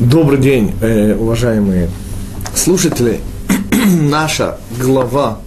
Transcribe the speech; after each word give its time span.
Добрый 0.00 0.40
день, 0.40 0.72
э, 0.80 1.14
уважаемые 1.14 1.88
слушатели. 2.52 3.20
Наша 4.00 4.58
глава, 4.76 5.38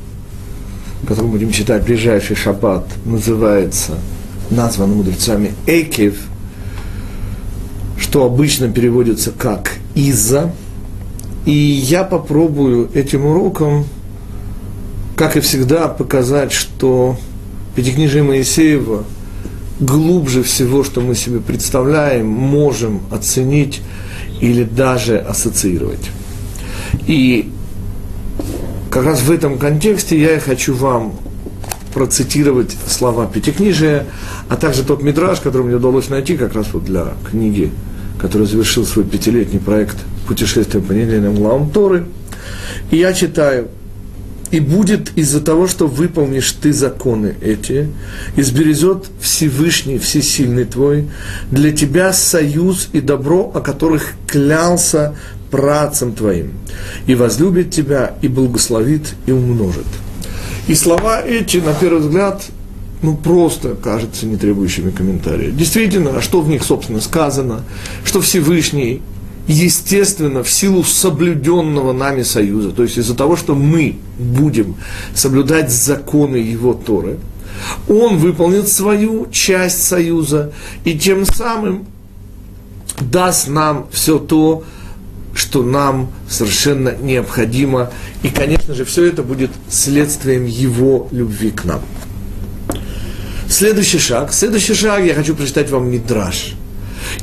которую 1.05 1.33
будем 1.33 1.51
читать 1.51 1.83
ближайший 1.83 2.37
шаббат, 2.37 2.87
называется, 3.03 3.95
названа 4.49 4.95
мудрецами 4.95 5.51
Экев, 5.65 6.15
что 7.99 8.23
обычно 8.23 8.69
переводится 8.71 9.31
как 9.31 9.73
«из-за». 9.95 10.53
И 11.45 11.51
я 11.51 12.05
попробую 12.05 12.89
этим 12.93 13.25
уроком, 13.25 13.85
как 15.17 15.35
и 15.35 15.41
всегда, 15.41 15.89
показать, 15.89 16.53
что 16.53 17.17
Пятикнижие 17.75 18.23
Моисеева 18.23 19.03
глубже 19.81 20.41
всего, 20.41 20.85
что 20.85 21.01
мы 21.01 21.15
себе 21.15 21.41
представляем, 21.41 22.27
можем 22.27 23.01
оценить 23.11 23.81
или 24.41 24.63
даже 24.63 25.17
ассоциировать. 25.17 26.09
И 27.07 27.51
как 28.89 29.05
раз 29.05 29.21
в 29.21 29.31
этом 29.31 29.57
контексте 29.57 30.19
я 30.19 30.39
хочу 30.39 30.73
вам 30.73 31.13
процитировать 31.93 32.75
слова 32.87 33.25
Пятикнижия, 33.25 34.05
а 34.49 34.55
также 34.55 34.83
тот 34.83 35.01
мидраж, 35.01 35.39
который 35.39 35.63
мне 35.63 35.75
удалось 35.75 36.09
найти 36.09 36.37
как 36.37 36.53
раз 36.53 36.67
вот 36.73 36.85
для 36.85 37.13
книги, 37.29 37.71
который 38.19 38.45
завершил 38.45 38.85
свой 38.85 39.05
пятилетний 39.05 39.59
проект 39.59 39.97
«Путешествие 40.27 40.83
по 40.83 40.91
недельным 40.91 41.35
главам 41.35 41.69
Торы». 41.69 42.05
И 42.91 42.97
я 42.97 43.13
читаю 43.13 43.69
и 44.51 44.59
будет 44.59 45.17
из-за 45.17 45.41
того, 45.41 45.67
что 45.67 45.87
выполнишь 45.87 46.51
ты 46.53 46.73
законы 46.73 47.35
эти, 47.41 47.89
изберезет 48.35 49.05
Всевышний, 49.19 49.97
Всесильный 49.97 50.65
твой, 50.65 51.07
для 51.51 51.71
тебя 51.71 52.13
союз 52.13 52.89
и 52.93 53.01
добро, 53.01 53.51
о 53.53 53.61
которых 53.61 54.13
клялся 54.27 55.15
працам 55.51 56.13
твоим, 56.13 56.53
и 57.05 57.15
возлюбит 57.15 57.71
тебя, 57.71 58.15
и 58.21 58.27
благословит, 58.27 59.13
и 59.25 59.31
умножит. 59.31 59.87
И 60.67 60.75
слова 60.75 61.21
эти, 61.21 61.57
на 61.57 61.73
первый 61.73 62.01
взгляд, 62.01 62.43
ну, 63.01 63.15
просто 63.15 63.75
кажутся 63.75 64.25
не 64.25 64.37
требующими 64.37 64.91
комментария. 64.91 65.51
Действительно, 65.51 66.17
а 66.17 66.21
что 66.21 66.41
в 66.41 66.49
них, 66.49 66.63
собственно, 66.63 66.99
сказано, 66.99 67.63
что 68.03 68.21
Всевышний 68.21 69.01
естественно, 69.47 70.43
в 70.43 70.51
силу 70.51 70.83
соблюденного 70.83 71.93
нами 71.93 72.23
союза, 72.23 72.71
то 72.71 72.83
есть 72.83 72.97
из-за 72.97 73.15
того, 73.15 73.35
что 73.35 73.55
мы 73.55 73.97
будем 74.19 74.75
соблюдать 75.15 75.71
законы 75.71 76.37
его 76.37 76.73
Торы, 76.73 77.17
он 77.87 78.17
выполнит 78.17 78.67
свою 78.67 79.27
часть 79.31 79.83
союза 79.83 80.51
и 80.83 80.97
тем 80.97 81.25
самым 81.25 81.85
даст 82.99 83.47
нам 83.47 83.87
все 83.91 84.19
то, 84.19 84.63
что 85.33 85.63
нам 85.63 86.11
совершенно 86.29 86.95
необходимо. 86.95 87.91
И, 88.23 88.29
конечно 88.29 88.73
же, 88.73 88.85
все 88.85 89.05
это 89.05 89.23
будет 89.23 89.51
следствием 89.69 90.45
его 90.45 91.07
любви 91.11 91.51
к 91.51 91.63
нам. 91.63 91.81
Следующий 93.47 93.99
шаг. 93.99 94.33
Следующий 94.33 94.73
шаг 94.73 95.03
я 95.05 95.13
хочу 95.13 95.35
прочитать 95.35 95.69
вам 95.69 95.89
Мидраш– 95.89 96.53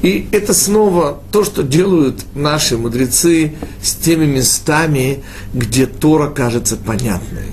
и 0.03 0.28
это 0.33 0.53
снова 0.53 1.20
то, 1.33 1.45
что 1.45 1.62
делают 1.62 2.25
наши 2.34 2.77
мудрецы 2.77 3.55
с 3.83 3.95
теми 3.95 4.27
местами, 4.27 5.23
где 5.53 5.87
Тора 5.87 6.31
кажется 6.31 6.77
понятной. 6.77 7.47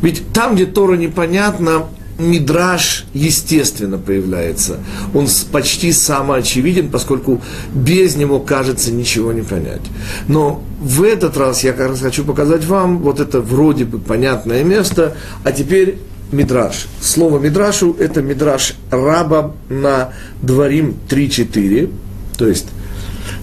Ведь 0.00 0.32
там, 0.32 0.54
где 0.54 0.66
Тора 0.66 0.96
непонятна, 0.96 1.86
Мидраж 2.18 3.06
естественно 3.14 3.98
появляется. 3.98 4.80
Он 5.14 5.26
почти 5.50 5.92
самоочевиден, 5.92 6.90
поскольку 6.90 7.40
без 7.74 8.16
него, 8.16 8.38
кажется, 8.38 8.92
ничего 8.92 9.32
не 9.32 9.42
понять. 9.42 9.82
Но 10.28 10.62
в 10.80 11.02
этот 11.02 11.36
раз 11.36 11.64
я 11.64 11.72
как 11.72 11.88
раз 11.88 12.00
хочу 12.00 12.24
показать 12.24 12.64
вам 12.64 12.98
вот 12.98 13.18
это 13.18 13.40
вроде 13.40 13.84
бы 13.84 13.98
понятное 13.98 14.62
место, 14.62 15.16
а 15.42 15.52
теперь 15.52 15.98
мидраш. 16.32 16.86
Слово 17.00 17.38
мидрашу– 17.38 17.96
это 17.98 18.22
мидраш 18.22 18.74
раба 18.90 19.52
на 19.68 20.12
дворим 20.40 20.96
3-4, 21.08 21.92
то 22.38 22.48
есть 22.48 22.68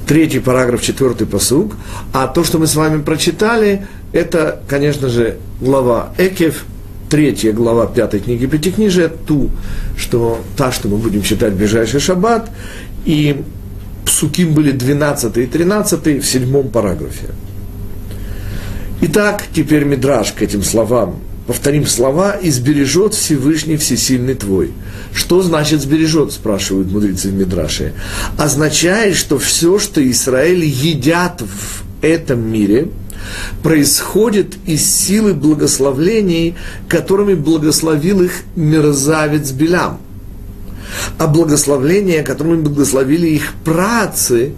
третий 0.07 0.39
параграф, 0.39 0.81
четвертый 0.81 1.27
посуг. 1.27 1.75
А 2.13 2.27
то, 2.27 2.43
что 2.43 2.57
мы 2.57 2.67
с 2.67 2.75
вами 2.75 3.01
прочитали, 3.01 3.87
это, 4.11 4.61
конечно 4.67 5.07
же, 5.07 5.37
глава 5.61 6.13
Экев, 6.17 6.65
третья 7.09 7.53
глава 7.53 7.87
пятой 7.87 8.19
книги 8.19 8.45
Пятикнижия, 8.45 9.09
ту, 9.09 9.49
что, 9.97 10.39
та, 10.57 10.71
что 10.71 10.87
мы 10.87 10.97
будем 10.97 11.21
читать 11.21 11.53
в 11.53 11.57
ближайший 11.57 11.99
шаббат, 11.99 12.49
и 13.05 13.43
псуким 14.05 14.53
были 14.53 14.71
12 14.71 15.37
и 15.37 15.45
13 15.45 16.23
в 16.23 16.25
седьмом 16.25 16.69
параграфе. 16.69 17.27
Итак, 19.01 19.43
теперь 19.53 19.85
мидраж 19.85 20.33
к 20.33 20.41
этим 20.41 20.61
словам 20.61 21.21
повторим 21.49 21.87
слова, 21.87 22.33
и 22.33 22.51
сбережет 22.51 23.15
Всевышний 23.15 23.75
Всесильный 23.75 24.35
твой. 24.35 24.71
Что 25.11 25.41
значит 25.41 25.81
сбережет, 25.81 26.31
спрашивают 26.31 26.91
мудрецы 26.91 27.29
в 27.29 27.33
Мидраше. 27.33 27.93
Означает, 28.37 29.15
что 29.15 29.39
все, 29.39 29.79
что 29.79 29.99
Израиль 30.11 30.63
едят 30.63 31.41
в 31.41 32.05
этом 32.05 32.39
мире, 32.39 32.89
происходит 33.63 34.57
из 34.67 34.85
силы 34.85 35.33
благословлений, 35.33 36.53
которыми 36.87 37.33
благословил 37.33 38.21
их 38.21 38.43
мерзавец 38.55 39.49
Белям. 39.49 40.01
А 41.17 41.25
благословления, 41.25 42.21
которыми 42.21 42.61
благословили 42.61 43.25
их 43.25 43.53
працы, 43.65 44.53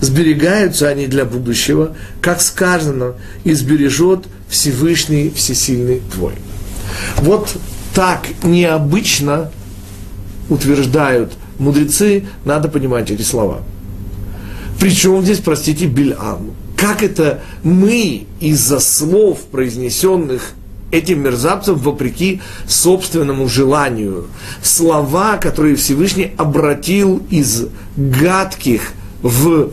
сберегаются 0.00 0.86
они 0.86 1.08
для 1.08 1.24
будущего, 1.24 1.96
как 2.22 2.40
сказано, 2.40 3.14
и 3.42 3.54
сбережет 3.54 4.26
Всевышний, 4.50 5.32
Всесильный 5.34 6.02
твой. 6.12 6.34
Вот 7.18 7.56
так 7.94 8.26
необычно 8.42 9.50
утверждают 10.48 11.32
мудрецы, 11.58 12.24
надо 12.44 12.68
понимать 12.68 13.10
эти 13.10 13.22
слова. 13.22 13.60
Причем 14.78 15.22
здесь, 15.22 15.38
простите, 15.38 15.86
Бильам. 15.86 16.52
Как 16.76 17.02
это 17.02 17.42
мы 17.62 18.26
из-за 18.40 18.80
слов, 18.80 19.40
произнесенных 19.50 20.54
этим 20.90 21.22
мерзавцам 21.22 21.76
вопреки 21.76 22.40
собственному 22.66 23.48
желанию. 23.48 24.26
Слова, 24.62 25.36
которые 25.36 25.76
Всевышний 25.76 26.32
обратил 26.36 27.22
из 27.30 27.66
гадких 27.96 28.92
в 29.22 29.70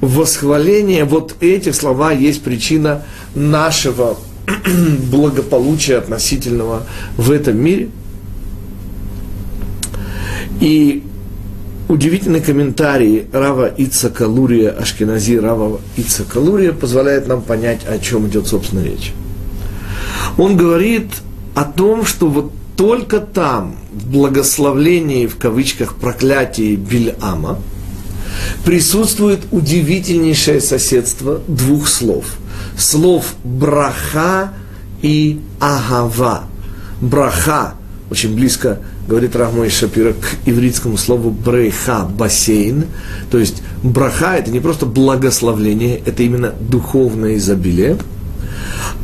восхваление, 0.00 1.04
вот 1.04 1.36
эти 1.40 1.72
слова 1.72 2.12
есть 2.12 2.42
причина 2.42 3.02
нашего 3.38 4.16
благополучия 5.10 5.96
относительного 5.96 6.84
в 7.16 7.30
этом 7.30 7.58
мире. 7.58 7.88
И 10.60 11.04
удивительный 11.88 12.40
комментарий 12.40 13.26
Рава 13.32 13.72
Ицака 13.76 14.26
Лурия, 14.26 14.70
Ашкенази 14.70 15.38
Рава 15.38 15.80
Ицака 15.96 16.38
Лурия 16.38 16.72
позволяет 16.72 17.28
нам 17.28 17.42
понять, 17.42 17.80
о 17.86 17.98
чем 17.98 18.26
идет, 18.28 18.46
собственно, 18.46 18.84
речь. 18.84 19.12
Он 20.36 20.56
говорит 20.56 21.06
о 21.54 21.64
том, 21.64 22.04
что 22.04 22.28
вот 22.28 22.52
только 22.76 23.20
там, 23.20 23.76
в 23.92 24.10
благословлении, 24.10 25.26
в 25.26 25.36
кавычках, 25.36 25.94
проклятии 25.96 26.76
Бильама– 26.76 27.58
присутствует 28.64 29.40
удивительнейшее 29.50 30.60
соседство 30.60 31.40
двух 31.46 31.88
слов. 31.88 32.24
Слов 32.78 33.34
браха 33.44 34.52
и 35.02 35.40
агава. 35.60 36.44
Браха 37.00 37.74
очень 38.10 38.34
близко, 38.34 38.78
говорит 39.06 39.36
Рахмой 39.36 39.68
Шапира, 39.68 40.12
к 40.12 40.36
ивритскому 40.46 40.96
слову 40.96 41.30
брейха, 41.30 42.04
бассейн. 42.04 42.86
То 43.30 43.38
есть 43.38 43.62
браха– 43.82 44.36
это 44.38 44.50
не 44.50 44.60
просто 44.60 44.86
благословление, 44.86 46.00
это 46.06 46.22
именно 46.22 46.54
духовное 46.58 47.36
изобилие. 47.36 47.98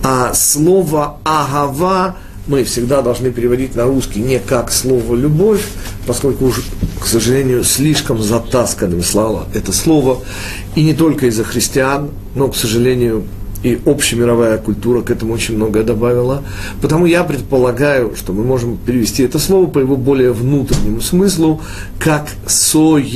А 0.03 0.33
слово 0.35 1.19
агава 1.25 2.17
мы 2.47 2.65
всегда 2.65 3.03
должны 3.03 3.31
переводить 3.31 3.75
на 3.75 3.85
русский 3.85 4.21
не 4.21 4.39
как 4.39 4.71
слово 4.71 5.15
«любовь», 5.15 5.67
поскольку 6.07 6.47
уже, 6.47 6.63
к 7.01 7.07
сожалению, 7.07 7.65
слишком 7.65 8.23
затасканным 8.23 9.03
слава 9.03 9.47
это 9.55 9.73
слово, 9.73 10.21
и 10.75 10.83
не 10.83 10.95
только 10.95 11.27
из-за 11.27 11.45
христиан, 11.45 12.11
но, 12.35 12.49
к 12.49 12.57
сожалению, 12.57 13.25
и 13.65 13.81
общемировая 13.85 14.59
культура 14.59 15.03
к 15.03 15.11
этому 15.11 15.35
очень 15.35 15.57
многое 15.57 15.83
добавила. 15.83 16.45
Потому 16.81 17.07
я 17.07 17.25
предполагаю, 17.25 18.15
что 18.15 18.33
мы 18.33 18.45
можем 18.45 18.77
перевести 18.77 19.25
это 19.25 19.41
слово 19.41 19.67
по 19.67 19.81
его 19.81 19.97
более 19.97 20.33
внутреннему 20.33 21.01
смыслу, 21.01 21.61
как 21.99 22.29
соединение. 22.47 23.09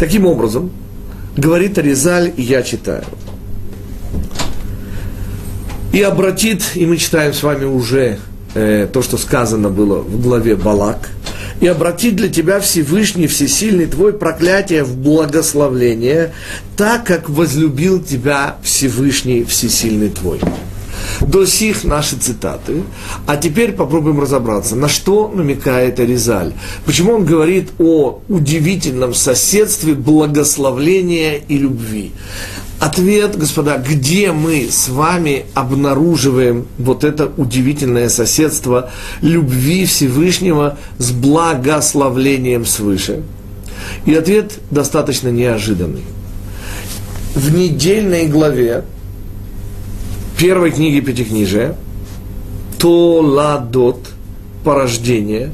Таким 0.00 0.26
образом, 0.26 0.72
говорит 1.36 1.78
Аризаль, 1.78 2.32
и 2.36 2.42
я 2.42 2.62
читаю– 2.62 3.04
и 5.94 6.02
обратит, 6.02 6.72
и 6.74 6.86
мы 6.86 6.96
читаем 6.96 7.32
с 7.32 7.44
вами 7.44 7.66
уже 7.66 8.18
э, 8.54 8.88
то, 8.92 9.00
что 9.00 9.16
сказано 9.16 9.70
было 9.70 10.00
в 10.00 10.20
главе 10.20 10.56
Балак, 10.56 11.08
и 11.64 11.66
обратить 11.66 12.14
для 12.14 12.28
тебя 12.28 12.60
Всевышний, 12.60 13.26
Всесильный 13.26 13.86
твой 13.86 14.12
проклятие 14.12 14.84
в 14.84 14.98
благословление, 14.98 16.34
так 16.76 17.06
как 17.06 17.30
возлюбил 17.30 18.02
тебя 18.02 18.56
Всевышний, 18.62 19.44
Всесильный 19.44 20.10
твой. 20.10 20.40
До 21.22 21.46
сих 21.46 21.84
наши 21.84 22.16
цитаты. 22.16 22.82
А 23.26 23.38
теперь 23.38 23.72
попробуем 23.72 24.20
разобраться, 24.20 24.76
на 24.76 24.88
что 24.88 25.32
намекает 25.34 26.00
Аризаль. 26.00 26.52
Почему 26.84 27.12
он 27.14 27.24
говорит 27.24 27.70
о 27.78 28.20
удивительном 28.28 29.14
соседстве 29.14 29.94
благословления 29.94 31.40
и 31.48 31.56
любви. 31.56 32.12
Ответ, 32.84 33.38
господа, 33.38 33.78
где 33.78 34.30
мы 34.30 34.68
с 34.70 34.90
вами 34.90 35.46
обнаруживаем 35.54 36.66
вот 36.76 37.02
это 37.02 37.32
удивительное 37.38 38.10
соседство 38.10 38.90
любви 39.22 39.86
Всевышнего 39.86 40.76
с 40.98 41.10
благословлением 41.10 42.66
свыше? 42.66 43.22
И 44.04 44.14
ответ 44.14 44.58
достаточно 44.70 45.30
неожиданный. 45.30 46.04
В 47.34 47.54
недельной 47.54 48.26
главе 48.26 48.84
первой 50.38 50.70
книги 50.70 51.00
Пятикнижия, 51.00 51.76
Толадот, 52.78 54.10
порождение, 54.62 55.52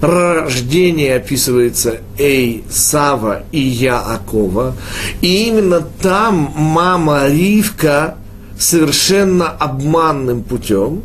рождение 0.00 1.16
описывается 1.16 1.98
Эй, 2.18 2.64
Сава 2.70 3.42
и 3.52 3.60
Яакова, 3.60 4.74
и 5.20 5.48
именно 5.48 5.80
там 5.80 6.52
мама 6.56 7.28
Ривка 7.28 8.16
совершенно 8.58 9.48
обманным 9.48 10.42
путем 10.42 11.02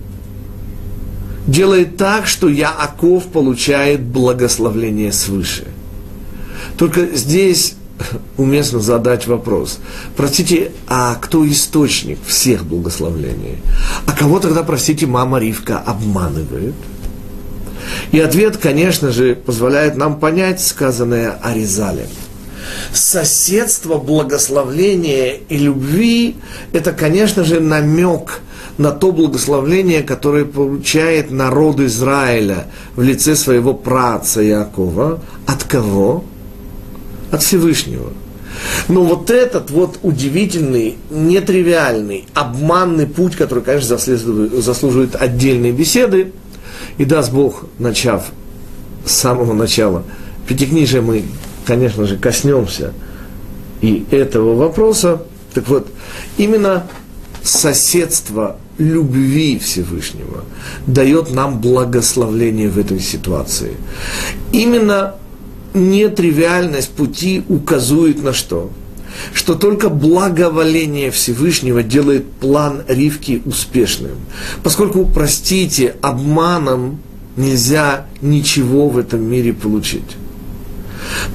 делает 1.48 1.98
так, 1.98 2.28
что 2.28 2.48
Яаков 2.48 3.26
получает 3.26 4.02
благословление 4.02 5.12
свыше. 5.12 5.68
Только 6.78 7.08
здесь 7.08 7.76
уместно 8.38 8.80
задать 8.80 9.28
вопрос. 9.28 9.80
Простите, 10.16 10.72
а 10.88 11.16
кто 11.16 11.48
источник 11.48 12.20
всех 12.26 12.66
благословлений? 12.66 13.58
А 14.06 14.12
кого 14.14 14.40
тогда, 14.40 14.64
простите, 14.64 15.06
мама 15.06 15.40
Ривка 15.40 15.78
обманывает? 15.78 16.76
И 18.12 18.20
ответ, 18.20 18.58
конечно 18.58 19.12
же, 19.12 19.36
позволяет 19.36 19.96
нам 19.96 20.20
понять 20.20 20.62
сказанное 20.62 21.32
Аризалем. 21.42 22.08
Соседство 22.94 23.98
благословления 23.98 25.36
и 25.50 25.58
любви– 25.58 26.36
это, 26.74 26.94
конечно 26.94 27.44
же, 27.44 27.60
намек 27.60 28.42
на 28.78 28.92
то 28.92 29.12
благословление, 29.12 30.02
которое 30.02 30.46
получает 30.46 31.30
народ 31.30 31.80
Израиля 31.82 32.66
в 32.96 33.02
лице 33.02 33.36
своего 33.36 33.74
праца 33.74 34.42
Якова. 34.42 35.20
От 35.46 35.64
кого? 35.64 36.24
от 37.34 37.42
Всевышнего. 37.42 38.12
Но 38.88 39.04
вот 39.04 39.32
этот 39.32 39.72
вот 39.72 39.98
удивительный, 40.04 40.98
нетривиальный, 41.10 42.26
обманный 42.36 43.08
путь, 43.08 43.36
который, 43.36 43.64
конечно, 43.64 43.98
заслуживает 43.98 45.16
отдельной 45.16 45.72
беседы, 45.72 46.32
и 46.98 47.06
даст 47.06 47.32
Бог, 47.32 47.66
начав 47.80 48.32
с 49.06 49.12
самого 49.12 49.54
начала 49.54 50.04
Пятикнижия, 50.48 51.02
мы, 51.02 51.24
конечно 51.66 52.06
же, 52.06 52.18
коснемся 52.18 52.94
и 53.82 54.06
этого 54.12 54.56
вопроса. 54.56 55.24
Так 55.54 55.68
вот, 55.68 55.88
именно 56.38 56.88
соседство 57.44 58.58
любви 58.78 59.60
Всевышнего 59.60 60.44
дает 60.88 61.32
нам 61.32 61.60
благословление 61.60 62.70
в 62.70 62.78
этой 62.78 63.00
ситуации. 63.00 63.78
Именно 64.52 65.16
нетривиальность 65.74 66.92
пути 66.92 67.44
указывает 67.50 68.24
на 68.24 68.34
что? 68.34 68.72
Что 69.34 69.56
только 69.56 69.90
благоволение 69.90 71.12
Всевышнего 71.12 71.84
делает 71.84 72.32
план 72.32 72.84
Ривки 72.88 73.42
успешным. 73.46 74.12
Поскольку, 74.64 75.06
простите, 75.06 75.96
обманом 76.02 77.00
нельзя 77.36 78.06
ничего 78.22 78.90
в 78.90 78.98
этом 78.98 79.24
мире 79.24 79.54
получить. 79.54 80.18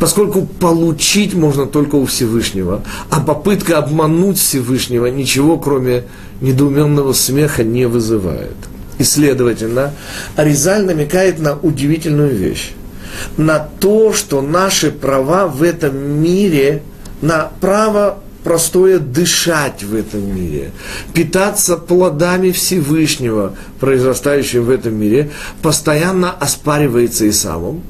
Поскольку 0.01 0.47
получить 0.47 1.35
можно 1.35 1.67
только 1.67 1.97
у 1.97 2.07
Всевышнего, 2.07 2.83
а 3.11 3.21
попытка 3.21 3.79
обмануть 3.79 4.39
Всевышнего 4.39 5.07
ничего, 5.07 5.59
кроме 5.59 6.05
недоуменного 6.41 7.13
смеха, 7.13 7.65
не 7.65 7.87
вызывает. 7.87 8.57
И, 8.99 9.05
следовательно, 9.05 9.93
Аризаль 10.37 10.85
намекает 10.85 11.39
на 11.39 11.57
удивительную 11.57 12.35
вещь 12.35 12.73
на 13.37 13.59
то, 13.59 14.13
что 14.13 14.43
наши 14.43 14.91
права 14.91 15.47
в 15.47 15.63
этом 15.63 15.97
мире, 15.97 16.83
на 17.21 17.51
право 17.61 18.19
простое 18.45 18.99
дышать 18.99 19.83
в 19.83 19.95
этом 19.95 20.35
мире, 20.35 20.73
питаться 21.13 21.77
плодами 21.77 22.51
Всевышнего, 22.51 23.55
произрастающим 23.81 24.65
в 24.65 24.71
этом 24.71 24.95
мире, 24.95 25.31
постоянно 25.61 26.31
оспаривается 26.31 27.29
Исавом. 27.29 27.83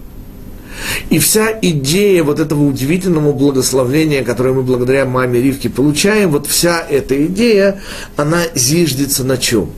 И 1.11 1.19
вся 1.19 1.59
идея 1.61 2.23
вот 2.23 2.39
этого 2.39 2.65
удивительного 2.65 3.33
благословления, 3.33 4.25
которое 4.25 4.55
мы 4.55 4.63
благодаря 4.63 5.05
маме 5.07 5.41
Ривке 5.41 5.69
получаем, 5.69 6.31
вот 6.31 6.47
вся 6.47 6.81
эта 6.89 7.27
идея, 7.27 7.81
она 8.17 8.43
зиждется 8.55 9.25
на 9.25 9.39
чем? 9.39 9.71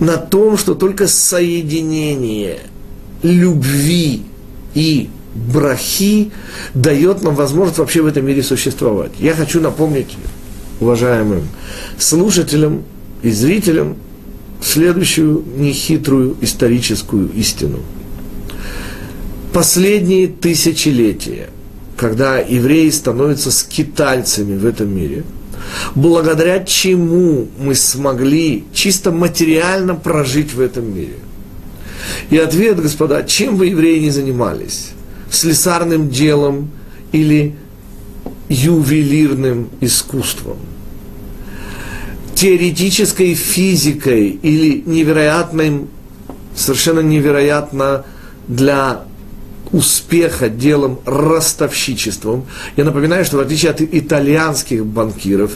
На 0.00 0.16
том, 0.16 0.56
что 0.56 0.74
только 0.74 1.06
соединение– 1.06 2.58
любви 3.24 4.22
и 4.74 5.10
брахи 5.34 6.30
дает 6.74 7.22
нам 7.22 7.34
возможность 7.34 7.78
вообще 7.78 8.02
в 8.02 8.06
этом 8.06 8.26
мире 8.26 8.42
существовать. 8.42 9.12
Я 9.18 9.34
хочу 9.34 9.60
напомнить 9.60 10.16
уважаемым 10.80 11.48
слушателям 11.98 12.82
и 13.22 13.30
зрителям 13.30 13.96
следующую 14.62 15.44
нехитрую 15.56 16.36
историческую 16.40 17.30
истину. 17.32 17.80
Последние 19.52 20.28
тысячелетия, 20.28 21.50
когда 21.96 22.38
евреи 22.38 22.90
становятся 22.90 23.52
скитальцами 23.52 24.56
в 24.56 24.66
этом 24.66 24.94
мире, 24.94 25.24
благодаря 25.94 26.64
чему 26.64 27.46
мы 27.58 27.74
смогли 27.74 28.64
чисто 28.72 29.12
материально 29.12 29.94
прожить 29.94 30.54
в 30.54 30.60
этом 30.60 30.94
мире– 30.94 31.14
и 32.30 32.38
ответ, 32.38 32.80
господа, 32.80 33.22
чем 33.22 33.56
вы, 33.56 33.66
евреи, 33.66 33.98
не 33.98 34.10
занимались? 34.10 34.90
Слесарным 35.30 36.10
делом 36.10 36.70
или 37.12 37.54
ювелирным 38.48 39.68
искусством? 39.80 40.58
Теоретической 42.34 43.34
физикой 43.34 44.28
или 44.28 44.82
невероятным, 44.84 45.88
совершенно 46.54 47.00
невероятно 47.00 48.04
для 48.48 49.04
успеха 49.74 50.48
делом 50.48 51.00
ростовщичеством. 51.04 52.46
Я 52.76 52.84
напоминаю, 52.84 53.24
что 53.24 53.38
в 53.38 53.40
отличие 53.40 53.72
от 53.72 53.80
итальянских 53.80 54.86
банкиров, 54.86 55.52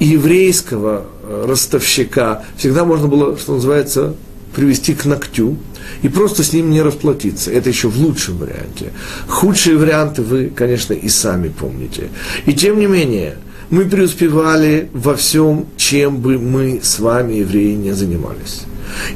еврейского 0.00 1.06
э, 1.22 1.44
ростовщика 1.48 2.42
всегда 2.56 2.84
можно 2.84 3.06
было, 3.06 3.38
что 3.38 3.54
называется, 3.54 4.14
привести 4.56 4.94
к 4.94 5.04
ногтю 5.04 5.56
и 6.02 6.08
просто 6.08 6.42
с 6.42 6.52
ним 6.52 6.70
не 6.70 6.82
расплатиться. 6.82 7.50
Это 7.50 7.70
еще 7.70 7.88
в 7.88 7.98
лучшем 7.98 8.38
варианте. 8.38 8.92
Худшие 9.28 9.76
варианты 9.76 10.22
вы, 10.22 10.50
конечно, 10.54 10.92
и 10.92 11.08
сами 11.08 11.48
помните. 11.48 12.08
И 12.46 12.52
тем 12.54 12.78
не 12.78 12.86
менее, 12.86 13.36
мы 13.70 13.84
преуспевали 13.84 14.88
во 14.92 15.14
всем, 15.14 15.66
чем 15.76 16.18
бы 16.18 16.38
мы 16.38 16.80
с 16.82 16.98
вами, 16.98 17.34
евреи, 17.34 17.74
не 17.74 17.92
занимались. 17.92 18.62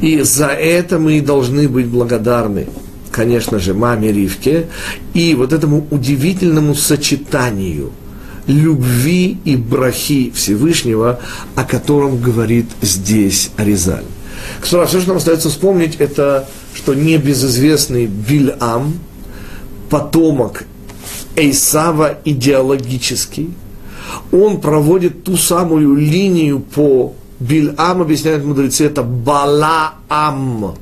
И 0.00 0.20
за 0.22 0.46
это 0.46 0.98
мы 0.98 1.20
должны 1.20 1.68
быть 1.68 1.86
благодарны, 1.86 2.68
конечно 3.10 3.58
же, 3.58 3.74
маме 3.74 4.12
Ривке 4.12 4.66
и 5.12 5.34
вот 5.34 5.52
этому 5.52 5.86
удивительному 5.90 6.74
сочетанию 6.74 7.90
любви 8.46 9.38
и 9.44 9.56
брахи 9.56 10.30
Всевышнего, 10.34 11.18
о 11.54 11.64
котором 11.64 12.20
говорит 12.20 12.66
здесь 12.82 13.50
Аризаль. 13.56 14.04
Кстати, 14.64 14.88
все, 14.88 15.00
что 15.00 15.08
нам 15.08 15.18
остается 15.18 15.50
вспомнить, 15.50 15.96
это 15.96 16.48
что 16.72 16.94
небезызвестный 16.94 18.06
Вильам, 18.06 18.94
потомок 19.90 20.64
Эйсава 21.36 22.16
идеологический, 22.24 23.52
он 24.32 24.62
проводит 24.62 25.22
ту 25.22 25.36
самую 25.36 25.96
линию 25.96 26.60
по 26.60 27.12
Бильам, 27.40 28.00
объясняют 28.00 28.42
мудрецы, 28.46 28.86
это 28.86 29.02
Балаам, 29.02 30.76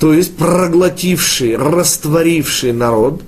то 0.00 0.14
есть 0.14 0.34
проглотивший, 0.38 1.58
растворивший 1.58 2.72
народ. 2.72 3.20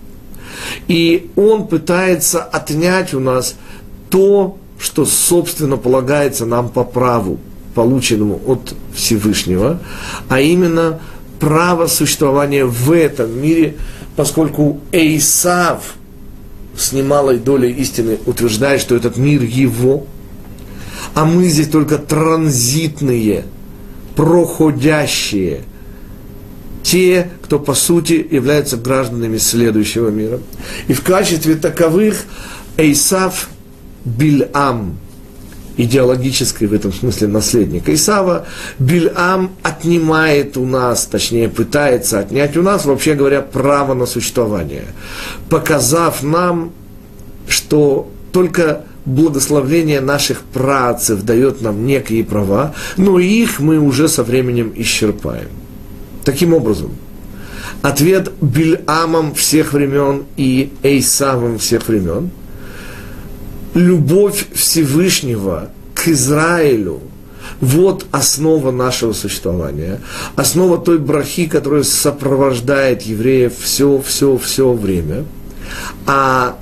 И 0.88 1.30
он 1.36 1.66
пытается 1.66 2.42
отнять 2.42 3.12
у 3.12 3.20
нас 3.20 3.54
то, 4.08 4.56
что, 4.78 5.04
собственно, 5.04 5.76
полагается 5.76 6.46
нам 6.46 6.70
по 6.70 6.84
праву, 6.84 7.38
полученному 7.74 8.40
от 8.46 8.74
Всевышнего, 8.94 9.80
а 10.28 10.40
именно 10.40 11.00
право 11.40 11.86
существования 11.86 12.64
в 12.64 12.92
этом 12.92 13.40
мире, 13.40 13.76
поскольку 14.16 14.80
Эйсав 14.92 15.94
с 16.76 16.92
немалой 16.92 17.38
долей 17.38 17.72
истины 17.72 18.18
утверждает, 18.26 18.80
что 18.80 18.94
этот 18.94 19.16
мир 19.16 19.42
его, 19.42 20.06
а 21.14 21.24
мы 21.24 21.48
здесь 21.48 21.68
только 21.68 21.98
транзитные, 21.98 23.44
проходящие, 24.16 25.62
те, 26.82 27.30
кто 27.42 27.58
по 27.58 27.74
сути 27.74 28.26
являются 28.30 28.76
гражданами 28.76 29.38
следующего 29.38 30.10
мира. 30.10 30.40
И 30.86 30.92
в 30.92 31.02
качестве 31.02 31.54
таковых 31.54 32.24
Эйсав 32.76 33.48
Бильам, 34.04 34.98
идеологический 35.76 36.66
в 36.66 36.72
этом 36.72 36.92
смысле 36.92 37.28
наследник 37.28 37.88
Исава, 37.88 38.46
Бильам 38.78 39.50
отнимает 39.62 40.56
у 40.56 40.64
нас, 40.64 41.06
точнее 41.06 41.48
пытается 41.48 42.18
отнять 42.20 42.56
у 42.56 42.62
нас, 42.62 42.84
вообще 42.84 43.14
говоря, 43.14 43.40
право 43.40 43.94
на 43.94 44.06
существование, 44.06 44.84
показав 45.48 46.22
нам, 46.22 46.72
что 47.48 48.10
только 48.32 48.82
благословление 49.04 50.00
наших 50.00 50.40
працев 50.40 51.22
дает 51.22 51.60
нам 51.60 51.86
некие 51.86 52.24
права, 52.24 52.74
но 52.96 53.18
их 53.18 53.60
мы 53.60 53.78
уже 53.78 54.08
со 54.08 54.22
временем 54.22 54.72
исчерпаем. 54.76 55.48
Таким 56.24 56.54
образом, 56.54 56.92
ответ 57.82 58.32
Бильамом 58.40 59.34
всех 59.34 59.74
времен 59.74 60.24
и 60.36 60.72
Эйсавом 60.82 61.58
всех 61.58 61.88
времен– 61.88 62.30
любовь 63.74 64.46
Всевышнего 64.54 65.70
к 65.94 66.08
Израилю, 66.08 67.00
вот 67.60 68.06
основа 68.10 68.70
нашего 68.70 69.12
существования, 69.12 70.00
основа 70.36 70.78
той 70.78 70.98
брахи, 70.98 71.46
которая 71.46 71.82
сопровождает 71.82 73.02
евреев 73.02 73.52
все, 73.58 74.02
все, 74.04 74.36
все 74.38 74.72
время, 74.72 75.24
а 76.06 76.56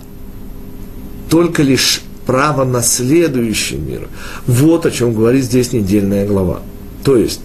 только 1.31 1.63
лишь 1.63 2.03
право 2.27 2.65
на 2.65 2.83
следующий 2.83 3.77
мир. 3.77 4.09
Вот 4.47 4.87
о 4.87 4.91
чем 4.91 5.15
говорит 5.15 5.45
здесь 5.45 5.73
недельная 5.73 6.27
глава. 6.27 6.61
То 7.05 7.17
есть, 7.17 7.41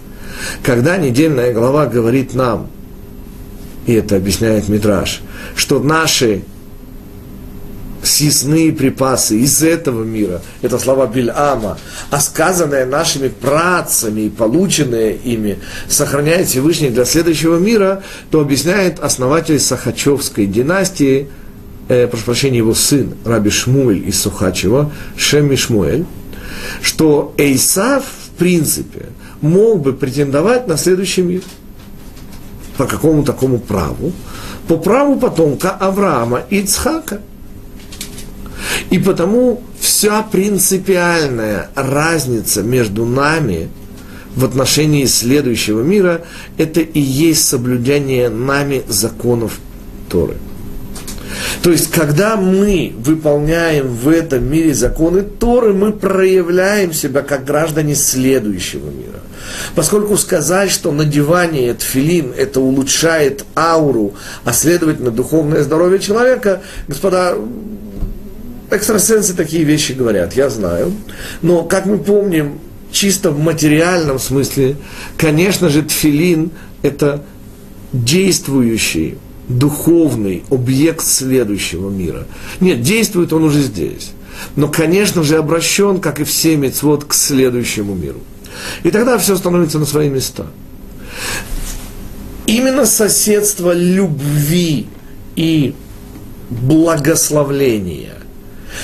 когда 0.64 0.98
недельная 0.98 1.54
глава 1.54 1.88
говорит 1.88 2.34
нам, 2.34 2.68
и 3.86 3.94
это 3.94 4.18
объясняет 4.18 4.68
Мидраш, 4.68 5.22
что 5.56 5.80
наши 5.80 6.44
съестные 8.08 8.72
припасы 8.72 9.40
из 9.40 9.62
этого 9.62 10.04
мира, 10.04 10.42
это 10.62 10.80
слова 10.80 11.08
Бильама, 11.08 11.78
а 12.10 12.20
сказанное 12.20 12.86
нашими 12.86 13.28
працами 13.28 14.22
и 14.22 14.30
полученное 14.30 15.12
ими 15.12 15.60
сохраняет 15.88 16.48
Всевышний 16.48 16.90
для 16.90 17.06
следующего 17.06 17.58
мира, 17.58 18.04
то 18.32 18.42
объясняет 18.42 19.00
основатель 19.00 19.60
Сахачевской 19.60 20.46
династии, 20.46 21.30
э, 21.90 22.08
прошу 22.08 22.26
прощения, 22.26 22.58
его 22.58 22.74
сын 22.74 23.14
Раби 23.26 23.50
Шмуэль 23.50 24.08
из 24.08 24.22
Сухачева, 24.22 24.92
Шеми 25.16 25.56
Шмуэль, 25.56 26.06
что 26.82 27.34
Эйсав, 27.38 28.04
в 28.04 28.30
принципе, 28.38 29.08
мог 29.42 29.82
бы 29.82 29.94
претендовать 29.94 30.68
на 30.68 30.78
следующий 30.78 31.22
мир. 31.22 31.42
По 32.78 32.86
какому 32.86 33.24
такому 33.24 33.60
праву? 33.60 34.12
По 34.68 34.78
праву 34.78 35.20
потомка 35.20 35.72
Авраама 35.72 36.44
Ицхака– 36.50 37.22
и 38.90 39.00
потому 39.00 39.62
вся 39.80 40.22
принципиальная 40.24 41.70
разница 41.76 42.64
между 42.64 43.06
нами 43.06 43.70
в 44.36 44.46
отношении 44.46 45.06
следующего 45.06 45.82
мира– 45.82 46.22
это 46.58 46.82
и 46.82 47.00
есть 47.00 47.48
соблюдение 47.48 48.30
нами 48.30 48.84
законов 48.88 49.60
Торы. 50.10 50.36
То 51.62 51.72
есть, 51.72 51.92
когда 51.92 52.38
мы 52.38 52.94
выполняем 52.98 53.88
в 53.88 54.08
этом 54.10 54.50
мире 54.50 54.74
законы 54.74 55.24
Торы, 55.24 55.74
мы 55.74 55.92
проявляем 55.92 56.94
себя 56.94 57.22
как 57.22 57.46
граждане 57.46 57.96
следующего 57.96 58.90
мира. 58.90 59.20
Поскольку 59.76 60.18
сказать, 60.18 60.72
что 60.72 60.92
надевание 60.92 61.74
тфилин 61.74 62.34
это 62.36 62.60
улучшает 62.60 63.46
ауру, 63.56 64.14
а 64.44 64.54
следовательно 64.54 65.12
духовное 65.12 65.64
здоровье 65.64 66.00
человека, 66.00 66.62
господа, 66.88 67.36
Экстрасенсы 68.70 69.34
такие 69.34 69.64
вещи 69.64 69.94
говорят, 69.94 70.34
я 70.34 70.50
знаю. 70.50 70.94
Но, 71.42 71.64
как 71.64 71.86
мы 71.86 71.98
помним, 71.98 72.60
чисто 72.92 73.32
в 73.32 73.40
материальном 73.40 74.20
смысле, 74.20 74.76
конечно 75.18 75.70
же, 75.70 75.84
тфилин– 75.84 76.52
это 76.82 77.24
действующий, 77.94 79.18
духовный 79.48 80.44
объект 80.50 81.06
следующего 81.06 81.90
мира. 81.90 82.26
Нет, 82.60 82.82
действует 82.82 83.32
он 83.32 83.44
уже 83.44 83.62
здесь. 83.62 84.12
Но, 84.56 84.68
конечно 84.68 85.24
же, 85.24 85.38
обращен, 85.38 86.00
как 86.00 86.20
и 86.20 86.26
все 86.26 86.58
мецвод, 86.58 87.06
к 87.06 87.14
следующему 87.14 87.96
миру. 87.96 88.20
И 88.84 88.92
тогда 88.92 89.18
все 89.18 89.38
становится 89.38 89.80
на 89.80 89.86
свои 89.86 90.10
места. 90.10 90.48
Именно 92.46 92.86
соседство 92.86 93.74
любви 93.74 94.88
и 95.36 95.74
благословления 96.50 98.17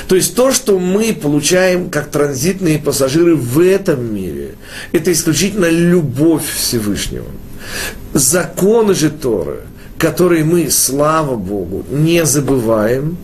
то 0.08 0.16
есть 0.16 0.36
то, 0.36 0.52
что 0.52 0.80
мы 0.80 1.14
получаем 1.14 1.90
как 1.90 2.10
транзитные 2.10 2.80
пассажиры 2.80 3.36
в 3.36 3.60
этом 3.60 4.14
мире, 4.14 4.56
это 4.92 5.12
исключительно 5.12 5.70
любовь 5.70 6.46
Всевышнего. 6.46 7.28
Законы 8.14 8.94
же 8.94 9.10
Торы, 9.10 9.62
которые 9.98 10.44
мы, 10.44 10.70
слава 10.70 11.36
Богу, 11.36 11.86
не 11.90 12.26
забываем, 12.26 13.18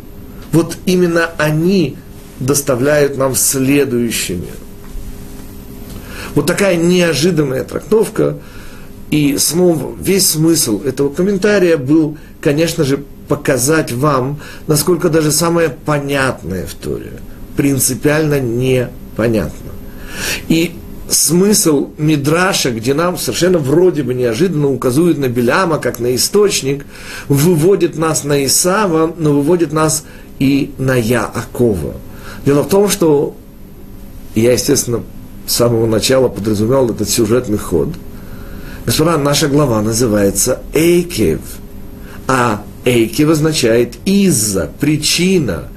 вот 0.51 0.77
именно 0.85 1.29
они 1.37 1.97
доставляют 2.39 3.17
нам 3.17 3.35
следующий 3.35 4.35
мир. 4.35 4.55
Вот 6.35 6.45
такая 6.45 6.75
неожиданная 6.75 7.63
трактовка, 7.63 8.37
и 9.11 9.37
снова 9.37 9.95
весь 9.99 10.29
смысл 10.29 10.81
этого 10.83 11.09
комментария 11.09 11.77
был, 11.77 12.17
конечно 12.41 12.83
же, 12.83 13.03
показать 13.29 13.93
вам, 13.93 14.41
насколько 14.67 15.07
даже 15.07 15.31
самое 15.31 15.69
понятное 15.69 16.65
в 16.65 16.73
Торе 16.73 17.13
принципиально 17.59 18.39
непонятно. 18.39 19.71
И 20.47 20.75
смысл 21.09 21.89
Мидраша, 21.97 22.71
где 22.71 22.93
нам 22.93 23.17
совершенно 23.17 23.57
вроде 23.57 24.01
бы 24.01 24.13
неожиданно 24.13 24.69
указывают 24.69 25.17
на 25.17 25.27
Беляма, 25.27 25.77
как 25.77 25.99
на 25.99 26.15
источник, 26.15 26.85
выводит 27.27 27.97
нас 27.97 28.23
на 28.23 28.45
Исава, 28.45 29.13
но 29.17 29.33
выводит 29.33 29.73
нас 29.73 30.05
и 30.39 30.71
на 30.77 30.95
Яакова. 30.95 31.95
Дело 32.45 32.63
в 32.63 32.69
том, 32.69 32.87
что 32.87 33.35
я, 34.35 34.53
естественно, 34.53 35.03
с 35.45 35.53
самого 35.53 35.85
начала 35.85 36.29
подразумевал 36.29 36.89
этот 36.89 37.09
сюжетный 37.09 37.57
ход. 37.57 37.89
Господа, 38.85 39.17
наша 39.17 39.49
глава 39.49 39.81
называется 39.81 40.61
Эйкев, 40.73 41.41
а 42.25 42.63
Эйкив 42.85 43.29
означает 43.29 43.95
из-за, 44.05 44.69
причина. 44.79 45.69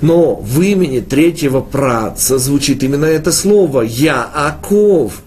Но 0.00 0.36
в 0.36 0.62
имени 0.62 1.00
третьего 1.00 1.60
праца 1.60 2.38
звучит 2.38 2.82
именно 2.82 3.04
это 3.04 3.30
слово 3.30 3.82
Яаков. 3.82 5.22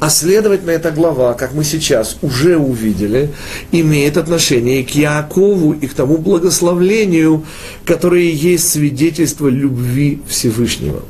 А 0.00 0.08
следовательно, 0.08 0.70
эта 0.70 0.90
глава, 0.90 1.34
как 1.34 1.52
мы 1.52 1.62
сейчас 1.64 2.16
уже 2.22 2.56
увидели, 2.56 3.32
имеет 3.70 4.16
отношение 4.16 4.84
к 4.84 4.90
Яакову 4.90 5.72
и 5.72 5.86
к 5.86 5.94
тому 5.94 6.16
благословлению, 6.18 7.44
которое 7.84 8.30
есть 8.30 8.68
свидетельство 8.70 9.48
любви 9.48 10.20
Всевышнего. 10.26 11.02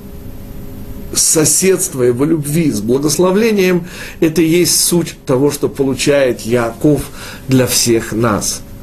Соседство 1.15 2.03
его 2.03 2.25
любви 2.25 2.71
с 2.71 2.81
благословлением– 2.81 3.87
это 4.21 4.43
и 4.43 4.49
есть 4.49 4.81
суть 4.81 5.15
того, 5.25 5.53
что 5.53 5.69
получает 5.69 6.41
Яаков 6.41 7.03
для 7.49 7.67
всех 7.67 8.13
нас– 8.13 8.63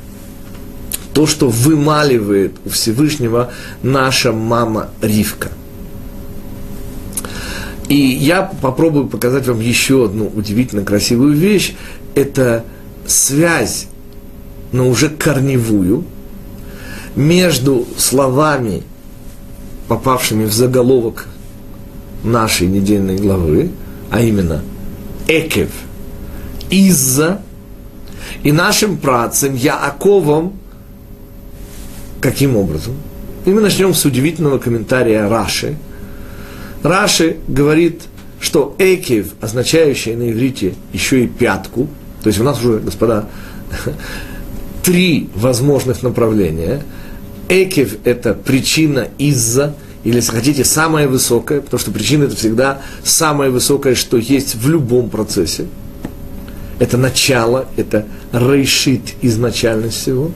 то, 1.14 1.28
что 1.28 1.50
вымаливает 1.50 2.54
у 2.66 2.70
Всевышнего 2.70 3.52
наша 3.84 4.32
мама 4.32 4.90
Ривка. 5.02 5.50
И 7.90 7.96
я 7.96 8.44
попробую 8.62 9.08
показать 9.08 9.48
вам 9.48 9.60
еще 9.60 10.06
одну 10.06 10.32
удивительно 10.34 10.84
красивую 10.84 11.34
вещь. 11.34 11.76
Это 12.16 12.64
связь, 13.06 13.88
но 14.72 14.88
уже 14.88 15.10
корневую, 15.10 16.06
между 17.16 17.86
словами, 17.98 18.84
попавшими 19.90 20.46
в 20.46 20.54
заголовок 20.54 21.28
нашей 22.24 22.68
недельной 22.68 23.18
главы, 23.18 23.72
а 24.10 24.22
именно 24.22 24.62
Экев, 25.28 25.72
из-за, 26.70 27.42
и 28.44 28.54
нашим 28.54 28.98
працем 28.98 29.56
Яаковом, 29.56 30.54
Каким 32.22 32.56
образом? 32.56 32.94
И 33.46 33.50
мы 33.50 33.62
начнем 33.62 33.96
с 33.96 34.06
удивительного 34.06 34.60
комментария 34.60 35.28
Раши. 35.28 35.76
Раши 36.84 37.38
говорит, 37.48 38.04
что 38.40 38.76
экив, 38.78 39.34
означающий 39.42 40.16
на 40.16 40.32
иврите 40.32 40.76
еще 40.94 41.24
и 41.24 41.28
пятку, 41.28 41.88
То 42.22 42.28
есть 42.28 42.40
у 42.40 42.44
нас 42.44 42.60
уже, 42.64 42.80
господа, 42.80 43.28
три 44.84 45.30
возможных 45.34 46.04
направления. 46.04 46.84
Экев– 47.50 47.96
это 48.04 48.36
причина 48.36 49.08
из-за, 49.18 49.76
или, 50.04 50.18
если 50.18 50.32
хотите, 50.32 50.64
самое 50.64 51.08
высокое, 51.08 51.62
потому 51.62 51.80
что 51.80 51.92
причина– 51.92 52.24
это 52.26 52.36
всегда 52.36 52.82
самое 53.04 53.50
высокое, 53.50 53.96
что 53.96 54.18
есть 54.18 54.54
в 54.56 54.70
любом 54.70 55.10
процессе. 55.10 55.66
Это 56.80 56.98
начало, 56.98 57.68
это 57.78 58.06
рейшит, 58.32 59.16
изначальность 59.24 59.98
всего. 59.98 60.32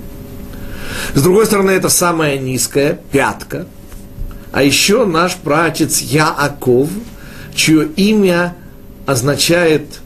С 1.14 1.22
другой 1.22 1.46
стороны, 1.46 1.72
это 1.72 1.90
самая 1.90 2.38
низкая, 2.38 3.00
пятка. 3.12 3.66
А 4.52 4.64
еще 4.64 5.06
наш 5.06 5.36
пратец 5.36 6.02
Яаков, 6.02 6.90
чье 7.54 7.88
имя 7.96 8.56
означает, 9.06 10.00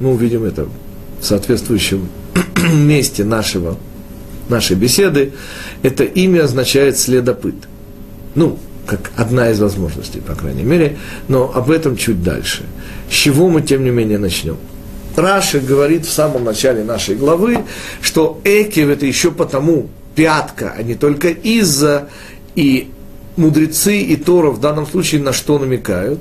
мы 0.00 0.12
увидим 0.12 0.44
это 0.44 0.68
в 1.20 1.24
соответствующем 1.24 2.08
месте 2.72 3.24
нашего, 3.24 3.78
нашей 4.48 4.76
беседы, 4.76 5.32
это 5.82 6.04
имя 6.04 6.44
означает 6.44 6.98
следопыт. 6.98 7.54
Ну, 8.34 8.58
как 8.86 9.10
одна 9.16 9.50
из 9.50 9.60
возможностей, 9.60 10.20
по 10.20 10.34
крайней 10.34 10.62
мере, 10.62 10.96
но 11.28 11.50
об 11.52 11.70
этом 11.70 11.96
чуть 11.96 12.22
дальше. 12.22 12.64
С 13.10 13.14
чего 13.14 13.48
мы, 13.48 13.62
тем 13.62 13.84
не 13.84 13.90
менее, 13.90 14.18
начнем? 14.18 14.56
Раши 15.16 15.60
говорит 15.60 16.04
в 16.04 16.12
самом 16.12 16.44
начале 16.44 16.84
нашей 16.84 17.16
главы, 17.16 17.58
что 18.00 18.40
Экев 18.44 18.88
это 18.88 19.06
еще 19.06 19.30
потому 19.30 19.88
пятка, 20.16 20.74
а 20.76 20.82
не 20.82 20.96
только 20.96 21.28
из-за, 21.28 22.08
и 22.56 22.90
мудрецы 23.36 23.98
и 23.98 24.16
Тора 24.16 24.50
в 24.50 24.60
данном 24.60 24.86
случае 24.86 25.20
на 25.20 25.32
что 25.32 25.58
намекают? 25.58 26.20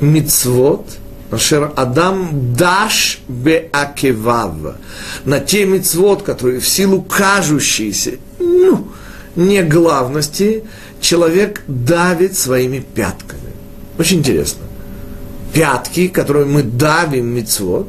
Мицвод– 0.00 0.86
Ашер 1.30 1.72
Адам 1.76 2.54
даш 2.54 3.20
бе 3.28 3.68
акевав. 3.72 4.76
На 5.24 5.40
те 5.40 5.66
мицвод, 5.66 6.22
которые 6.22 6.60
в 6.60 6.68
силу 6.68 7.02
кажущейся, 7.02 8.12
ну, 8.38 8.88
не 9.34 9.62
главности, 9.62 10.64
человек 11.00 11.62
давит 11.66 12.36
своими 12.36 12.78
пятками. 12.78 13.40
Очень 13.98 14.18
интересно. 14.18 14.62
Пятки, 15.52 16.08
которые 16.08 16.46
мы 16.46 16.62
давим 16.62 17.26
мицвод, 17.26 17.88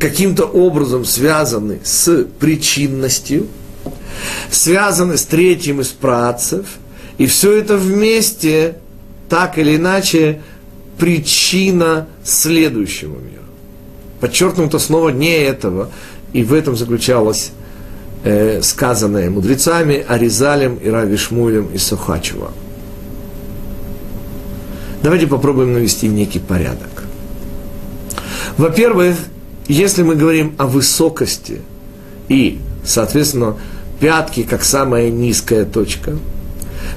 каким-то 0.00 0.44
образом 0.44 1.04
связаны 1.04 1.78
с 1.84 2.24
причинностью, 2.40 3.46
связаны 4.50 5.16
с 5.16 5.24
третьим 5.24 5.80
из 5.80 5.88
працев, 5.88 6.66
и 7.18 7.26
все 7.26 7.58
это 7.58 7.76
вместе, 7.76 8.76
так 9.28 9.58
или 9.58 9.76
иначе, 9.76 10.40
причина 10.98 12.08
следующему 12.24 13.16
миру. 13.16 13.42
Подчеркнуто 14.20 14.78
снова 14.78 15.10
не 15.10 15.38
этого, 15.38 15.90
и 16.32 16.42
в 16.42 16.52
этом 16.52 16.76
заключалось 16.76 17.52
э, 18.24 18.60
сказанное 18.62 19.30
мудрецами 19.30 20.04
Аризалем 20.06 20.76
и 20.76 20.88
Рави 20.88 21.16
Шмулем 21.16 21.68
и 21.72 21.78
Сухачева. 21.78 22.50
Давайте 25.02 25.28
попробуем 25.28 25.72
навести 25.72 26.08
некий 26.08 26.40
порядок. 26.40 27.04
Во-первых, 28.56 29.16
если 29.68 30.02
мы 30.02 30.16
говорим 30.16 30.54
о 30.58 30.66
высокости 30.66 31.60
и, 32.28 32.58
соответственно, 32.84 33.56
пятки 34.00 34.42
как 34.42 34.64
самая 34.64 35.10
низкая 35.10 35.64
точка, 35.64 36.16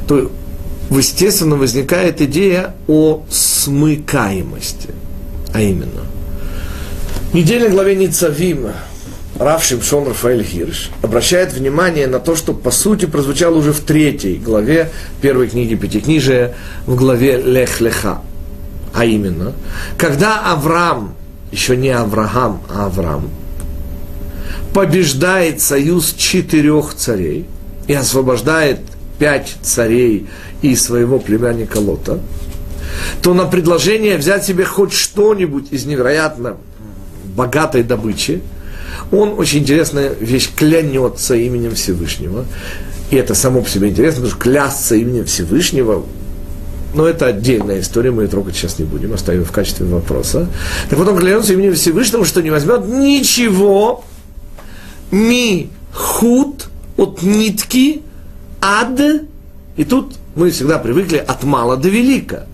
то 0.08 0.32
естественно, 0.90 1.56
возникает 1.56 2.22
идея 2.22 2.76
о 2.88 3.24
смыкаемости. 3.30 4.90
А 5.54 5.62
именно, 5.62 6.02
в 7.32 7.34
недельной 7.34 7.70
главе 7.70 7.96
Ницавим 7.96 8.68
Рав 9.40 9.64
Шимшон 9.64 10.08
Рафаэль 10.08 10.44
Хирш 10.44 10.90
обращает 11.02 11.54
внимание 11.54 12.08
на 12.08 12.20
то, 12.20 12.36
что 12.36 12.54
по 12.54 12.72
сути 12.72 13.06
прозвучало 13.06 13.56
уже 13.56 13.74
в 13.74 13.80
третьей 13.80 14.38
главе 14.38 14.92
первой 15.22 15.48
книги 15.48 15.76
Пятикнижия, 15.76 16.54
в 16.86 16.96
главе 16.96 17.38
Лех 17.38 17.82
Леха. 17.82 18.22
А 18.94 19.06
именно, 19.06 19.54
когда 19.98 20.52
Авраам, 20.52 21.16
еще 21.52 21.78
не 21.78 21.90
Авраам, 21.90 22.62
а 22.70 22.86
Авраам, 22.86 23.30
побеждает 24.74 25.62
союз 25.62 26.14
четырех 26.14 26.94
царей 26.94 27.46
и 27.88 27.94
освобождает 27.94 28.80
пять 29.20 29.56
царей 29.62 30.28
и 30.62 30.76
своего 30.76 31.20
племянника 31.20 31.78
Лота, 31.78 32.20
то 33.22 33.34
на 33.34 33.46
предложение 33.46 34.18
взять 34.18 34.46
себе 34.46 34.66
хоть 34.66 34.94
что-нибудь 34.94 35.68
из 35.72 35.86
невероятно 35.86 36.58
богатой 37.36 37.84
добычи, 37.84 38.42
он 39.12 39.34
очень 39.38 39.60
интересная 39.60 40.12
вещь, 40.20 40.50
клянется 40.56 41.36
именем 41.36 41.76
Всевышнего. 41.76 42.46
И 43.10 43.16
это 43.16 43.36
само 43.36 43.62
по 43.62 43.70
себе 43.70 43.90
интересно, 43.90 44.22
потому 44.22 44.32
что 44.32 44.42
клясться 44.42 44.96
именем 44.96 45.26
Всевышнего, 45.26 46.06
но 46.94 47.08
это 47.08 47.28
отдельная 47.28 47.80
история, 47.80 48.12
мы 48.12 48.24
ее 48.24 48.30
трогать 48.30 48.56
сейчас 48.56 48.80
не 48.80 48.86
будем, 48.86 49.14
оставим 49.14 49.46
в 49.46 49.52
качестве 49.52 49.86
вопроса. 49.86 50.48
Так 50.90 50.98
вот 51.00 51.08
он 51.08 51.18
клянется 51.18 51.54
именем 51.54 51.74
Всевышнего, 51.74 52.26
что 52.26 52.42
не 52.42 52.50
возьмет 52.50 52.88
ничего, 52.88 54.04
ми 55.12 55.70
худ 55.94 56.68
от 56.98 57.22
нитки 57.22 58.02
ад, 58.62 59.00
и 59.78 59.84
тут 59.84 60.16
мы 60.36 60.52
всегда 60.52 60.78
привыкли 60.80 61.18
от 61.18 61.44
мала 61.44 61.78
до 61.78 61.90
велика. 61.90 62.46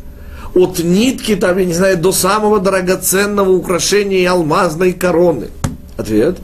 От 0.55 0.79
нитки, 0.79 1.35
там, 1.35 1.57
я 1.57 1.65
не 1.65 1.73
знаю, 1.73 1.97
до 1.97 2.11
самого 2.11 2.59
драгоценного 2.59 3.51
украшения 3.51 4.19
и 4.19 4.25
алмазной 4.25 4.93
короны. 4.93 5.49
Ответ. 5.97 6.37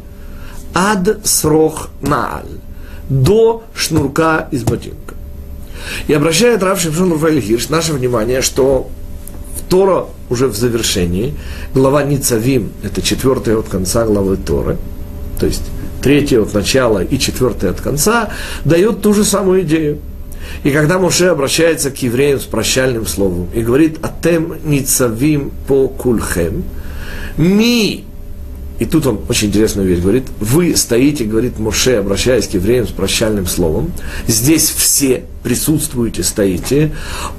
Ад 0.73 1.19
срох 1.23 1.89
нааль. 2.01 2.59
До 3.09 3.63
шнурка 3.75 4.47
из 4.51 4.63
ботинка. 4.63 5.15
И 6.07 6.13
обращает 6.13 6.61
Рав 6.63 6.79
Шимшон 6.79 7.17
Хирш 7.41 7.69
наше 7.69 7.93
внимание, 7.93 8.41
что 8.41 8.89
Тора 9.69 10.05
уже 10.29 10.47
в 10.47 10.55
завершении, 10.55 11.33
глава 11.73 12.03
Ницавим, 12.03 12.71
это 12.83 13.01
четвертая 13.01 13.57
от 13.57 13.67
конца 13.67 14.05
главы 14.05 14.37
Торы, 14.37 14.77
то 15.39 15.45
есть 15.45 15.63
третья 16.03 16.41
от 16.41 16.53
начала 16.53 17.03
и 17.03 17.17
четвертая 17.17 17.71
от 17.71 17.81
конца, 17.81 18.29
дает 18.65 19.01
ту 19.01 19.13
же 19.13 19.23
самую 19.23 19.61
идею. 19.61 19.99
И 20.63 20.71
когда 20.71 20.99
Моше 20.99 21.27
обращается 21.27 21.89
к 21.89 21.97
евреям 22.03 22.39
с 22.39 22.43
прощальным 22.43 23.07
словом 23.07 23.47
и 23.53 23.61
говорит 23.61 23.97
«Атем 24.03 24.57
ницавим 24.65 25.51
по 25.67 25.87
кульхем», 25.87 26.63
«Ми» 27.37 28.05
И 28.79 28.85
тут 28.85 29.05
он 29.05 29.21
очень 29.29 29.47
интересную 29.49 29.87
вещь 29.87 29.99
говорит. 29.99 30.25
Вы 30.39 30.75
стоите, 30.75 31.25
говорит 31.25 31.59
Моше, 31.59 31.97
обращаясь 31.97 32.47
к 32.47 32.55
евреям 32.55 32.87
с 32.87 32.91
прощальным 32.91 33.45
словом. 33.45 33.93
Здесь 34.27 34.69
все 34.69 35.23
присутствуете, 35.43 36.23
стоите. 36.23 36.91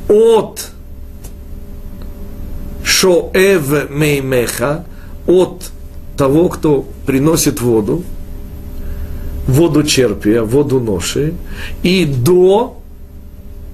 От 0.09 0.71
шоэв 2.85 3.91
меймеха, 3.91 4.87
от 5.27 5.71
того, 6.17 6.49
кто 6.49 6.89
приносит 7.05 7.61
воду, 7.61 8.05
воду 9.47 9.83
черпия, 9.83 10.43
воду 10.43 10.81
ноши, 10.81 11.35
и 11.83 12.05
до, 12.05 12.79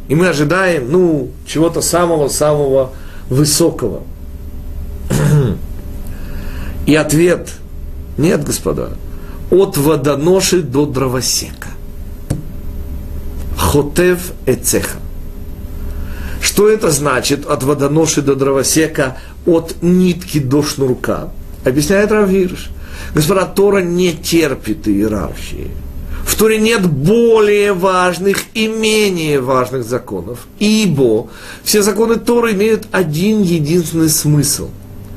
и 0.08 0.14
мы 0.14 0.28
ожидаем, 0.28 0.90
ну, 0.90 1.30
чего-то 1.46 1.80
самого-самого 1.80 2.92
высокого. 3.28 4.02
И 6.86 6.94
ответ, 6.94 7.50
нет, 8.18 8.44
господа, 8.44 8.90
от 9.50 9.76
водоноши 9.76 10.62
до 10.62 10.86
дровосека. 10.86 11.68
Хотев 13.56 14.32
эцеха. 14.46 14.98
Что 16.40 16.68
это 16.68 16.90
значит 16.90 17.46
от 17.46 17.62
водоноши 17.62 18.22
до 18.22 18.34
дровосека, 18.34 19.18
от 19.46 19.76
нитки 19.82 20.38
до 20.38 20.62
шнурка? 20.62 21.28
Объясняет 21.64 22.10
Равирш. 22.10 22.70
Господа, 23.14 23.44
Тора 23.46 23.80
не 23.80 24.12
терпит 24.12 24.88
иерархии. 24.88 25.70
В 26.24 26.36
Торе 26.36 26.58
нет 26.58 26.86
более 26.86 27.72
важных 27.72 28.38
и 28.54 28.66
менее 28.68 29.40
важных 29.40 29.84
законов, 29.84 30.46
ибо 30.58 31.28
все 31.64 31.82
законы 31.82 32.16
Торы 32.16 32.52
имеют 32.52 32.86
один 32.92 33.42
единственный 33.42 34.08
смысл. 34.08 34.68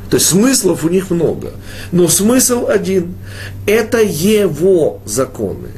То 0.09 0.17
есть 0.17 0.27
смыслов 0.29 0.83
у 0.83 0.89
них 0.89 1.09
много, 1.09 1.51
но 1.91 2.07
смысл 2.07 2.67
один– 2.67 3.15
это 3.67 4.01
его 4.01 5.01
законы. 5.05 5.69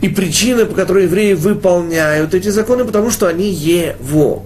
И 0.00 0.08
причина, 0.08 0.66
по 0.66 0.74
которой 0.74 1.04
евреи 1.04 1.32
выполняют 1.32 2.34
эти 2.34 2.48
законы, 2.48 2.84
потому 2.84 3.10
что 3.10 3.26
они 3.26 3.50
его. 3.50 4.44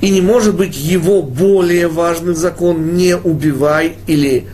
И 0.00 0.10
не 0.10 0.20
может 0.20 0.54
быть 0.54 0.76
его 0.76 1.22
более 1.22 1.88
важный 1.88 2.34
закон 2.34 2.94
«не 2.94 3.16
убивай» 3.16 3.94
или 4.06 4.46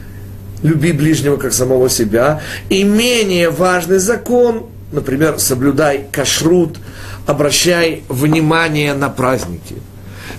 люби 0.62 0.92
ближнего 0.92 1.36
как 1.36 1.52
самого 1.52 1.88
себя, 1.88 2.40
и 2.68 2.82
менее 2.84 3.50
важный 3.50 3.98
закон, 3.98 4.66
например, 4.92 5.38
соблюдай 5.38 6.06
кашрут, 6.10 6.78
обращай 7.26 8.02
внимание 8.08 8.94
на 8.94 9.08
праздники. 9.08 9.76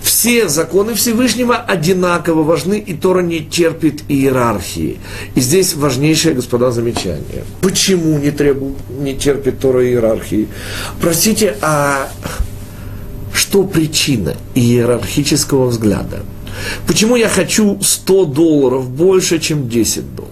Все 0.02 0.48
законы 0.48 0.94
Всевышнего 0.94 1.56
одинаково 1.56 2.42
важны, 2.42 2.78
и 2.78 2.94
Тора 2.94 3.20
не 3.20 3.40
терпит 3.40 4.02
иерархии. 4.08 4.98
И 5.34 5.40
здесь 5.40 5.74
важнейшее, 5.74 6.34
господа, 6.34 6.70
замечание. 6.70 7.44
Почему 7.60 8.18
не, 8.18 8.30
требует, 8.30 8.76
не 8.98 9.14
терпит 9.14 9.60
Тора 9.60 9.86
иерархии? 9.86 10.48
Простите, 11.00 11.56
а 11.60 12.08
что 13.34 13.64
причина 13.64 14.36
иерархического 14.54 15.66
взгляда? 15.66 16.20
Почему 16.86 17.16
я 17.16 17.28
хочу 17.28 17.78
100 17.80 18.24
долларов 18.26 18.90
больше, 18.90 19.38
чем 19.38 19.68
10 19.68 20.14
долларов? 20.14 20.30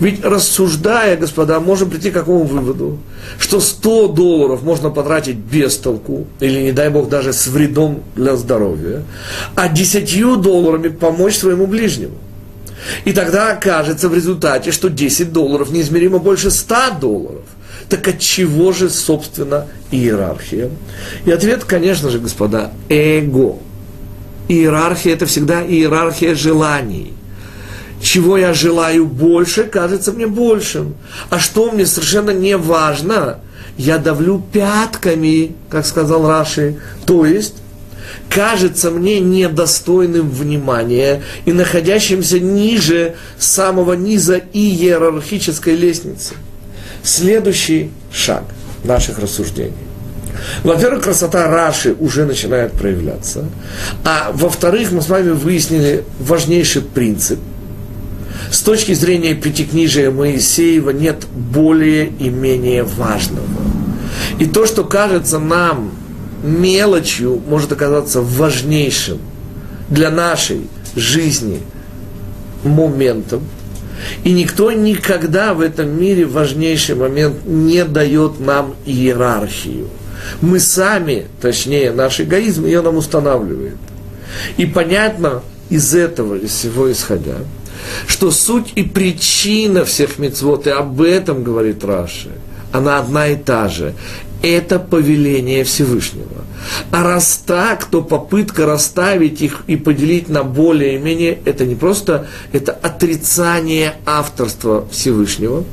Ведь 0.00 0.24
рассуждая, 0.24 1.16
господа, 1.16 1.60
можем 1.60 1.90
прийти 1.90 2.10
к 2.10 2.14
какому 2.14 2.44
выводу? 2.44 2.98
Что 3.38 3.60
100 3.60 4.08
долларов 4.08 4.62
можно 4.62 4.90
потратить 4.90 5.36
без 5.36 5.76
толку, 5.76 6.26
или, 6.40 6.60
не 6.60 6.72
дай 6.72 6.90
бог, 6.90 7.08
даже 7.08 7.32
с 7.32 7.46
вредом 7.46 8.02
для 8.16 8.36
здоровья, 8.36 9.02
а 9.54 9.68
10 9.68 10.40
долларами 10.40 10.88
помочь 10.88 11.36
своему 11.36 11.66
ближнему. 11.66 12.16
И 13.04 13.12
тогда 13.12 13.52
окажется 13.52 14.08
в 14.08 14.14
результате, 14.14 14.72
что 14.72 14.88
10 14.88 15.32
долларов 15.32 15.70
неизмеримо 15.70 16.18
больше 16.18 16.50
100 16.50 16.76
долларов. 17.00 17.44
Так 17.88 18.06
от 18.06 18.18
чего 18.18 18.72
же, 18.72 18.90
собственно, 18.90 19.66
иерархия? 19.90 20.70
И 21.24 21.30
ответ, 21.30 21.64
конечно 21.64 22.10
же, 22.10 22.18
господа, 22.18 22.72
эго. 22.88 23.56
Иерархия– 24.48 25.12
это 25.14 25.26
всегда 25.26 25.62
иерархия 25.62 26.34
желаний 26.34 27.12
чего 28.00 28.38
я 28.38 28.54
желаю 28.54 29.06
больше, 29.06 29.64
кажется 29.64 30.12
мне 30.12 30.26
большим. 30.26 30.94
А 31.30 31.38
что 31.38 31.70
мне 31.70 31.86
совершенно 31.86 32.30
не 32.30 32.56
важно, 32.56 33.40
я 33.76 33.98
давлю 33.98 34.42
пятками, 34.52 35.54
как 35.68 35.86
сказал 35.86 36.28
Раши. 36.28 36.76
То 37.06 37.26
есть, 37.26 37.54
кажется 38.28 38.90
мне 38.90 39.20
недостойным 39.20 40.30
внимания 40.30 41.22
и 41.44 41.52
находящимся 41.52 42.38
ниже 42.38 43.16
самого 43.38 43.94
низа 43.94 44.40
иерархической 44.52 45.74
лестницы. 45.74 46.34
Следующий 47.02 47.90
шаг 48.12 48.44
наших 48.84 49.18
рассуждений. 49.18 49.87
Во-первых, 50.62 51.04
красота 51.04 51.48
Раши 51.48 51.94
уже 51.98 52.24
начинает 52.24 52.72
проявляться. 52.72 53.46
А 54.04 54.30
во-вторых, 54.32 54.92
мы 54.92 55.02
с 55.02 55.08
вами 55.08 55.30
выяснили 55.30 56.04
важнейший 56.20 56.82
принцип– 56.82 57.38
с 58.50 58.60
точки 58.62 58.94
зрения 58.94 59.34
пятикнижия 59.34 60.10
Моисеева 60.10 60.90
нет 60.90 61.26
более 61.26 62.06
и 62.06 62.30
менее 62.30 62.82
важного. 62.82 63.46
И 64.38 64.46
то, 64.46 64.66
что 64.66 64.84
кажется 64.84 65.38
нам 65.38 65.90
мелочью, 66.42 67.42
может 67.46 67.72
оказаться 67.72 68.22
важнейшим 68.22 69.18
для 69.90 70.10
нашей 70.10 70.66
жизни 70.96 71.60
моментом. 72.64 73.42
И 74.24 74.32
никто 74.32 74.72
никогда 74.72 75.52
в 75.52 75.60
этом 75.60 76.00
мире 76.00 76.24
важнейший 76.24 76.94
момент 76.94 77.44
не 77.44 77.84
дает 77.84 78.40
нам 78.40 78.74
иерархию. 78.86 79.88
Мы 80.40 80.60
сами, 80.60 81.26
точнее, 81.40 81.92
наш 81.92 82.20
эгоизм 82.20 82.64
ее 82.64 82.80
нам 82.82 82.96
устанавливает. 82.96 83.76
И 84.56 84.66
понятно 84.66 85.42
из 85.70 85.94
этого, 85.94 86.34
из 86.34 86.50
всего 86.50 86.90
исходя, 86.90 87.36
что 88.06 88.30
суть 88.30 88.72
и 88.74 88.82
причина 88.82 89.84
всех 89.84 90.18
мецвод, 90.18 90.66
и 90.66 90.70
об 90.70 91.00
этом 91.00 91.44
говорит 91.44 91.84
Раши, 91.84 92.30
она 92.72 92.98
одна 92.98 93.28
и 93.28 93.36
та 93.36 93.68
же. 93.68 93.94
Это 94.40 94.78
повеление 94.78 95.64
Всевышнего. 95.64 96.44
А 96.92 97.02
раз 97.02 97.42
так, 97.44 97.84
то 97.86 98.02
попытка 98.02 98.66
расставить 98.66 99.42
их 99.42 99.64
и 99.66 99.76
поделить 99.76 100.28
на 100.28 100.44
более-менее, 100.44 101.38
это 101.44 101.64
не 101.64 101.74
просто, 101.74 102.28
это 102.52 102.72
отрицание 102.72 103.94
авторства 104.06 104.86
Всевышнего, 104.92 105.64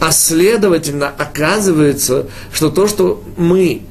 а 0.00 0.12
следовательно 0.12 1.08
оказывается, 1.08 2.26
что 2.52 2.70
то, 2.70 2.86
что 2.86 3.22
мы 3.36 3.82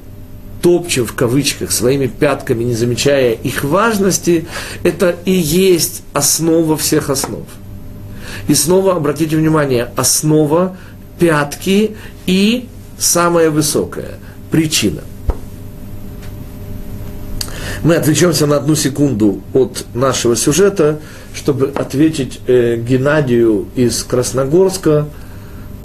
топчем 0.62 1.06
в 1.06 1.14
кавычках 1.14 1.72
своими 1.72 2.08
пятками, 2.08 2.64
не 2.64 2.74
замечая 2.74 3.34
их 3.34 3.64
важности, 3.64 4.48
это 4.84 5.16
и 5.26 5.32
есть 5.32 6.04
основа 6.14 6.78
всех 6.78 7.10
основ. 7.10 7.46
И 8.48 8.56
снова 8.56 8.96
обратите 8.96 9.38
внимание, 9.38 9.90
основа 9.96 10.76
пятки 11.20 11.96
и 12.26 12.68
самая 12.98 13.50
высокая 13.50 14.16
причина. 14.52 15.02
Мы 17.84 17.96
отвлечемся 17.96 18.48
на 18.48 18.58
одну 18.58 18.76
секунду 18.76 19.42
от 19.54 19.86
нашего 19.94 20.36
сюжета, 20.36 21.00
чтобы 21.34 21.72
ответить 21.76 22.40
э, 22.48 22.76
Геннадию 22.78 23.68
из 23.76 24.04
Красногорска, 24.04 25.08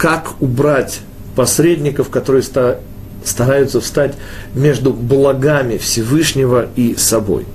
как 0.03 0.41
убрать 0.41 0.99
посредников, 1.33 2.09
которые 2.09 2.43
ста, 2.43 2.79
стараются 3.23 3.79
встать 3.79 4.15
между 4.53 4.91
благами 4.91 5.77
Всевышнего 5.77 6.67
и 6.75 6.97
собой. 6.97 7.45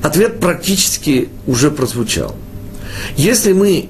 Ответ 0.00 0.38
практически 0.38 1.28
уже 1.44 1.72
прозвучал. 1.72 2.36
Если 3.16 3.52
мы 3.52 3.88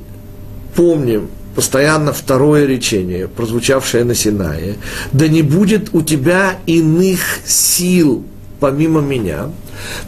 помним 0.75 1.29
постоянно 1.55 2.15
второе 2.15 2.65
речение, 2.65 3.29
прозвучавшее 3.29 4.05
на 4.05 4.15
Синае, 4.15 4.77
да 5.13 5.29
не 5.29 5.43
будет 5.43 5.91
у 5.93 6.01
тебя 6.01 6.55
иных 6.65 7.21
сил 7.45 8.25
помимо 8.61 9.01
меня, 9.01 9.51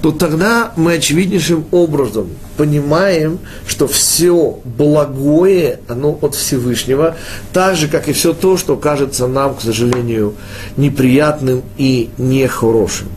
то 0.01 0.11
тогда 0.11 0.73
мы 0.77 0.95
очевиднейшим 0.95 1.67
образом 1.71 2.29
понимаем, 2.57 3.39
что 3.67 3.87
все 3.87 4.59
благое, 4.65 5.81
оно 5.89 6.19
от 6.21 6.35
Всевышнего, 6.35 7.17
так 7.53 7.77
же, 7.77 7.89
как 7.89 8.09
и 8.09 8.13
все 8.13 8.33
то, 8.33 8.57
что 8.57 8.77
кажется 8.77 9.27
нам, 9.27 9.55
к 9.55 9.61
сожалению, 9.61 10.35
неприятным 10.77 11.63
и 11.77 12.11
нехорошим. 12.19 13.09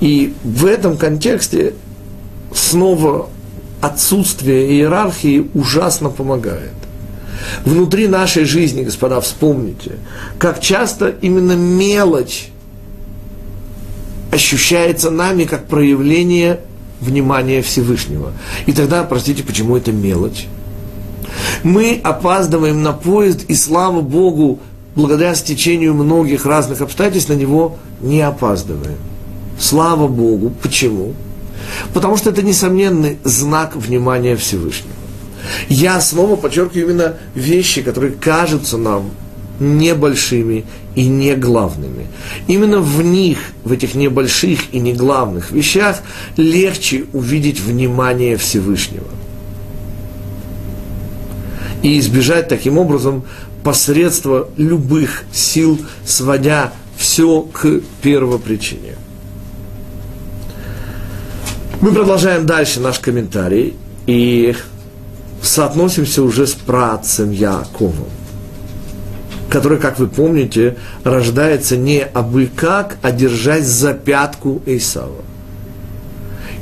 И 0.00 0.34
в 0.42 0.66
этом 0.66 0.96
контексте 0.96 1.74
снова 2.54 3.28
отсутствие 3.80 4.72
иерархии 4.72 5.48
ужасно 5.54 6.10
помогает. 6.10 6.72
Внутри 7.64 8.06
нашей 8.06 8.44
жизни, 8.44 8.82
господа, 8.82 9.20
вспомните, 9.20 9.92
как 10.38 10.60
часто 10.60 11.14
именно 11.22 11.52
мелочь 11.52 12.50
ощущается 14.30 15.10
нами 15.10 15.44
как 15.44 15.66
проявление 15.66 16.60
внимания 17.00 17.62
Всевышнего. 17.62 18.32
И 18.66 18.72
тогда, 18.72 19.04
простите, 19.04 19.42
почему 19.42 19.76
это 19.76 19.92
мелочь? 19.92 20.46
Мы 21.62 22.00
опаздываем 22.02 22.82
на 22.82 22.92
поезд, 22.92 23.44
и 23.48 23.54
слава 23.54 24.00
Богу, 24.00 24.58
благодаря 24.94 25.34
стечению 25.34 25.94
многих 25.94 26.44
разных 26.46 26.80
обстоятельств 26.80 27.30
на 27.30 27.34
него 27.34 27.76
не 28.00 28.20
опаздываем. 28.20 28.98
Слава 29.58 30.08
Богу. 30.08 30.52
Почему? 30.62 31.14
Потому 31.92 32.16
что 32.16 32.30
это 32.30 32.42
несомненный 32.42 33.18
знак 33.24 33.76
внимания 33.76 34.36
Всевышнего. 34.36 34.94
Я 35.68 36.00
снова 36.00 36.36
подчеркиваю 36.36 36.88
именно 36.88 37.16
вещи, 37.34 37.82
которые 37.82 38.12
кажутся 38.12 38.76
нам 38.76 39.10
небольшими 39.60 40.64
и 40.94 41.06
не 41.06 41.36
главными. 41.36 42.06
Именно 42.48 42.80
в 42.80 43.02
них, 43.02 43.38
в 43.62 43.72
этих 43.72 43.94
небольших 43.94 44.72
и 44.72 44.80
не 44.80 44.94
главных 44.94 45.52
вещах, 45.52 46.00
легче 46.36 47.04
увидеть 47.12 47.60
внимание 47.60 48.36
Всевышнего. 48.36 49.06
И 51.82 51.98
избежать 51.98 52.48
таким 52.48 52.78
образом 52.78 53.24
посредства 53.62 54.48
любых 54.56 55.24
сил, 55.32 55.78
сводя 56.04 56.72
все 56.96 57.42
к 57.42 57.80
первопричине. 58.02 58.96
Мы 61.80 61.92
продолжаем 61.92 62.44
дальше 62.44 62.80
наш 62.80 62.98
комментарий 62.98 63.74
и 64.06 64.54
соотносимся 65.42 66.22
уже 66.22 66.46
с 66.46 66.52
працем 66.52 67.30
Яковом, 67.30 68.10
который, 69.50 69.78
как 69.78 69.98
вы 69.98 70.06
помните, 70.06 70.76
рождается 71.02 71.76
не 71.76 72.02
абы 72.02 72.48
как, 72.54 72.96
а 73.02 73.10
держась 73.10 73.66
за 73.66 73.92
пятку 73.92 74.62
Исава. 74.64 75.24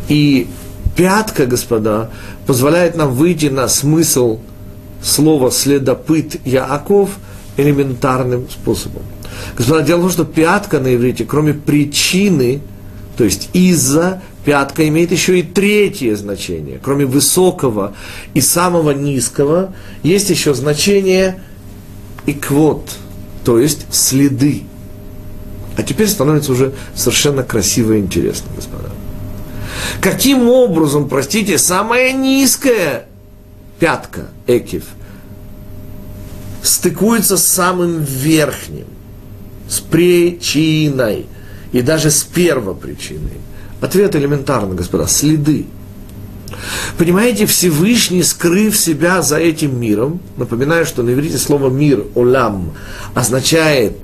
И 0.09 0.49
пятка, 0.97 1.47
господа, 1.47 2.11
позволяет 2.47 2.97
нам 2.97 3.15
выйти 3.15 3.47
на 3.47 3.69
смысл 3.69 4.41
слова 5.03 5.51
«следопыт 5.51 6.45
Яаков» 6.47 7.11
элементарным 7.59 8.49
способом. 8.49 9.03
Господа, 9.57 9.83
дело 9.83 9.99
в 9.99 10.03
том, 10.03 10.11
что 10.11 10.25
пятка 10.25 10.81
на 10.81 10.95
иврите, 10.95 11.25
кроме 11.25 11.53
причины, 11.53 12.61
то 13.19 13.25
есть 13.25 13.51
из-за, 13.53 14.23
пятка 14.45 14.89
имеет 14.89 15.13
еще 15.13 15.41
и 15.41 15.43
третье 15.43 16.17
значение. 16.17 16.81
Кроме 16.83 17.05
высокого 17.05 17.95
и 18.33 18.41
самого 18.41 18.93
низкого, 18.93 19.75
есть 20.03 20.31
еще 20.31 20.55
значение 20.55 21.41
иквот, 22.31 22.91
то 23.45 23.59
есть 23.59 23.87
следы. 23.91 24.65
А 25.77 25.83
теперь 25.83 26.09
становится 26.09 26.53
уже 26.53 26.75
совершенно 26.95 27.43
красиво 27.43 27.93
и 27.93 28.01
интересно, 28.01 28.49
господа. 28.55 28.91
Каким 30.01 30.49
образом, 30.49 31.09
простите, 31.09 31.59
самая 31.59 32.13
низкая 32.13 33.07
пятка, 33.79 34.29
экив, 34.47 34.85
стыкуется 36.63 37.37
с 37.37 37.47
самым 37.47 38.03
верхним, 38.03 38.87
с 39.69 39.81
причиной 39.81 41.27
и 41.73 41.81
даже 41.81 42.11
с 42.11 42.25
первопричиной? 42.25 43.39
Ответ 43.81 44.17
элементарный, 44.17 44.77
господа, 44.77 45.07
следы. 45.07 45.67
Понимаете, 46.97 47.47
Всевышний, 47.47 48.23
скрыв 48.23 48.77
себя 48.77 49.23
за 49.23 49.39
этим 49.39 49.81
миром, 49.81 50.21
напоминаю, 50.37 50.87
что 50.87 51.03
на 51.03 51.13
иврите 51.13 51.39
слово 51.39 51.71
«мир», 51.71 52.05
«олам», 52.15 52.73
означает 53.15 53.97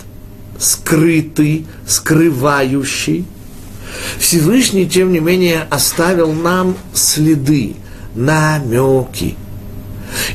скрытый, 0.58 1.66
скрывающий, 1.86 3.26
Всевышний, 4.18 4.88
тем 4.88 5.12
не 5.12 5.20
менее, 5.20 5.66
оставил 5.70 6.32
нам 6.32 6.76
следы, 6.92 7.74
намеки. 8.14 9.36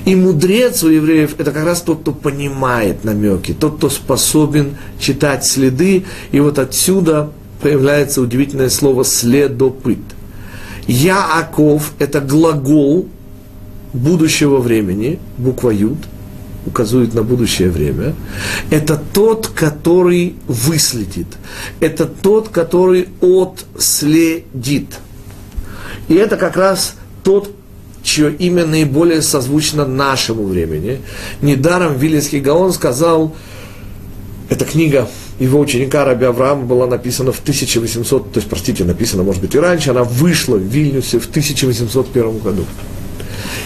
И 0.06 0.16
мудрец 0.16 0.84
у 0.84 0.90
евреев– 0.90 1.36
это 1.38 1.52
как 1.52 1.66
раз 1.66 1.82
тот, 1.82 2.02
кто 2.02 2.12
понимает 2.12 3.04
намеки, 3.04 3.54
тот, 3.54 3.78
кто 3.78 3.90
способен 3.90 4.78
читать 5.00 5.46
следы. 5.46 6.06
И 6.32 6.40
вот 6.40 6.60
отсюда 6.60 7.32
появляется 7.62 8.22
удивительное 8.22 8.70
слово 8.70 9.04
«следопыт». 9.04 10.00
Яаков– 10.88 11.94
это 12.00 12.20
глагол 12.22 13.08
будущего 13.94 14.58
времени, 14.58 15.20
буква 15.38 15.72
Юд, 15.72 15.98
указывает 16.65 17.13
на 17.13 17.24
будущее 17.24 17.70
время. 17.70 18.15
Это 18.70 19.02
тот, 19.13 19.48
который 19.48 20.36
выследит. 20.48 21.28
Это 21.80 22.06
тот, 22.06 22.50
который 22.50 23.10
отследит. 23.22 25.00
И 26.08 26.15
это 26.15 26.38
как 26.38 26.58
раз 26.58 26.96
тот, 27.24 27.52
чье 28.04 28.34
имя 28.34 28.65
наиболее 28.65 29.22
созвучно 29.22 29.86
нашему 29.86 30.46
времени. 30.46 31.00
Недаром 31.42 31.98
Вилинский 31.98 32.39
Гаон 32.39 32.74
сказал, 32.74 33.36
эта 34.50 34.65
книга 34.65 35.08
его 35.39 35.60
ученика 35.60 36.04
Раби 36.04 36.25
Авраама 36.25 36.65
была 36.65 36.86
написана 36.86 37.32
в 37.32 37.39
1800, 37.39 38.32
то 38.34 38.39
есть, 38.39 38.49
простите, 38.49 38.84
написана, 38.84 39.23
может 39.23 39.41
быть, 39.41 39.56
и 39.56 39.60
раньше, 39.60 39.91
она 39.91 40.04
вышла 40.04 40.58
в 40.58 40.62
Вильнюсе 40.63 41.19
в 41.19 41.28
1801 41.28 42.39
году. 42.39 42.65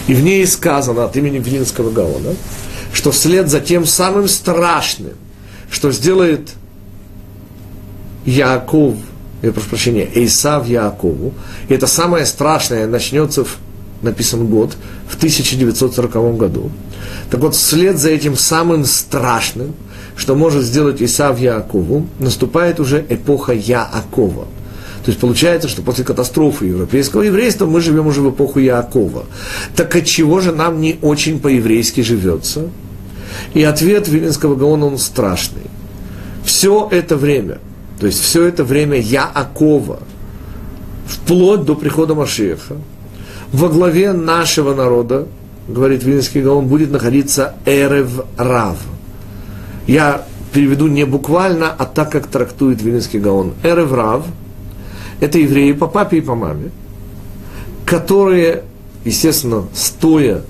И 0.06 0.14
в 0.14 0.22
ней 0.22 0.46
сказано 0.46 1.04
от 1.04 1.16
имени 1.16 1.38
Вилинского 1.38 1.90
Гаона, 1.90 2.34
что 2.92 3.10
вслед 3.10 3.48
за 3.48 3.60
тем 3.60 3.86
самым 3.86 4.28
страшным, 4.28 5.14
что 5.68 5.90
сделает 5.90 6.50
Яаков, 8.24 8.94
я 9.42 9.52
прошу 9.52 9.68
прощения, 9.68 10.08
Эйсав 10.14 10.68
Яакову, 10.68 11.34
и 11.68 11.74
это 11.74 11.88
самое 11.88 12.24
страшное 12.24 12.86
начнется, 12.86 13.44
в, 13.44 13.56
написан 14.00 14.46
год, 14.46 14.76
в 15.08 15.16
1940 15.16 16.36
году. 16.36 16.70
Так 17.30 17.40
вот, 17.40 17.54
вслед 17.56 17.98
за 17.98 18.10
этим 18.10 18.36
самым 18.36 18.84
страшным, 18.84 19.74
что 20.16 20.34
может 20.34 20.62
сделать 20.62 21.02
Исав 21.02 21.40
Яакову, 21.40 22.06
наступает 22.18 22.80
уже 22.80 23.04
эпоха 23.08 23.52
Яакова. 23.52 24.46
То 25.04 25.10
есть 25.10 25.20
получается, 25.20 25.68
что 25.68 25.82
после 25.82 26.04
катастрофы 26.04 26.66
европейского 26.66 27.22
еврейства 27.22 27.66
мы 27.66 27.80
живем 27.80 28.06
уже 28.06 28.22
в 28.22 28.30
эпоху 28.30 28.58
Яакова. 28.60 29.24
Так 29.76 29.94
от 29.96 30.06
чего 30.06 30.40
же 30.40 30.52
нам 30.52 30.80
не 30.80 30.98
очень 31.02 31.40
по-еврейски 31.40 32.00
живется? 32.00 32.68
И 33.52 33.62
ответ 33.62 34.08
Вилинского 34.08 34.54
Гаона, 34.54 34.86
он 34.86 34.98
страшный. 34.98 35.62
Все 36.44 36.88
это 36.90 37.16
время, 37.16 37.58
то 38.00 38.06
есть 38.06 38.20
все 38.22 38.44
это 38.44 38.64
время 38.64 38.98
Яакова, 38.98 40.00
вплоть 41.06 41.64
до 41.64 41.74
прихода 41.74 42.14
Машеха, 42.14 42.76
во 43.52 43.68
главе 43.68 44.12
нашего 44.12 44.74
народа, 44.74 45.26
говорит 45.68 46.02
Вилинский 46.02 46.40
Гаон, 46.40 46.66
будет 46.66 46.90
находиться 46.90 47.56
Эрев 47.66 48.24
Рав– 48.38 48.78
я 49.86 50.24
переведу 50.52 50.86
не 50.86 51.04
буквально, 51.04 51.70
а 51.70 51.84
так, 51.84 52.12
как 52.12 52.28
трактует 52.28 52.80
Вилинский 52.80 53.18
Гаон. 53.18 53.54
Эреврав– 53.62 54.24
это 55.20 55.38
евреи 55.38 55.72
по 55.72 55.86
папе 55.86 56.18
и 56.18 56.20
по 56.20 56.34
маме, 56.34 56.70
которые, 57.84 58.62
естественно, 59.04 59.64
стоя 59.74 60.42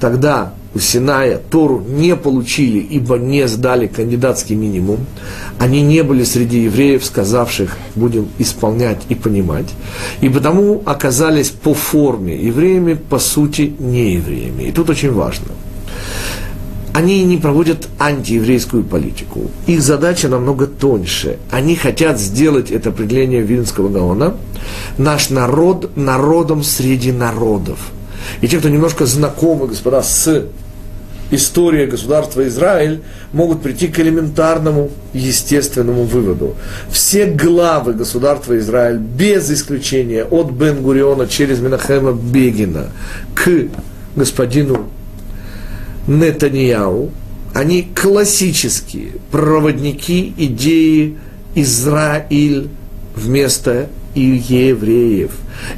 тогда 0.00 0.52
у 0.74 0.80
Синая 0.80 1.38
Тору 1.38 1.80
не 1.80 2.14
получили, 2.14 2.78
ибо 2.78 3.16
не 3.16 3.48
сдали 3.48 3.86
кандидатский 3.86 4.54
минимум. 4.54 4.98
Они 5.58 5.80
не 5.80 6.02
были 6.02 6.24
среди 6.24 6.64
евреев, 6.64 7.04
сказавших, 7.04 7.76
будем 7.96 8.28
исполнять 8.38 8.98
и 9.08 9.14
понимать. 9.14 9.74
И 10.20 10.28
потому 10.28 10.82
оказались 10.84 11.48
по 11.48 11.72
форме 11.72 12.36
евреями, 12.36 12.94
по 12.94 13.18
сути, 13.18 13.74
не 13.78 14.14
евреями. 14.14 14.64
И 14.64 14.72
тут 14.72 14.90
очень 14.90 15.12
важно– 15.12 15.46
они 16.98 17.22
не 17.22 17.36
проводят 17.36 17.88
антиеврейскую 18.00 18.82
политику. 18.82 19.52
Их 19.68 19.82
задача 19.82 20.28
намного 20.28 20.66
тоньше. 20.66 21.38
Они 21.48 21.76
хотят 21.76 22.18
сделать 22.18 22.72
это 22.72 22.88
определение 22.88 23.42
Вильнского 23.42 23.88
Гаона 23.88 24.34
наш 24.98 25.30
народ 25.30 25.96
народом 25.96 26.64
среди 26.64 27.12
народов. 27.12 27.78
И 28.40 28.48
те, 28.48 28.58
кто 28.58 28.68
немножко 28.68 29.06
знакомы, 29.06 29.68
господа, 29.68 30.02
с 30.02 30.46
историей 31.30 31.86
государства 31.86 32.44
Израиль, 32.48 33.00
могут 33.32 33.62
прийти 33.62 33.86
к 33.86 34.00
элементарному, 34.00 34.90
естественному 35.12 36.02
выводу. 36.02 36.56
Все 36.90 37.26
главы 37.26 37.92
государства 37.92 38.58
Израиль, 38.58 38.98
без 38.98 39.48
исключения 39.52 40.24
от 40.24 40.50
Бен-Гуриона 40.50 41.28
через 41.28 41.60
Минахема 41.60 42.12
Бегина 42.12 42.86
к 43.36 43.68
господину 44.16 44.88
Нетаньяу, 46.08 47.12
они 47.54 47.82
классические 47.94 49.12
проводники 49.30 50.34
идеи 50.36 51.16
Израиль 51.54 52.68
вместо 53.14 53.88
евреев. 54.14 55.32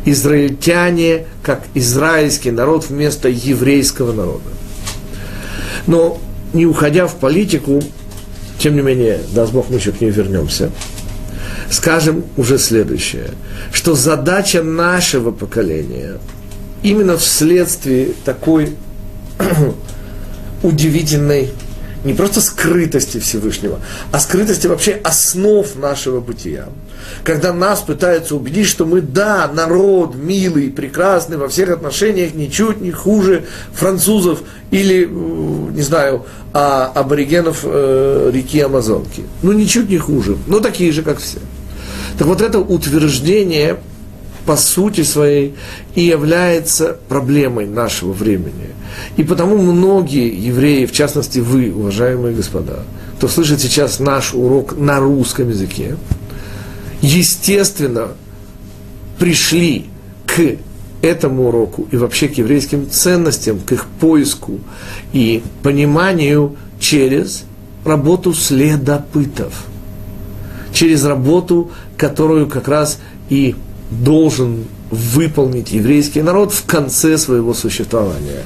Израильтяне 0.04 1.26
как 1.42 1.62
израильский 1.74 2.50
народ 2.50 2.88
вместо 2.88 3.28
еврейского 3.28 4.12
народа. 4.12 4.50
Но 5.86 6.18
не 6.52 6.66
уходя 6.66 7.06
в 7.06 7.16
политику, 7.16 7.82
тем 8.58 8.76
не 8.76 8.82
менее, 8.82 9.20
даст 9.32 9.52
Бог, 9.52 9.70
мы 9.70 9.76
еще 9.76 9.92
к 9.92 10.00
ней 10.00 10.10
вернемся, 10.10 10.70
скажем 11.70 12.24
уже 12.36 12.58
следующее, 12.58 13.30
что 13.72 13.94
задача 13.94 14.62
нашего 14.62 15.30
поколения 15.30 16.18
именно 16.82 17.16
вследствие 17.16 18.10
такой 18.24 18.76
удивительной 20.62 21.50
не 22.04 22.14
просто 22.14 22.40
скрытости 22.40 23.18
Всевышнего, 23.18 23.80
а 24.10 24.20
скрытости 24.20 24.66
вообще 24.66 25.00
основ 25.04 25.66
нашего 25.76 26.20
бытия. 26.20 26.68
Когда 27.24 27.52
нас 27.52 27.80
пытаются 27.80 28.36
убедить, 28.36 28.66
что 28.66 28.86
мы, 28.86 29.00
да, 29.00 29.50
народ 29.52 30.14
милый, 30.14 30.70
прекрасный 30.70 31.36
во 31.36 31.48
всех 31.48 31.70
отношениях, 31.70 32.34
ничуть 32.34 32.80
не 32.80 32.90
хуже 32.90 33.44
французов 33.72 34.40
или, 34.70 35.04
не 35.06 35.82
знаю, 35.82 36.24
а, 36.52 36.86
аборигенов 36.94 37.60
э, 37.64 38.30
реки 38.32 38.60
Амазонки. 38.60 39.24
Ну, 39.42 39.52
ничуть 39.52 39.88
не 39.88 39.98
хуже, 39.98 40.36
но 40.46 40.60
такие 40.60 40.92
же, 40.92 41.02
как 41.02 41.18
все. 41.18 41.38
Так 42.18 42.26
вот 42.26 42.40
это 42.40 42.58
утверждение 42.58 43.78
по 44.50 44.56
сути 44.56 45.04
своей 45.04 45.54
и 45.94 46.02
является 46.02 46.96
проблемой 47.08 47.68
нашего 47.68 48.12
времени. 48.12 48.70
И 49.16 49.22
потому 49.22 49.56
многие 49.56 50.28
евреи, 50.28 50.86
в 50.86 50.92
частности 50.92 51.38
вы, 51.38 51.72
уважаемые 51.72 52.34
господа, 52.34 52.80
кто 53.16 53.28
слышит 53.28 53.60
сейчас 53.60 54.00
наш 54.00 54.34
урок 54.34 54.76
на 54.76 54.98
русском 54.98 55.50
языке, 55.50 55.94
естественно, 57.00 58.08
пришли 59.20 59.86
к 60.26 60.56
этому 61.00 61.46
уроку 61.46 61.86
и 61.92 61.96
вообще 61.96 62.26
к 62.26 62.36
еврейским 62.36 62.90
ценностям, 62.90 63.60
к 63.60 63.70
их 63.70 63.86
поиску 64.00 64.58
и 65.12 65.44
пониманию 65.62 66.56
через 66.80 67.44
работу 67.84 68.34
следопытов, 68.34 69.66
через 70.72 71.04
работу, 71.04 71.70
которую 71.96 72.48
как 72.48 72.66
раз 72.66 72.98
и 73.28 73.54
должен 73.90 74.64
выполнить 74.90 75.72
еврейский 75.72 76.22
народ 76.22 76.52
в 76.52 76.64
конце 76.64 77.18
своего 77.18 77.54
существования. 77.54 78.44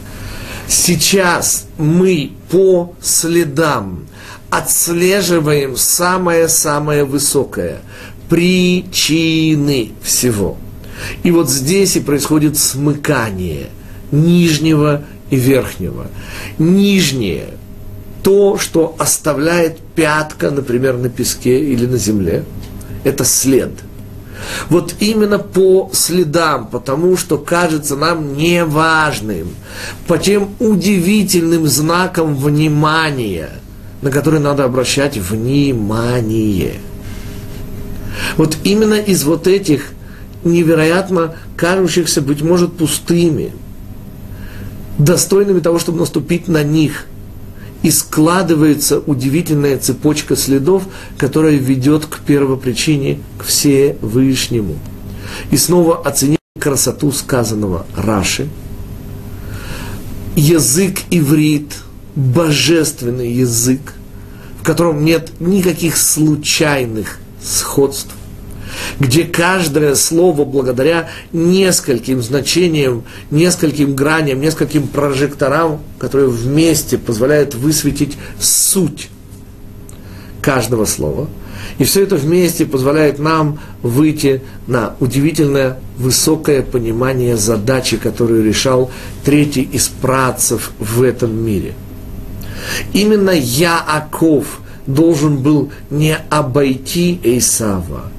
Сейчас 0.66 1.66
мы 1.78 2.33
по 2.50 2.94
следам 3.00 4.07
отслеживаем 4.50 5.76
самое-самое 5.76 7.04
высокое, 7.04 7.80
причины 8.28 9.92
всего. 10.02 10.57
И 11.22 11.30
вот 11.30 11.50
здесь 11.50 11.96
и 11.96 12.00
происходит 12.00 12.57
смыкание 12.57 13.66
нижнего 14.11 15.04
и 15.30 15.37
верхнего. 15.37 16.07
Нижнее– 16.59 17.48
то, 18.22 18.57
что 18.57 18.96
оставляет 18.98 19.78
пятка, 19.94 20.50
например, 20.50 20.96
на 20.96 21.11
песке 21.11 21.61
или 21.61 21.85
на 21.85 21.98
земле, 21.98 22.44
это 23.04 23.22
след– 23.24 23.72
Вот 24.68 24.94
именно 25.00 25.38
по 25.38 25.90
следам, 25.92 26.68
потому 26.68 27.16
что 27.16 27.38
кажется 27.38 27.96
нам 27.96 28.37
неважным, 28.37 29.48
по 30.07 30.18
тем 30.18 30.50
удивительным 30.59 31.66
знакам 31.66 32.37
внимания, 32.37 33.50
на 34.02 34.11
которые 34.11 34.40
надо 34.40 34.64
обращать 34.64 35.16
внимание. 35.16 36.74
Вот 38.37 38.57
именно 38.64 38.94
из 38.94 39.24
вот 39.24 39.46
этих 39.46 39.90
невероятно 40.44 41.37
кажущихся, 41.57 42.20
быть 42.20 42.42
может, 42.42 42.76
пустыми, 42.76 43.52
достойными 44.98 45.61
того, 45.61 45.78
чтобы 45.78 46.00
наступить 46.00 46.48
на 46.48 46.62
них– 46.62 47.07
и 47.85 47.90
складывается 47.90 48.99
удивительная 48.99 49.79
цепочка 49.79 50.37
следов, 50.37 50.85
которая 51.18 51.57
ведет 51.57 52.07
к 52.07 52.20
первопричине, 52.20 53.20
к 53.38 53.44
Всевышнему. 53.44 54.79
И 55.51 55.59
снова 55.59 56.01
оценим 56.01 56.38
красоту 56.59 57.12
сказанного 57.12 57.87
Раши. 57.94 58.49
Язык 60.35 61.01
иврит, 61.11 61.75
божественный 62.14 63.31
язык, 63.31 63.92
в 64.62 64.64
котором 64.64 65.05
нет 65.05 65.33
никаких 65.38 65.99
случайных 65.99 67.18
сходств, 67.42 68.14
где 68.99 69.25
каждое 69.25 69.95
слово 69.95 70.45
благодаря 70.45 71.09
нескольким 71.33 72.23
значениям, 72.23 73.05
нескольким 73.31 73.95
граням, 73.95 74.41
нескольким 74.41 74.87
прожекторам, 74.89 75.81
которые 75.99 76.29
вместе 76.29 76.99
позволяют 76.99 77.55
высветить 77.55 78.17
суть 78.41 79.11
каждого 80.41 80.85
слова. 80.85 81.29
И 81.79 81.85
все 81.85 82.03
это 82.03 82.17
вместе 82.17 82.67
позволяет 82.67 83.19
нам 83.19 83.59
выйти 83.83 84.43
на 84.67 84.95
удивительное 85.01 85.79
высокое 85.97 86.63
понимание 86.63 87.37
задачи, 87.37 87.97
которую 87.97 88.45
решал 88.45 88.91
третий 89.25 89.63
из 89.63 89.89
працев 89.89 90.73
в 90.79 91.03
этом 91.03 91.35
мире. 91.35 91.73
Именно 92.93 93.31
Яаков 93.31 94.61
должен 94.87 95.39
был 95.39 95.73
не 95.91 96.17
обойти 96.31 97.21
Эйсава, 97.25 98.11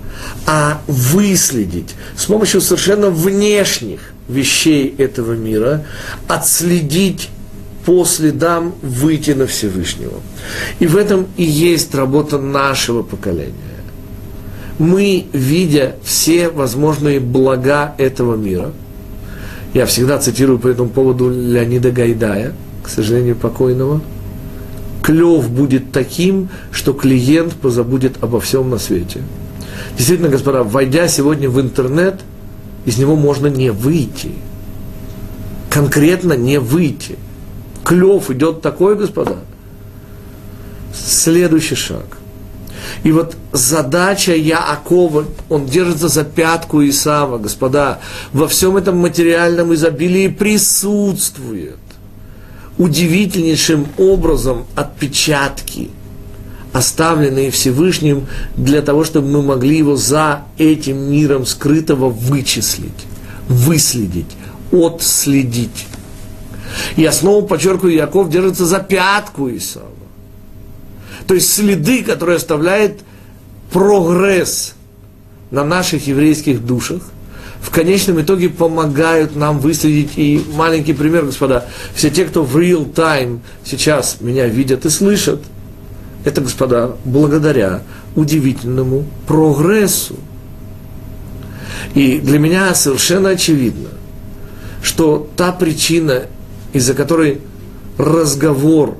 а 0.45 0.82
выследить 0.88 1.95
с 2.15 2.25
помощью 2.25 2.62
совершенно 2.62 3.10
внешних 3.10 3.99
вещей 4.28 4.93
этого 4.97 5.34
мира, 5.34 5.86
отследить 6.28 7.30
по 7.86 8.06
следам 8.06 8.73
выйти 8.82 9.32
на 9.32 9.47
Всевышнего. 9.47 10.19
И 10.80 10.88
в 10.88 10.97
этом 10.97 11.28
и 11.38 11.43
есть 11.43 11.93
работа 11.93 12.39
нашего 12.39 13.04
поколения. 13.04 13.54
Мы, 14.80 15.28
видя 15.32 15.95
все 16.04 16.49
возможные 16.49 17.19
блага 17.19 17.93
этого 17.97 18.36
мира, 18.36 18.73
я 19.73 19.86
всегда 19.86 20.19
цитирую 20.19 20.60
по 20.60 20.67
этому 20.67 20.89
поводу 20.89 21.30
Леонида 21.30 21.91
Гайдая, 21.91 22.54
к 22.84 22.89
сожалению, 22.89 23.36
покойного, 23.36 24.01
клев 25.01 25.49
будет 25.49 25.91
таким, 25.91 26.49
что 26.71 26.93
клиент 26.93 27.54
позабудет 27.54 28.23
обо 28.23 28.39
всем 28.39 28.69
на 28.69 28.80
свете– 28.80 29.21
Действительно, 29.97 30.29
господа, 30.29 30.63
войдя 30.63 31.07
сегодня 31.07 31.49
в 31.49 31.59
интернет, 31.59 32.21
из 32.85 32.97
него 32.97 33.15
можно 33.15 33.47
не 33.47 33.71
выйти. 33.71 34.31
Конкретно 35.69 36.33
не 36.33 36.59
выйти. 36.59 37.17
Клев 37.83 38.29
идет 38.31 38.61
такой, 38.61 38.95
господа. 38.95 39.38
Следующий 40.93 41.75
шаг. 41.75 42.05
И 43.03 43.11
вот 43.11 43.35
задача 43.51 44.35
Яакова, 44.35 45.25
он 45.49 45.65
держится 45.65 46.07
за 46.07 46.23
пятку 46.23 46.83
Исава, 46.83 47.38
господа, 47.38 47.99
во 48.31 48.47
всем 48.47 48.77
этом 48.77 48.97
материальном 48.97 49.73
изобилии 49.73 50.27
присутствует 50.27 51.77
удивительнейшим 52.77 53.88
образом 53.97 54.65
отпечатки– 54.75 55.89
оставленные 56.75 57.51
Всевышним 57.51 58.27
для 58.57 58.81
того, 58.81 59.05
чтобы 59.05 59.29
мы 59.29 59.41
могли 59.41 59.77
его 59.77 59.95
за 59.95 60.41
этим 60.57 61.09
миром 61.09 61.45
скрытого 61.45 62.09
вычислить, 62.09 63.05
выследить, 63.47 64.35
отследить. 64.73 65.88
Я 66.97 67.13
снова 67.13 67.45
подчеркиваю, 67.45 67.93
Яков 67.93 68.29
держится 68.29 68.65
за 68.65 68.79
пятку 68.79 69.49
Исава. 69.49 69.88
То 71.27 71.33
есть 71.33 71.53
следы, 71.53 72.03
которые 72.03 72.35
оставляет 72.35 72.99
прогресс 73.71 74.73
на 75.51 75.63
наших 75.63 76.07
еврейских 76.07 76.65
душах, 76.65 77.03
в 77.61 77.69
конечном 77.69 78.19
итоге 78.19 78.49
помогают 78.49 79.38
нам 79.38 79.59
выследить. 79.59 80.11
И 80.17 80.43
маленький 80.53 80.93
пример, 80.93 81.23
господа, 81.23 81.67
все 81.95 82.09
те, 82.09 82.25
кто 82.25 82.43
в 82.43 82.57
real 82.57 82.93
time 82.93 83.39
сейчас 83.63 84.17
меня 84.19 84.47
видят 84.47 84.85
и 84.85 84.89
слышат– 84.89 85.41
это, 86.25 86.41
господа, 86.41 86.95
благодаря 87.05 87.83
удивительному 88.15 89.05
прогрессу. 89.27 90.15
И 91.93 92.17
для 92.19 92.39
меня 92.39 92.73
совершенно 92.73 93.29
очевидно, 93.29 93.89
что 94.81 95.29
та 95.38 95.51
причина, 95.51 96.23
из-за 96.73 96.95
которой 96.95 97.41
разговор 97.97 98.97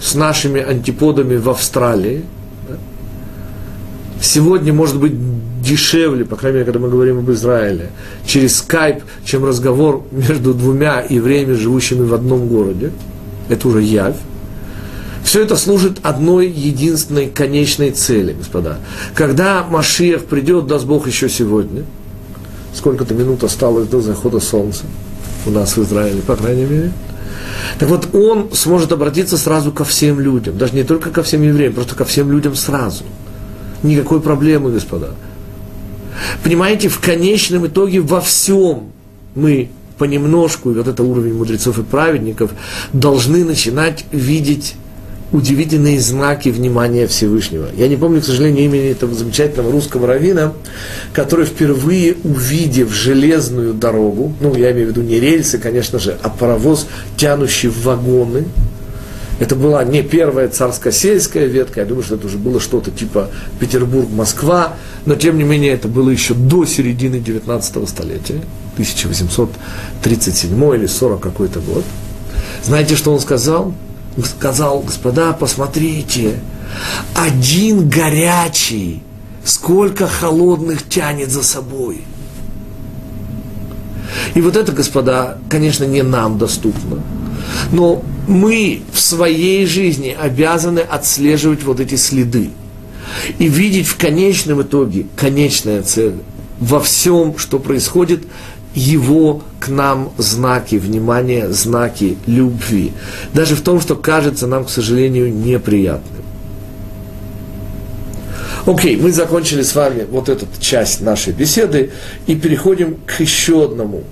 с 0.00 0.14
нашими 0.14 0.60
антиподами 0.60 1.36
в 1.36 1.48
Австралии 1.48 2.24
сегодня 4.20 4.74
может 4.74 5.00
быть 5.00 5.14
дешевле, 5.62 6.24
по 6.26 6.36
крайней 6.36 6.58
мере, 6.58 6.66
когда 6.66 6.80
мы 6.80 6.90
говорим 6.90 7.18
об 7.18 7.30
Израиле, 7.30 7.90
через 8.26 8.58
скайп, 8.58 9.02
чем 9.24 9.44
разговор 9.44 10.04
между 10.12 10.52
двумя 10.52 11.00
евреями, 11.00 11.54
живущими 11.54 12.06
в 12.06 12.12
одном 12.12 12.46
городе. 12.46 12.92
Это 13.48 13.68
уже 13.68 13.82
явь. 13.82 14.16
Все 15.26 15.42
это 15.42 15.56
служит 15.56 15.98
одной 16.04 16.46
единственной 16.46 17.26
конечной 17.26 17.90
цели, 17.90 18.32
господа. 18.32 18.78
Когда 19.12 19.66
Машиях 19.68 20.24
придет, 20.24 20.68
даст 20.68 20.86
Бог 20.86 21.08
еще 21.08 21.28
сегодня, 21.28 21.82
сколько-то 22.72 23.12
минут 23.12 23.42
осталось 23.42 23.88
до 23.88 24.00
захода 24.00 24.38
солнца 24.38 24.84
у 25.44 25.50
нас 25.50 25.76
в 25.76 25.82
Израиле, 25.82 26.22
по 26.22 26.36
крайней 26.36 26.64
мере, 26.64 26.92
так 27.80 27.88
вот, 27.88 28.14
он 28.14 28.50
сможет 28.52 28.92
обратиться 28.92 29.36
сразу 29.36 29.72
ко 29.72 29.84
всем 29.84 30.20
людям, 30.20 30.56
даже 30.56 30.74
не 30.74 30.84
только 30.84 31.10
ко 31.10 31.24
всем 31.24 31.42
евреям, 31.42 31.72
просто 31.72 31.96
ко 31.96 32.04
всем 32.04 32.30
людям 32.30 32.54
сразу. 32.54 33.02
Никакой 33.82 34.20
проблемы, 34.20 34.70
господа. 34.70 35.10
Понимаете, 36.44 36.88
в 36.88 37.00
конечном 37.00 37.66
итоге 37.66 38.00
во 38.00 38.20
всем 38.20 38.92
мы 39.34 39.70
понемножку, 39.98 40.70
и 40.70 40.74
вот 40.74 40.86
это 40.86 41.02
уровень 41.02 41.34
мудрецов 41.34 41.80
и 41.80 41.82
праведников, 41.82 42.52
должны 42.92 43.44
начинать 43.44 44.04
видеть 44.12 44.76
удивительные 45.32 46.00
знаки 46.00 46.50
внимания 46.50 47.06
Всевышнего. 47.06 47.68
Я 47.76 47.88
не 47.88 47.96
помню, 47.96 48.20
к 48.20 48.24
сожалению, 48.24 48.64
имени 48.64 48.90
этого 48.90 49.14
замечательного 49.14 49.72
русского 49.72 50.06
равина, 50.06 50.52
который 51.12 51.46
впервые 51.46 52.16
увидев 52.22 52.92
железную 52.92 53.74
дорогу, 53.74 54.32
ну, 54.40 54.54
я 54.54 54.72
имею 54.72 54.86
в 54.86 54.90
виду 54.90 55.02
не 55.02 55.18
рельсы, 55.18 55.58
конечно 55.58 55.98
же, 55.98 56.16
а 56.22 56.28
паровоз, 56.28 56.86
тянущий 57.16 57.68
вагоны, 57.68 58.44
это 59.38 59.54
была 59.54 59.84
не 59.84 60.02
первая 60.02 60.48
царско-сельская 60.48 61.46
ветка, 61.46 61.80
я 61.80 61.86
думаю, 61.86 62.04
что 62.04 62.14
это 62.14 62.26
уже 62.26 62.38
было 62.38 62.58
что-то 62.58 62.90
типа 62.90 63.28
Петербург-Москва, 63.60 64.76
но 65.04 65.14
тем 65.14 65.36
не 65.36 65.44
менее 65.44 65.72
это 65.72 65.88
было 65.88 66.08
еще 66.08 66.32
до 66.32 66.64
середины 66.64 67.18
19 67.18 67.88
столетия, 67.88 68.40
1837 68.74 70.74
или 70.74 70.86
40 70.86 71.20
какой-то 71.20 71.60
год. 71.60 71.84
Знаете, 72.64 72.96
что 72.96 73.12
он 73.12 73.20
сказал? 73.20 73.74
Сказал, 74.24 74.80
господа, 74.80 75.32
посмотрите, 75.32 76.40
один 77.14 77.88
горячий, 77.88 79.02
сколько 79.44 80.06
холодных 80.06 80.88
тянет 80.88 81.30
за 81.30 81.42
собой. 81.42 82.02
И 84.34 84.40
вот 84.40 84.56
это, 84.56 84.72
господа, 84.72 85.38
конечно, 85.48 85.84
не 85.84 86.02
нам 86.02 86.38
доступно. 86.38 87.02
Но 87.72 88.02
мы 88.26 88.82
в 88.92 89.00
своей 89.00 89.66
жизни 89.66 90.16
обязаны 90.18 90.80
отслеживать 90.80 91.62
вот 91.62 91.80
эти 91.80 91.94
следы 91.96 92.50
и 93.38 93.48
видеть 93.48 93.86
в 93.86 93.96
конечном 93.96 94.62
итоге 94.62 95.06
конечная 95.16 95.82
цель 95.82 96.14
во 96.58 96.80
всем, 96.80 97.38
что 97.38 97.58
происходит 97.58 98.24
его 98.76 99.42
к 99.58 99.68
нам 99.68 100.12
знаки 100.18 100.76
внимания, 100.76 101.48
знаки 101.48 102.18
любви. 102.26 102.92
Даже 103.32 103.56
в 103.56 103.62
том, 103.62 103.80
что 103.80 103.96
кажется 103.96 104.46
нам, 104.46 104.66
к 104.66 104.70
сожалению, 104.70 105.34
неприятным. 105.34 106.22
Окей, 108.66 108.96
мы 108.96 109.12
закончили 109.12 109.62
с 109.62 109.74
вами 109.74 110.06
вот 110.10 110.28
эту 110.28 110.46
часть 110.60 111.00
нашей 111.00 111.32
беседы 111.32 111.90
и 112.26 112.36
переходим 112.36 112.98
к 113.06 113.18
еще 113.18 113.64
одному 113.64 114.04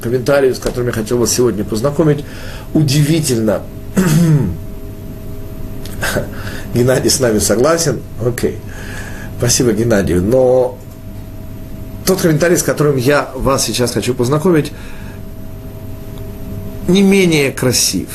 комментарию, 0.00 0.54
с 0.54 0.60
которым 0.60 0.86
я 0.88 0.92
хотел 0.92 1.18
вас 1.18 1.32
сегодня 1.32 1.64
познакомить. 1.64 2.24
Удивительно. 2.74 3.62
Геннадий 6.74 7.10
с 7.10 7.18
нами 7.18 7.40
согласен? 7.40 8.00
Окей. 8.24 8.58
Спасибо, 9.38 9.72
Геннадию. 9.72 10.22
Но 10.22 10.78
тот 12.06 12.20
комментарий, 12.20 12.56
с 12.56 12.62
которым 12.62 12.96
я 12.96 13.30
вас 13.34 13.64
сейчас 13.64 13.92
хочу 13.92 14.14
познакомить, 14.14 14.72
не 16.88 17.02
менее 17.02 17.50
красив, 17.50 18.08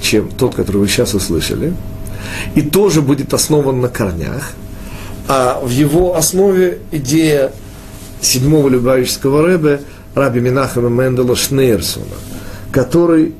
чем 0.00 0.28
тот, 0.28 0.54
который 0.54 0.78
вы 0.78 0.88
сейчас 0.88 1.14
услышали, 1.14 1.74
и 2.54 2.62
тоже 2.62 3.00
будет 3.00 3.32
основан 3.32 3.80
на 3.80 3.88
корнях, 3.88 4.52
а 5.28 5.60
в 5.62 5.70
его 5.70 6.16
основе 6.16 6.78
идея 6.92 7.52
седьмого 8.20 8.68
любавического 8.68 9.42
рэбе 9.42 9.80
Раби 10.14 10.40
Минахама 10.40 10.90
Мендела 10.90 11.34
Шнейрсона, 11.34 12.04
который 12.70 13.34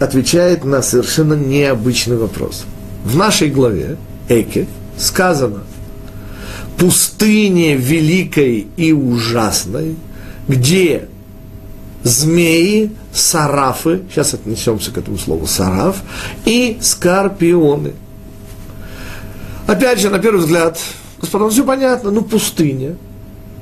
отвечает 0.00 0.64
на 0.64 0.82
совершенно 0.82 1.34
необычный 1.34 2.16
вопрос. 2.16 2.64
В 3.04 3.16
нашей 3.16 3.50
главе 3.50 3.96
Эке 4.28 4.66
сказано 4.96 5.62
«Пустыне 6.78 7.76
великой 7.76 8.66
и 8.76 8.92
ужасной, 8.92 9.96
где 10.46 11.08
змеи, 12.06 12.92
сарафы, 13.12 14.02
сейчас 14.10 14.34
отнесемся 14.34 14.92
к 14.92 14.98
этому 14.98 15.18
слову 15.18 15.46
сараф, 15.46 15.96
и 16.44 16.78
скорпионы. 16.80 17.94
Опять 19.66 20.00
же, 20.00 20.10
на 20.10 20.20
первый 20.20 20.38
взгляд, 20.38 20.78
господа, 21.20 21.44
ну 21.44 21.50
все 21.50 21.64
понятно, 21.64 22.10
ну 22.12 22.22
пустыня. 22.22 22.96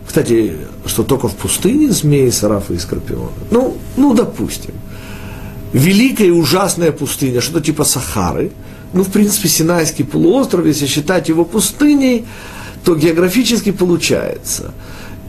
Кстати, 0.06 0.56
что 0.84 1.02
только 1.02 1.28
в 1.28 1.34
пустыне 1.34 1.90
змеи, 1.90 2.28
сарафы 2.28 2.74
и 2.74 2.78
скорпионы? 2.78 3.32
Ну, 3.50 3.78
ну, 3.96 4.12
допустим. 4.12 4.74
Великая 5.72 6.26
и 6.26 6.30
ужасная 6.30 6.92
пустыня, 6.92 7.40
что-то 7.40 7.62
типа 7.62 7.84
Сахары. 7.84 8.52
Ну, 8.92 9.02
в 9.02 9.08
принципе, 9.08 9.48
Синайский 9.48 10.04
полуостров, 10.04 10.66
если 10.66 10.86
считать 10.86 11.28
его 11.28 11.44
пустыней, 11.44 12.26
то 12.84 12.94
географически 12.94 13.72
получается– 13.72 14.72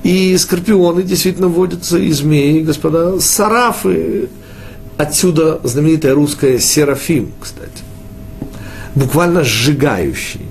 и 0.05 0.37
скорпионы 0.37 1.01
действительно 1.01 1.47
водятся, 1.47 1.97
и 1.97 2.11
змеи, 2.11 2.61
господа. 2.61 3.19
Сарафы, 3.19 4.29
отсюда 4.97 5.59
знаменитая 5.63 6.13
русская 6.13 6.59
серафим, 6.59 7.31
кстати. 7.41 7.81
Буквально 8.93 9.43
сжигающий. 9.43 10.41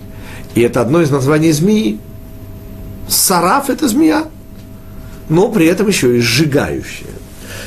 И 0.57 0.61
это 0.61 0.81
одно 0.81 1.03
из 1.03 1.11
названий 1.13 1.53
змеи. 1.53 2.01
Сараф– 3.07 3.69
это 3.71 3.87
змея, 3.87 4.25
но 5.29 5.49
при 5.53 5.67
этом 5.67 5.87
еще 5.87 6.17
и 6.17 6.21
сжигающая. 6.21 7.14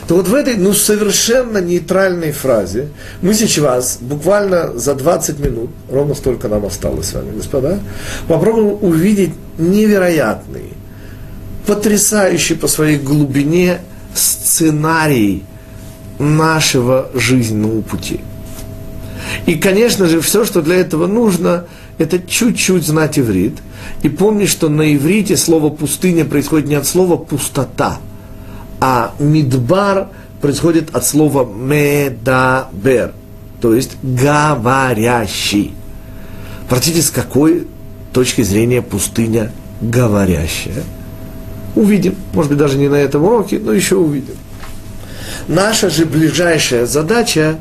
То 0.08 0.16
вот 0.16 0.28
в 0.30 0.34
этой, 0.34 0.55
ну, 0.55 0.74
совершенно 0.74 1.58
нейтральной 1.58 2.32
фразе 2.32 2.88
мы 3.22 3.34
сейчас 3.34 3.97
буквально 3.99 4.78
за 4.78 4.95
20 4.95 5.39
минут, 5.39 5.70
ровно 5.91 6.16
столько 6.16 6.47
нам 6.47 6.66
осталось 6.66 7.10
с 7.10 7.14
вами, 7.14 7.36
господа, 7.36 7.80
попробуем 8.28 8.78
увидеть 8.82 9.32
невероятный, 9.58 10.74
потрясающий 11.66 12.55
по 12.55 12.68
своей 12.68 12.97
глубине 12.97 13.80
сценарий 14.16 15.43
нашего 16.20 17.10
жизненного 17.14 17.82
пути. 17.82 18.22
И, 19.45 19.55
конечно 19.55 20.08
же, 20.08 20.22
все, 20.22 20.45
что 20.45 20.62
для 20.62 20.76
этого 20.78 21.08
нужно, 21.08 21.66
это 21.97 22.18
чуть-чуть 22.20 22.86
знать 22.86 23.20
иврит. 23.20 23.58
И 24.03 24.10
помни, 24.10 24.45
что 24.45 24.70
на 24.70 24.95
иврите 24.95 25.36
слово 25.36 25.70
«пустыня» 25.70 26.24
происходит 26.24 26.68
не 26.68 26.76
от 26.76 26.88
слова 26.88 27.18
«пустота», 27.18 27.99
а 28.80 29.14
«мидбар» 29.20 30.10
происходит 30.42 30.96
от 30.96 31.06
слова 31.06 31.46
«медабер», 31.46 33.14
то 33.62 33.74
есть 33.74 33.98
«говорящий». 34.04 35.74
Простите, 36.70 37.02
с 37.02 37.10
какой 37.10 37.68
точки 38.14 38.42
зрения 38.42 38.82
пустыня 38.82 39.52
говорящая– 39.82 40.84
Увидим. 41.78 42.16
Может 42.34 42.50
быть, 42.50 42.58
даже 42.58 42.76
не 42.76 42.90
на 42.90 42.96
этом 42.96 43.24
уроке, 43.24 43.60
но 43.60 43.72
еще 43.72 43.98
увидим. 43.98 44.34
Наша 45.48 45.92
же 45.92 46.06
ближайшая 46.06 46.88
задача 46.88 47.60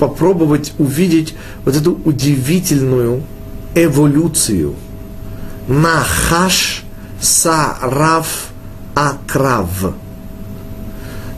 попробовать 0.00 0.72
увидеть 0.78 1.34
вот 1.64 1.76
эту 1.76 1.92
удивительную 2.04 3.22
эволюцию. 3.76 4.74
Нахаш 5.68 6.82
сарав 7.20 8.48
акрав. 8.94 9.94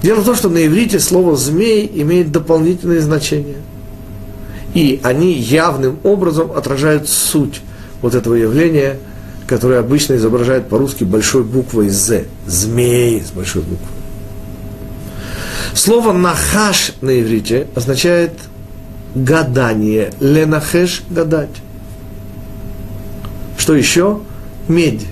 Дело 0.02 0.20
в 0.20 0.24
том, 0.24 0.34
что 0.36 0.48
на 0.48 0.66
иврите 0.66 1.00
слово 1.00 1.36
«змей» 1.36 1.90
имеет 1.94 2.30
дополнительное 2.30 3.00
значение. 3.00 3.56
И 4.74 5.00
они 5.02 5.32
явным 5.32 5.98
образом 6.02 6.52
отражают 6.52 7.08
суть 7.08 7.60
вот 8.02 8.14
этого 8.14 8.34
явления– 8.34 8.98
который 9.46 9.78
обычно 9.78 10.14
изображает 10.14 10.68
по-русски 10.68 11.04
большой 11.04 11.44
буквой 11.44 11.88
«З», 11.90 12.24
змей 12.46 13.20
с 13.22 13.30
большой 13.30 13.62
буквы. 13.62 13.86
Слово 15.74 16.12
«нахаш» 16.12 16.92
на 17.00 17.20
иврите 17.20 17.66
означает 17.74 18.32
гадание, 19.14 20.12
ленахеш– 20.20 21.02
гадать. 21.10 21.50
Что 23.58 23.74
еще? 23.74 24.20
Медь. 24.68 25.06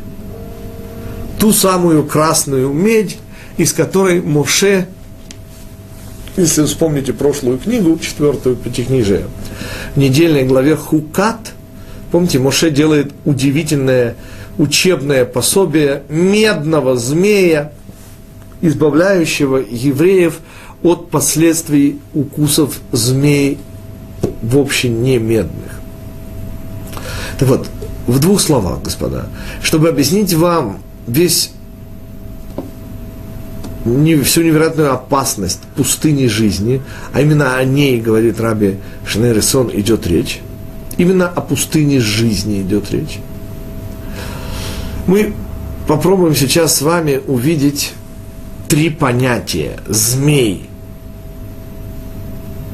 Ту 1.43 1.53
самую 1.53 2.07
красную 2.07 2.73
медь, 2.73 3.19
из 3.59 3.75
которой 3.75 4.23
Моше, 4.23 4.87
если 6.39 6.63
вы 6.63 6.67
вспомните 6.67 7.13
прошлую 7.13 7.59
книгу, 7.59 7.99
четвертую 7.99 8.57
пятикнижие, 8.57 9.27
в 9.95 9.99
недельной 9.99 10.45
главе 10.45 10.77
Хукат– 10.77 11.53
Помните, 12.13 12.39
Моше 12.39 12.71
делает 12.71 13.11
удивительное 13.25 14.17
учебное 14.59 15.25
пособие 15.25 16.03
медного 16.11 16.95
змея, 16.95 17.73
избавляющего 18.61 19.57
евреев 19.57 20.41
от 20.83 21.09
последствий 21.09 22.01
укусов 22.13 22.81
змей 22.93 23.59
в 24.43 24.59
общем 24.59 25.03
не 25.03 25.17
медных. 25.17 25.81
Так 27.39 27.49
вот, 27.49 27.69
в 28.07 28.19
двух 28.21 28.43
словах, 28.43 28.83
господа, 28.83 29.29
чтобы 29.63 29.89
объяснить 29.89 30.35
вам 30.35 30.83
весь 31.13 31.53
не, 33.85 34.17
всю 34.17 34.43
невероятную 34.43 34.93
опасность 34.93 35.61
пустыни 35.77 36.27
жизни, 36.27 36.83
а 37.13 37.21
именно 37.21 37.57
о 37.57 37.65
ней, 37.65 38.01
говорит 38.01 38.41
Раби 38.41 38.77
Шнерисон, 39.05 39.71
идет 39.73 40.07
речь, 40.07 40.41
Именно 40.99 41.29
о 41.29 41.41
пустыне 41.41 42.01
жизни 42.01 42.63
идет 42.63 42.91
речь. 42.91 43.19
Мы 45.07 45.33
попробуем 45.89 46.35
сейчас 46.35 46.77
с 46.77 46.83
вами 46.83 47.21
увидеть 47.27 47.93
три 48.69 48.91
понятия. 48.91 49.81
Змей, 49.89 50.69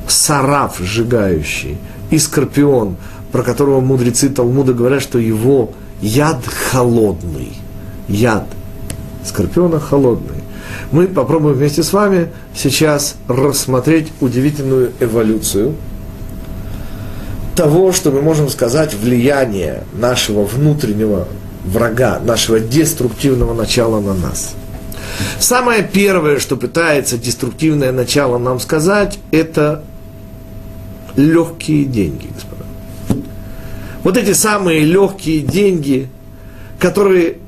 сараф 0.09 0.79
сжигающий 0.81 1.79
и 2.11 2.19
скорпион, 2.19 2.97
про 3.33 3.43
которого 3.43 3.81
мудрецы 3.81 4.29
Талмуда 4.29 4.75
говорят, 4.75 5.03
что 5.03 5.19
его 5.19 5.73
яд 6.03 6.45
холодный. 6.47 7.53
Яд 8.09 8.45
скорпиона 9.25 9.79
холодный. 9.81 10.43
Мы 10.93 11.07
попробуем 11.07 11.57
вместе 11.57 11.83
с 11.83 11.93
вами 11.93 12.31
сейчас 12.55 13.17
рассмотреть 13.29 14.13
удивительную 14.21 14.93
эволюцию– 15.01 15.75
того, 17.59 17.91
что 17.91 18.13
мы 18.13 18.23
можем 18.23 18.49
сказать, 18.51 18.95
влияние 18.95 19.83
нашего 19.93 20.45
внутреннего 20.45 21.27
врага, 21.65 22.21
нашего 22.21 22.61
деструктивного 22.61 23.53
начала 23.53 23.99
на 24.01 24.15
нас. 24.15 24.55
Самое 25.41 25.83
первое, 25.83 26.39
что 26.39 26.57
пытается 26.57 27.19
деструктивное 27.19 27.91
начало 27.91 28.39
нам 28.39 28.61
сказать, 28.61 29.19
это 29.33 29.83
легкие 31.17 31.85
деньги, 31.85 32.29
господа. 32.33 32.65
Вот 34.05 34.17
эти 34.17 34.35
самые 34.35 34.85
легкие 34.85 35.41
деньги, 35.41 36.09
которые 36.79 37.39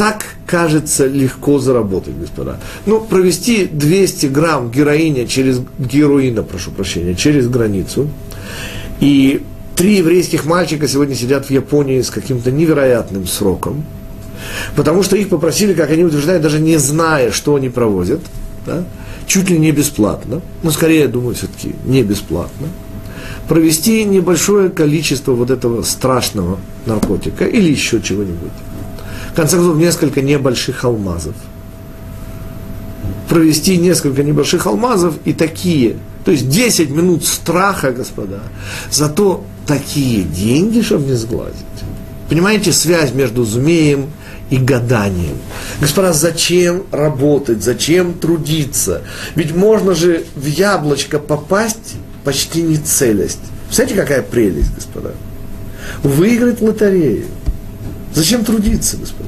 так 0.00 0.24
кажется 0.46 1.06
легко 1.06 1.58
заработать, 1.58 2.14
господа. 2.18 2.58
Ну, 2.86 3.00
провести 3.00 3.66
200 3.66 4.26
грамм 4.26 4.70
героиня 4.70 5.26
через, 5.26 5.60
героина, 5.78 6.42
прошу 6.42 6.70
прощения, 6.70 7.14
через 7.14 7.48
границу– 7.48 8.08
и 9.00 9.42
три 9.76 9.96
еврейских 9.96 10.44
мальчика 10.44 10.86
сегодня 10.86 11.14
сидят 11.14 11.46
в 11.46 11.50
Японии 11.50 12.00
с 12.00 12.10
каким-то 12.10 12.50
невероятным 12.50 13.26
сроком, 13.26 13.84
потому 14.76 15.02
что 15.02 15.16
их 15.16 15.30
попросили, 15.30 15.72
как 15.72 15.90
они 15.90 16.04
утверждают, 16.04 16.42
даже 16.42 16.60
не 16.60 16.76
зная, 16.76 17.30
что 17.32 17.54
они 17.54 17.70
проводят, 17.70 18.20
да, 18.66 18.84
чуть 19.26 19.48
ли 19.48 19.58
не 19.58 19.72
бесплатно, 19.72 20.42
но 20.62 20.70
скорее, 20.70 21.00
я 21.00 21.08
думаю, 21.08 21.34
все-таки 21.34 21.74
не 21.86 22.02
бесплатно, 22.02 22.68
провести 23.48 24.04
небольшое 24.04 24.68
количество 24.68 25.32
вот 25.32 25.50
этого 25.50 25.82
страшного 25.82 26.58
наркотика 26.84 27.46
или 27.46 27.70
еще 27.70 28.02
чего-нибудь. 28.02 28.52
Конце 29.40 29.56
концов, 29.56 29.78
несколько 29.78 30.20
небольших 30.20 30.84
алмазов. 30.84 31.34
Провести 33.26 33.78
несколько 33.78 34.22
небольших 34.22 34.66
алмазов 34.66 35.14
и 35.24 35.32
такие 35.32 35.96
то 36.26 36.30
есть 36.30 36.50
10 36.50 36.90
минут 36.90 37.24
страха, 37.24 37.90
господа, 37.90 38.42
зато 38.90 39.42
такие 39.66 40.24
деньги, 40.24 40.82
чтобы 40.82 41.06
не 41.06 41.14
сглазить. 41.14 41.56
Понимаете, 42.28 42.70
связь 42.72 43.14
между 43.14 43.44
змеем 43.44 44.10
и 44.50 44.58
гаданием. 44.58 45.38
Господа, 45.80 46.12
зачем 46.12 46.82
работать, 46.90 47.64
зачем 47.64 48.12
трудиться? 48.12 49.00
Ведь 49.36 49.56
можно 49.56 49.94
же 49.94 50.26
в 50.36 50.44
яблочко 50.44 51.18
попасть 51.18 51.94
почти 52.24 52.60
не 52.60 52.76
целясь. 52.76 53.38
Представляете, 53.68 54.02
какая 54.02 54.22
прелесть, 54.22 54.74
господа? 54.74 55.12
Выиграть 56.02 56.60
лотерею. 56.60 57.24
Зачем 58.14 58.44
трудиться, 58.44 58.96
господа? 58.96 59.19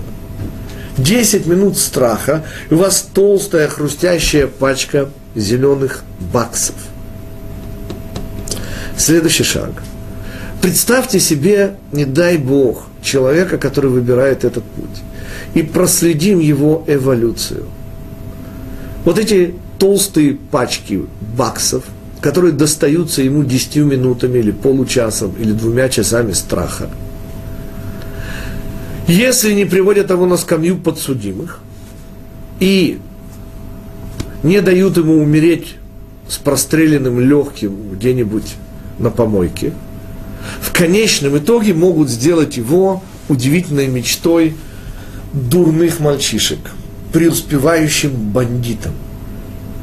10 1.03 1.46
минут 1.46 1.78
страха, 1.78 2.44
и 2.70 2.74
у 2.74 2.78
вас 2.78 3.09
толстая 3.12 3.68
хрустящая 3.68 4.46
пачка 4.46 5.09
зеленых 5.34 6.05
баксов. 6.32 6.76
Следующий 8.96 9.44
шаг. 9.44 9.70
Представьте 10.61 11.18
себе, 11.18 11.74
не 11.90 12.05
дай 12.05 12.36
Бог, 12.36 12.84
человека, 13.03 13.59
который 13.59 13.90
выбирает 13.90 14.44
этот 14.44 14.62
путь. 14.62 15.03
И 15.55 15.62
проследим 15.62 16.38
его 16.38 16.84
эволюцию. 16.86 17.66
Вот 19.05 19.18
эти 19.18 19.55
толстые 19.78 20.34
пачки 20.34 21.07
баксов, 21.36 21.84
которые 22.20 22.53
достаются 22.53 23.22
ему 23.22 23.42
десятью 23.42 23.86
минутами 23.86 24.38
или 24.38 24.53
получасом 24.53 25.34
или 25.38 25.53
двумя 25.53 25.88
часами 25.88 26.32
страха– 26.32 26.88
если 29.09 29.53
не 29.53 29.64
приводят 29.64 30.11
его 30.11 30.26
на 30.26 30.36
скамью 30.36 30.76
подсудимых 30.76 31.61
и 32.61 33.00
не 34.42 34.61
дают 34.61 34.96
ему 34.96 35.20
умереть 35.20 35.76
с 36.28 36.38
простреленным 36.38 37.20
легким 37.20 37.90
где-нибудь 37.92 38.55
на 38.98 39.11
помойке, 39.11 39.72
в 40.61 40.72
конечном 40.72 41.38
итоге 41.38 41.74
могут 41.74 42.09
сделать 42.09 42.57
его 42.57 43.03
удивительной 43.28 43.88
мечтой 43.88 44.55
дурных 45.32 46.00
мальчишек, 46.00 46.59
преуспевающим 47.12 48.11
бандитом, 48.11 48.92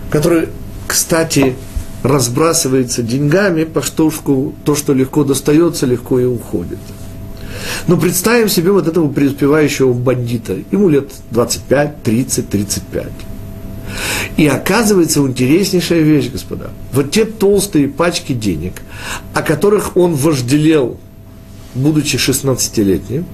который, 0.10 0.50
кстати, 0.88 1.56
разбрасывается 2.04 3.04
деньгами, 3.04 3.66
по 3.66 3.82
штушку, 3.82 4.54
то, 4.64 4.76
что 4.76 4.94
легко 4.94 5.24
достается, 5.24 5.86
легко 5.86 6.20
и 6.20 6.26
уходит– 6.26 6.80
но 7.88 7.98
представим 7.98 8.50
себе 8.50 8.72
вот 8.72 8.88
этого 8.88 9.12
преуспевающего 9.12 9.94
бандита. 9.94 10.58
Ему 10.72 10.90
лет 10.90 11.12
25, 11.32 12.04
30, 12.04 12.50
35. 12.50 13.08
И 14.38 14.48
оказывается 14.48 15.22
интереснейшая 15.22 16.02
вещь, 16.02 16.30
господа. 16.32 16.70
Вот 16.94 17.12
те 17.12 17.26
толстые 17.26 17.88
пачки 17.88 18.34
денег, 18.34 18.74
о 19.34 19.42
которых 19.42 19.98
он 19.98 20.14
вожделел, 20.14 20.98
будучи 21.76 22.16
16-летним, 22.18 23.26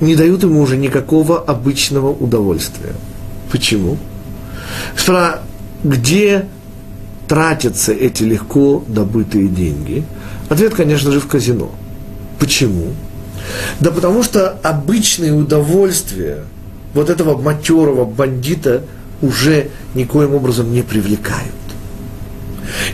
не 0.00 0.16
дают 0.16 0.42
ему 0.42 0.60
уже 0.60 0.76
никакого 0.76 1.40
обычного 1.40 2.10
удовольствия. 2.10 2.94
Почему? 3.50 3.98
Господа, 4.94 5.42
где 5.84 6.46
тратятся 7.28 7.92
эти 7.92 8.24
легко 8.24 8.84
добытые 8.86 9.48
деньги? 9.48 10.04
Ответ, 10.48 10.74
конечно 10.74 11.10
же, 11.12 11.20
в 11.20 11.26
казино. 11.26 11.70
Почему? 12.38 12.92
Да 13.80 13.90
потому 13.90 14.22
что 14.22 14.50
обычные 14.62 15.32
удовольствия 15.32 16.44
вот 16.94 17.10
этого 17.10 17.40
матерого 17.40 18.04
бандита 18.04 18.82
уже 19.20 19.68
никоим 19.94 20.34
образом 20.34 20.72
не 20.72 20.82
привлекают. 20.82 21.54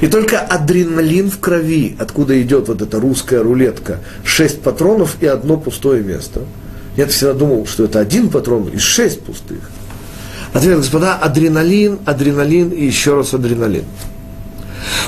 И 0.01 0.07
только 0.09 0.41
адреналин 0.41 1.31
в 1.31 1.39
крови, 1.39 1.97
откуда 1.99 2.41
идет 2.41 2.69
вот 2.69 2.83
эта 2.83 3.01
русская 3.01 3.43
рулетка, 3.43 4.01
шесть 4.25 4.61
патронов 4.61 5.17
и 5.21 5.27
одно 5.27 5.57
пустое 5.57 6.03
место. 6.03 6.43
Я 6.97 7.07
всегда 7.07 7.33
думал, 7.33 7.67
что 7.67 7.85
это 7.85 8.01
один 8.01 8.29
патрон 8.29 8.69
и 8.69 8.79
шесть 8.79 9.23
пустых. 9.23 9.71
Ответ, 10.53 10.79
господа, 10.79 11.17
адреналин, 11.17 11.99
адреналин 12.07 12.71
и 12.71 12.85
еще 12.85 13.17
раз 13.17 13.35
адреналин 13.35 13.85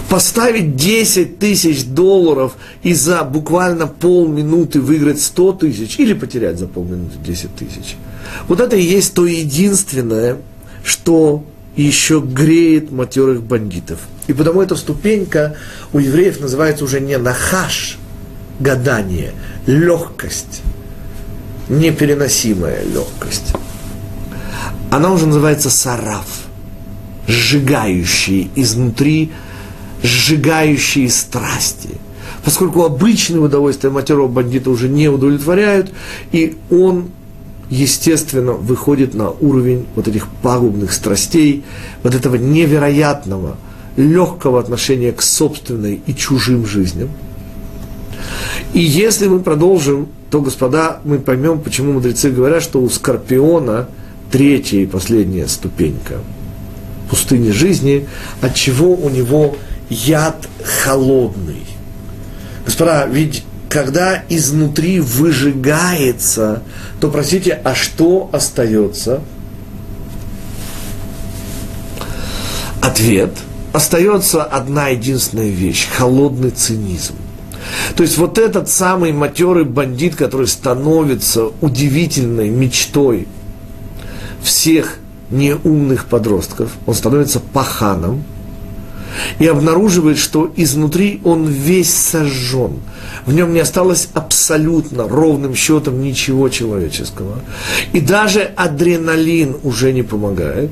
поставить 0.09 0.77
10 0.77 1.39
тысяч 1.39 1.85
долларов 1.85 2.57
и 2.83 2.95
за 2.95 3.23
буквально 3.25 3.87
полминуты 3.87 4.81
выиграть 4.81 5.21
100 5.21 5.53
тысяч 5.53 5.99
или 5.99 6.15
потерять 6.15 6.59
за 6.59 6.67
полминуты 6.67 7.17
10 7.25 7.55
тысяч. 7.55 7.97
Вот 8.49 8.61
это 8.61 8.77
и 8.77 8.83
есть 8.83 9.15
то 9.15 9.27
единственное, 9.27 10.39
что 10.85 11.45
еще 11.77 12.21
греет 12.21 12.91
матерых 12.91 13.43
бандитов. 13.43 14.01
И 14.27 14.33
потому 14.33 14.61
эта 14.61 14.77
ступенька 14.77 15.57
у 15.93 15.99
евреев 15.99 16.41
называется 16.41 16.85
уже 16.85 17.01
не 17.01 17.17
нахаш, 17.17 17.99
гадание, 18.59 19.33
легкость, 19.67 20.63
непереносимая 21.69 22.85
легкость. 22.85 23.55
Она 24.91 25.13
уже 25.13 25.27
называется 25.27 25.71
сараф, 25.71 26.27
сжигающий 27.27 28.51
изнутри 28.57 29.31
сжигающие 30.03 31.09
страсти. 31.09 31.91
Поскольку 32.45 32.85
обычные 32.85 33.41
удовольствия 33.41 33.91
матерого 33.91 34.29
бандита 34.29 34.71
уже 34.71 34.89
не 34.89 35.09
удовлетворяют, 35.09 35.93
и 36.33 36.57
он, 36.71 37.11
естественно, 37.69 38.53
выходит 38.53 39.15
на 39.15 39.31
уровень 39.31 39.87
вот 39.95 40.09
этих 40.09 40.29
пагубных 40.43 40.93
страстей, 40.93 41.65
вот 42.03 42.15
этого 42.15 42.37
невероятного, 42.37 43.57
легкого 43.97 44.59
отношения 44.59 45.13
к 45.13 45.21
собственной 45.21 46.01
и 46.07 46.15
чужим 46.15 46.67
жизням. 46.67 47.11
И 48.73 48.81
если 48.81 49.29
мы 49.29 49.41
продолжим, 49.41 50.09
то, 50.31 50.41
господа, 50.41 51.01
мы 51.05 51.19
поймем, 51.19 51.61
почему 51.61 51.93
мудрецы 51.93 52.31
говорят, 52.31 52.63
что 52.63 52.81
у 52.81 52.89
Скорпиона 52.89 53.89
третья 54.31 54.79
и 54.79 54.87
последняя 54.87 55.49
ступенька 55.49 56.19
пустыни 57.11 57.51
жизни, 57.51 58.07
от 58.41 58.55
чего 58.55 58.95
у 58.95 59.11
него 59.11 59.57
яд 59.91 60.49
холодный. 60.65 61.67
Господа, 62.65 63.07
ведь 63.07 63.45
когда 63.69 64.23
изнутри 64.29 65.01
выжигается, 65.01 66.63
то, 67.01 67.11
простите, 67.11 67.61
а 67.65 67.75
что 67.75 68.31
остается? 68.33 69.21
Ответ. 72.81 73.33
Остается 73.73 74.43
одна 74.43 74.89
единственная 74.89 75.51
вещь– 75.51 75.87
холодный 75.97 76.51
цинизм. 76.51 77.15
То 77.95 78.03
есть 78.03 78.19
вот 78.19 78.39
этот 78.39 78.69
самый 78.69 79.13
матерый 79.13 79.65
бандит, 79.65 80.17
который 80.17 80.49
становится 80.49 81.51
удивительной 81.61 82.49
мечтой 82.49 83.29
всех 84.43 84.97
неумных 85.31 86.07
подростков, 86.07 86.73
он 86.87 86.95
становится 86.95 87.39
паханом– 87.39 88.25
и 89.39 89.47
обнаруживает, 89.47 90.19
что 90.19 90.53
изнутри 90.57 91.21
он 91.25 91.47
весь 91.47 91.95
сожжен. 91.95 92.81
В 93.27 93.33
нем 93.35 93.53
не 93.53 93.61
осталось 93.61 94.09
абсолютно 94.15 95.09
ровным 95.09 95.55
счетом 95.55 96.03
ничего 96.03 96.49
человеческого. 96.49 97.41
И 97.93 98.01
даже 98.01 98.43
адреналин 98.57 99.57
уже 99.63 99.93
не 99.93 100.03
помогает. 100.03 100.71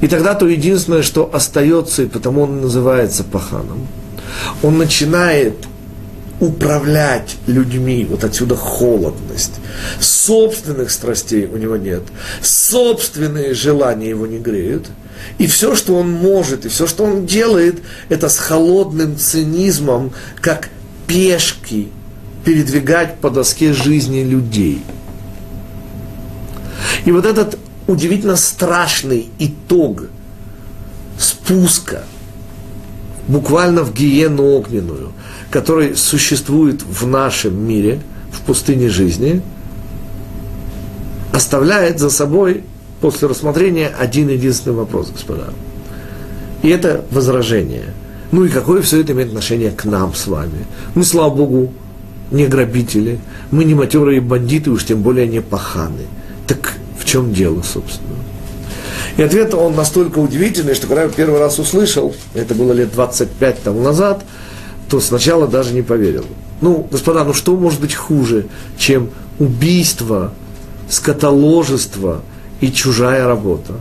И 0.00 0.08
тогда 0.08 0.34
то 0.34 0.48
единственное, 0.48 1.02
что 1.02 1.30
остается, 1.32 2.02
и 2.02 2.06
потому 2.06 2.42
он 2.42 2.60
называется 2.60 3.24
паханом, 3.24 3.86
он 4.62 4.78
начинает 4.78 5.54
управлять 6.42 7.36
людьми, 7.46 8.06
вот 8.08 8.24
отсюда 8.24 8.56
холодность. 8.56 9.54
Собственных 10.00 10.90
страстей 10.90 11.46
у 11.46 11.56
него 11.56 11.76
нет, 11.76 12.02
собственные 12.42 13.54
желания 13.54 14.10
его 14.10 14.26
не 14.26 14.38
греют– 14.38 14.88
и 15.38 15.46
все, 15.46 15.74
что 15.74 15.94
он 15.94 16.10
может, 16.10 16.66
и 16.66 16.68
все, 16.68 16.86
что 16.86 17.04
он 17.04 17.26
делает, 17.26 17.82
это 18.08 18.28
с 18.28 18.38
холодным 18.38 19.16
цинизмом, 19.16 20.12
как 20.40 20.68
пешки, 21.06 21.88
передвигать 22.44 23.18
по 23.18 23.30
доске 23.30 23.72
жизни 23.72 24.22
людей. 24.22 24.82
И 27.04 27.12
вот 27.12 27.24
этот 27.24 27.58
удивительно 27.86 28.36
страшный 28.36 29.30
итог 29.38 30.04
спуска 31.18 32.04
буквально 33.32 33.82
в 33.82 33.94
гиену 33.94 34.44
огненную, 34.44 35.12
который 35.50 35.96
существует 35.96 36.82
в 36.82 37.06
нашем 37.06 37.66
мире, 37.66 38.00
в 38.30 38.40
пустыне 38.42 38.88
жизни, 38.88 39.40
оставляет 41.32 41.98
за 41.98 42.10
собой 42.10 42.62
после 43.00 43.28
рассмотрения 43.28 43.88
один 43.88 44.28
единственный 44.28 44.74
вопрос, 44.74 45.10
господа. 45.10 45.48
И 46.62 46.68
это 46.68 47.04
возражение. 47.10 47.94
Ну 48.32 48.44
и 48.44 48.48
какое 48.48 48.82
все 48.82 49.00
это 49.00 49.12
имеет 49.12 49.28
отношение 49.28 49.70
к 49.70 49.84
нам 49.84 50.14
с 50.14 50.26
вами? 50.26 50.66
Мы, 50.94 51.04
слава 51.04 51.34
Богу, 51.34 51.72
не 52.30 52.46
грабители, 52.46 53.18
мы 53.50 53.64
не 53.64 53.74
матерые 53.74 54.20
бандиты, 54.20 54.70
уж 54.70 54.84
тем 54.84 55.02
более 55.02 55.26
не 55.26 55.40
паханы. 55.40 56.06
Так 56.46 56.74
в 56.98 57.04
чем 57.04 57.32
дело, 57.32 57.62
собственно? 57.62 58.16
И 59.16 59.22
ответ 59.22 59.54
он 59.54 59.74
настолько 59.74 60.18
удивительный, 60.18 60.74
что 60.74 60.86
когда 60.86 61.02
я 61.02 61.08
первый 61.08 61.38
раз 61.38 61.58
услышал, 61.58 62.14
это 62.34 62.54
было 62.54 62.72
лет 62.72 62.92
25 62.92 63.62
тому 63.62 63.82
назад, 63.82 64.24
то 64.88 65.00
сначала 65.00 65.46
даже 65.46 65.74
не 65.74 65.82
поверил. 65.82 66.24
Ну, 66.60 66.86
господа, 66.90 67.24
ну 67.24 67.34
что 67.34 67.56
может 67.56 67.80
быть 67.80 67.94
хуже, 67.94 68.46
чем 68.78 69.10
убийство 69.38 70.32
скотоложество 70.88 72.22
и 72.60 72.70
чужая 72.70 73.26
работа. 73.26 73.74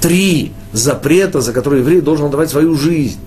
Три 0.00 0.52
запрета, 0.72 1.40
за 1.40 1.52
которые 1.52 1.80
еврей 1.80 2.00
должен 2.00 2.26
отдавать 2.26 2.50
свою 2.50 2.76
жизнь. 2.76 3.18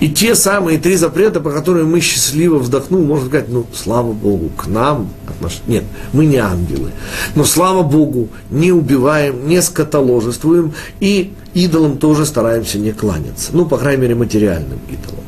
И 0.00 0.08
те 0.08 0.34
самые 0.34 0.78
три 0.78 0.96
запрета, 0.96 1.40
по 1.40 1.50
которым 1.50 1.90
мы 1.90 2.00
счастливо 2.00 2.58
вздохнули, 2.58 3.04
можно 3.04 3.26
сказать, 3.26 3.48
ну, 3.48 3.66
слава 3.74 4.12
Богу, 4.12 4.50
к 4.56 4.66
нам 4.66 5.10
отнош... 5.28 5.60
Нет, 5.66 5.84
мы 6.12 6.26
не 6.26 6.36
ангелы. 6.36 6.92
Но 7.34 7.44
слава 7.44 7.82
Богу, 7.82 8.28
не 8.50 8.72
убиваем, 8.72 9.48
не 9.48 9.60
скотоложествуем 9.62 10.72
и 11.00 11.32
идолам 11.54 11.98
тоже 11.98 12.26
стараемся 12.26 12.78
не 12.78 12.92
кланяться. 12.92 13.50
Ну, 13.52 13.66
по 13.66 13.76
крайней 13.76 14.02
мере, 14.02 14.14
материальным 14.14 14.78
идолам. 14.88 15.24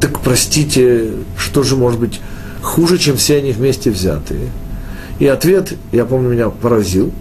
Так 0.00 0.20
простите, 0.20 1.10
что 1.36 1.62
же 1.62 1.76
может 1.76 2.00
быть 2.00 2.20
хуже, 2.62 2.98
чем 2.98 3.16
все 3.16 3.36
они 3.36 3.52
вместе 3.52 3.90
взятые? 3.90 4.48
И 5.18 5.26
ответ, 5.26 5.74
я 5.92 6.06
помню, 6.06 6.30
меня 6.30 6.48
поразил. 6.48 7.12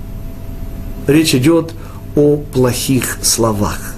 Речь 1.07 1.35
идет 1.35 1.73
о 2.15 2.37
плохих 2.37 3.19
словах 3.21 3.95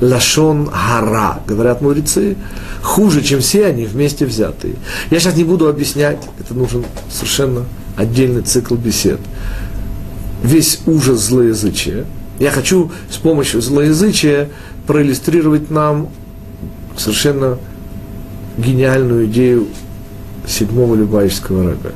лашон 0.00 0.66
гара, 0.66 1.40
говорят 1.46 1.80
мудрецы, 1.80 2.36
хуже, 2.82 3.22
чем 3.22 3.40
все 3.40 3.66
они 3.66 3.84
вместе 3.84 4.26
взятые. 4.26 4.74
Я 5.10 5.20
сейчас 5.20 5.36
не 5.36 5.44
буду 5.44 5.68
объяснять, 5.68 6.18
это 6.38 6.54
нужен 6.54 6.84
совершенно 7.10 7.64
отдельный 7.96 8.42
цикл 8.42 8.74
бесед. 8.76 9.20
Весь 10.42 10.80
ужас 10.86 11.20
злоязычия. 11.20 12.04
Я 12.38 12.52
хочу 12.52 12.92
с 13.10 13.16
помощью 13.16 13.60
злоязычия 13.60 14.48
проиллюстрировать 14.86 15.70
нам 15.70 16.08
совершенно 16.96 17.58
гениальную 18.56 19.26
идею 19.26 19.66
седьмого 20.46 20.94
любавического 20.94 21.64
рага. 21.70 21.92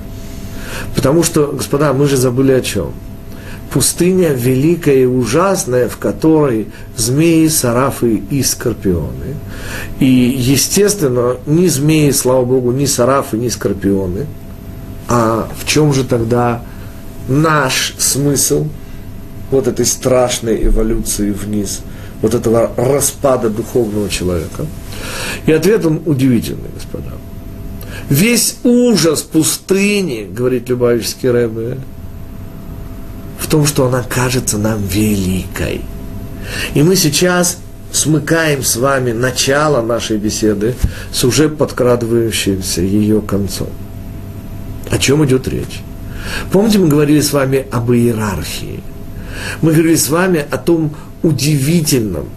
Потому 0.97 1.23
что, 1.23 1.53
господа, 1.53 1.93
мы 1.93 2.09
же 2.09 2.17
забыли 2.17 2.53
о 2.53 2.61
чем– 2.61 2.93
пустыня 3.73 4.33
великая 4.33 5.03
и 5.03 5.07
ужасная, 5.07 5.89
в 5.89 5.97
которой 5.97 6.67
змеи, 6.97 7.49
сарафы 7.49 8.23
и 8.31 8.43
скорпионы. 8.43 9.37
И, 9.99 10.05
естественно, 10.07 11.37
ни 11.47 11.67
змеи, 11.69 12.11
слава 12.11 12.45
Богу, 12.45 12.73
ни 12.73 12.85
сарафы, 12.85 13.39
ни 13.39 13.49
скорпионы. 13.49 14.27
А 15.09 15.49
в 15.57 15.67
чем 15.67 15.93
же 15.95 16.05
тогда 16.05 16.63
наш 17.29 17.95
смысл 17.99 18.67
вот 19.51 19.69
этой 19.69 19.87
страшной 19.87 20.67
эволюции 20.67 21.31
вниз, 21.31 21.81
вот 22.21 22.35
этого 22.35 22.73
распада 22.77 23.49
духовного 23.49 24.09
человека? 24.09 24.67
И 25.47 25.53
ответ 25.53 25.87
он 25.87 26.03
удивительный, 26.05 26.71
господа. 26.75 27.13
Весь 28.11 28.57
ужас 28.65 29.23
пустыни, 29.23 30.29
говорит 30.31 30.69
Любавический 30.69 31.31
Рэбе, 31.31 31.79
том, 33.53 33.67
что 33.67 33.87
она 33.87 34.03
кажется 34.03 34.57
нам 34.57 34.83
великой. 34.83 35.83
И 36.73 36.83
мы 36.83 36.97
сейчас 36.97 37.59
смыкаем 37.93 38.63
с 38.63 38.77
вами 38.77 39.13
начало 39.13 39.83
нашей 39.83 40.17
беседы 40.17 40.75
с 41.13 41.23
уже 41.23 41.51
подкрадывающимся 41.51 42.81
ее 42.81 43.21
концом. 43.21 43.69
О 44.89 44.97
чем 44.97 45.23
идет 45.27 45.49
речь? 45.49 45.83
Помните, 46.51 46.79
мы 46.79 46.89
говорили 46.89 47.21
с 47.21 47.35
вами 47.35 47.67
об 47.71 47.93
иерархии. 47.93 48.83
Мы 49.61 49.73
говорили 49.73 49.97
с 49.97 50.09
вами 50.09 50.47
о 50.51 50.57
том 50.57 50.97
удивительном, 51.23 52.31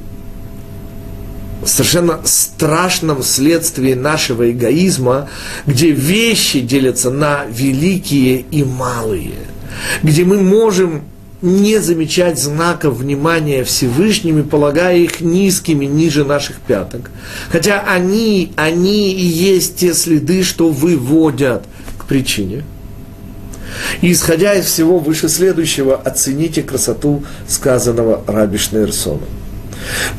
совершенно 1.63 2.19
страшном 2.25 3.23
следствии 3.23 3.93
нашего 3.93 4.51
эгоизма, 4.51 5.29
где 5.65 5.91
вещи 5.91 6.59
делятся 6.59 7.09
на 7.09 7.45
великие 7.45 8.41
и 8.51 8.65
малые– 8.65 9.35
где 10.03 10.23
мы 10.23 10.41
можем 10.41 11.03
не 11.41 11.79
замечать 11.79 12.39
знаков 12.39 12.97
внимания 12.97 13.63
Всевышними, 13.63 14.41
полагая 14.41 14.97
их 14.97 15.21
низкими, 15.21 15.85
ниже 15.85 16.25
наших 16.25 16.57
пяток. 16.57 17.11
Хотя 17.49 17.81
они, 17.81 18.51
они 18.55 19.13
и 19.13 19.25
есть 19.25 19.77
те 19.77 19.93
следы, 19.93 20.43
что 20.43 20.69
выводят 20.69 21.63
к 21.97 22.05
причине. 22.05 22.63
И 24.01 24.11
исходя 24.11 24.53
из 24.53 24.65
всего 24.65 24.99
вышеследующего, 24.99 25.95
оцените 25.95 26.63
красоту 26.63 27.23
сказанного 27.47 28.23
Раби 28.27 28.57
Шнейрсоном. 28.57 29.27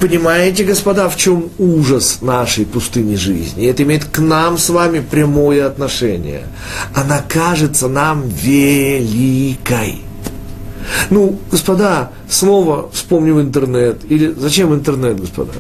Понимаете, 0.00 0.64
господа, 0.64 1.08
в 1.08 1.16
чем 1.16 1.50
ужас 1.58 2.18
нашей 2.20 2.64
пустыни 2.66 3.14
жизни? 3.14 3.66
Это 3.66 3.82
имеет 3.82 4.04
к 4.04 4.18
нам 4.18 4.58
с 4.58 4.68
вами 4.68 5.00
прямое 5.00 5.66
отношение. 5.66 6.42
Она 6.94 7.22
кажется 7.26 7.88
нам 7.88 8.28
великой. 8.28 10.02
Ну, 11.10 11.38
господа, 11.50 12.10
снова 12.28 12.90
вспомним 12.92 13.40
интернет. 13.40 14.04
Или 14.08 14.32
зачем 14.32 14.74
интернет, 14.74 15.20
господа? 15.20 15.52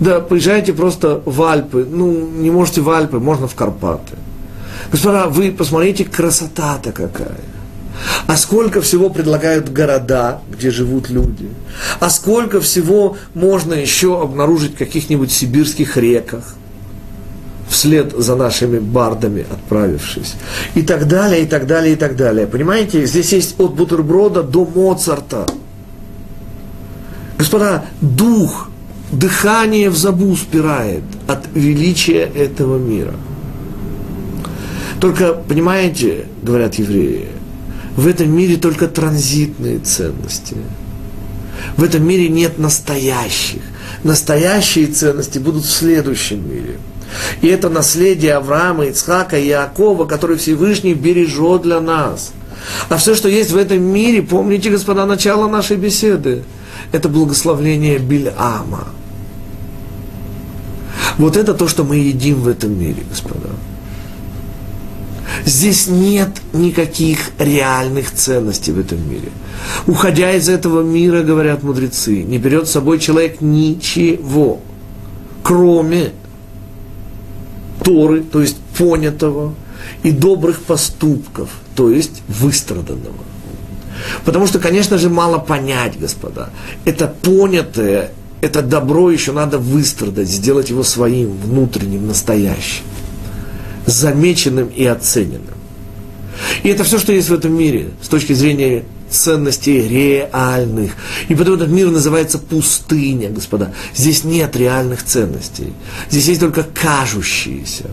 Да, 0.00 0.20
поезжайте 0.20 0.72
просто 0.72 1.22
в 1.24 1.42
Альпы. 1.42 1.86
Ну, 1.88 2.28
не 2.28 2.50
можете 2.50 2.80
в 2.80 2.90
Альпы, 2.90 3.18
можно 3.18 3.46
в 3.46 3.54
Карпаты. 3.54 4.16
Господа, 4.90 5.28
вы 5.28 5.50
посмотрите, 5.50 6.04
красота-то 6.04 6.92
какая. 6.92 7.40
А 8.26 8.36
сколько 8.36 8.80
всего 8.80 9.10
предлагают 9.10 9.72
города, 9.72 10.40
где 10.50 10.70
живут 10.70 11.10
люди. 11.10 11.48
А 12.00 12.10
сколько 12.10 12.60
всего 12.60 13.16
можно 13.34 13.74
еще 13.74 14.20
обнаружить 14.20 14.74
в 14.74 14.78
каких-нибудь 14.78 15.30
сибирских 15.30 15.96
реках 15.96 16.54
вслед 17.68 18.12
за 18.16 18.36
нашими 18.36 18.78
бардами 18.78 19.44
отправившись. 19.50 20.34
И 20.74 20.82
так 20.82 21.08
далее, 21.08 21.42
и 21.42 21.46
так 21.46 21.66
далее, 21.66 21.94
и 21.94 21.96
так 21.96 22.16
далее. 22.16 22.46
Понимаете, 22.46 23.04
здесь 23.06 23.32
есть 23.32 23.54
от 23.58 23.74
бутерброда 23.74 24.42
до 24.42 24.64
Моцарта. 24.64 25.46
Господа, 27.38 27.84
дух, 28.00 28.70
дыхание 29.10 29.90
в 29.90 29.96
забу 29.96 30.36
спирает 30.36 31.02
от 31.26 31.46
величия 31.54 32.30
этого 32.34 32.78
мира. 32.78 33.14
Только, 35.00 35.34
понимаете, 35.34 36.26
говорят 36.42 36.76
евреи, 36.76 37.28
в 37.96 38.06
этом 38.06 38.30
мире 38.30 38.56
только 38.56 38.88
транзитные 38.88 39.78
ценности. 39.78 40.56
В 41.76 41.84
этом 41.84 42.06
мире 42.06 42.28
нет 42.28 42.58
настоящих. 42.58 43.62
Настоящие 44.02 44.86
ценности 44.86 45.38
будут 45.38 45.64
в 45.64 45.70
следующем 45.70 46.48
мире. 46.48 46.78
И 47.40 47.46
это 47.46 47.68
наследие 47.68 48.34
Авраама, 48.34 48.86
Ицхака 48.86 49.38
и 49.38 49.48
Иакова, 49.48 50.06
который 50.06 50.36
Всевышний 50.36 50.94
бережет 50.94 51.62
для 51.62 51.80
нас. 51.80 52.32
А 52.88 52.96
все, 52.96 53.14
что 53.14 53.28
есть 53.28 53.50
в 53.50 53.56
этом 53.56 53.82
мире, 53.82 54.22
помните, 54.22 54.70
господа, 54.70 55.06
начало 55.06 55.48
нашей 55.48 55.76
беседы, 55.76 56.42
это 56.92 57.08
благословление 57.08 57.98
Бильама. 57.98 58.88
Вот 61.18 61.36
это 61.36 61.54
то, 61.54 61.68
что 61.68 61.84
мы 61.84 61.96
едим 61.96 62.40
в 62.40 62.48
этом 62.48 62.78
мире, 62.78 63.02
господа. 63.08 63.50
Здесь 65.44 65.86
нет 65.88 66.30
никаких 66.52 67.30
реальных 67.38 68.10
ценностей 68.12 68.72
в 68.72 68.78
этом 68.78 69.08
мире. 69.08 69.30
Уходя 69.86 70.32
из 70.32 70.48
этого 70.48 70.82
мира, 70.82 71.22
говорят 71.22 71.62
мудрецы, 71.62 72.22
не 72.22 72.38
берет 72.38 72.68
с 72.68 72.72
собой 72.72 72.98
человек 72.98 73.40
ничего, 73.40 74.60
кроме 75.42 76.12
Торы, 77.82 78.22
то 78.22 78.40
есть 78.40 78.56
понятого, 78.78 79.54
и 80.02 80.10
добрых 80.10 80.62
поступков, 80.62 81.50
то 81.74 81.90
есть 81.90 82.22
выстраданного. 82.28 83.24
Потому 84.24 84.46
что, 84.46 84.58
конечно 84.58 84.98
же, 84.98 85.10
мало 85.10 85.38
понять, 85.38 85.98
господа. 85.98 86.50
Это 86.84 87.06
понятое, 87.06 88.10
это 88.40 88.62
добро 88.62 89.10
еще 89.10 89.32
надо 89.32 89.58
выстрадать, 89.58 90.28
сделать 90.28 90.70
его 90.70 90.82
своим, 90.82 91.36
внутренним, 91.36 92.06
настоящим 92.06 92.84
замеченным 93.86 94.68
и 94.68 94.84
оцененным. 94.84 95.54
И 96.62 96.68
это 96.68 96.84
все, 96.84 96.98
что 96.98 97.12
есть 97.12 97.28
в 97.28 97.34
этом 97.34 97.56
мире 97.56 97.90
с 98.02 98.08
точки 98.08 98.32
зрения 98.32 98.84
ценностей 99.08 99.86
реальных. 99.86 100.92
И 101.28 101.34
потом 101.34 101.54
этот 101.54 101.68
мир 101.68 101.90
называется 101.90 102.38
пустыня, 102.38 103.30
господа. 103.30 103.72
Здесь 103.94 104.24
нет 104.24 104.56
реальных 104.56 105.04
ценностей. 105.04 105.72
Здесь 106.10 106.28
есть 106.28 106.40
только 106.40 106.64
кажущиеся. 106.64 107.90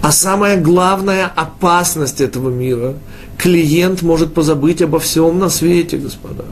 А 0.00 0.12
самая 0.12 0.60
главная 0.60 1.26
опасность 1.26 2.20
этого 2.20 2.50
мира– 2.50 2.94
клиент 3.38 4.02
может 4.02 4.34
позабыть 4.34 4.82
обо 4.82 4.98
всем 4.98 5.38
на 5.38 5.48
свете, 5.48 5.96
господа. 5.96 6.44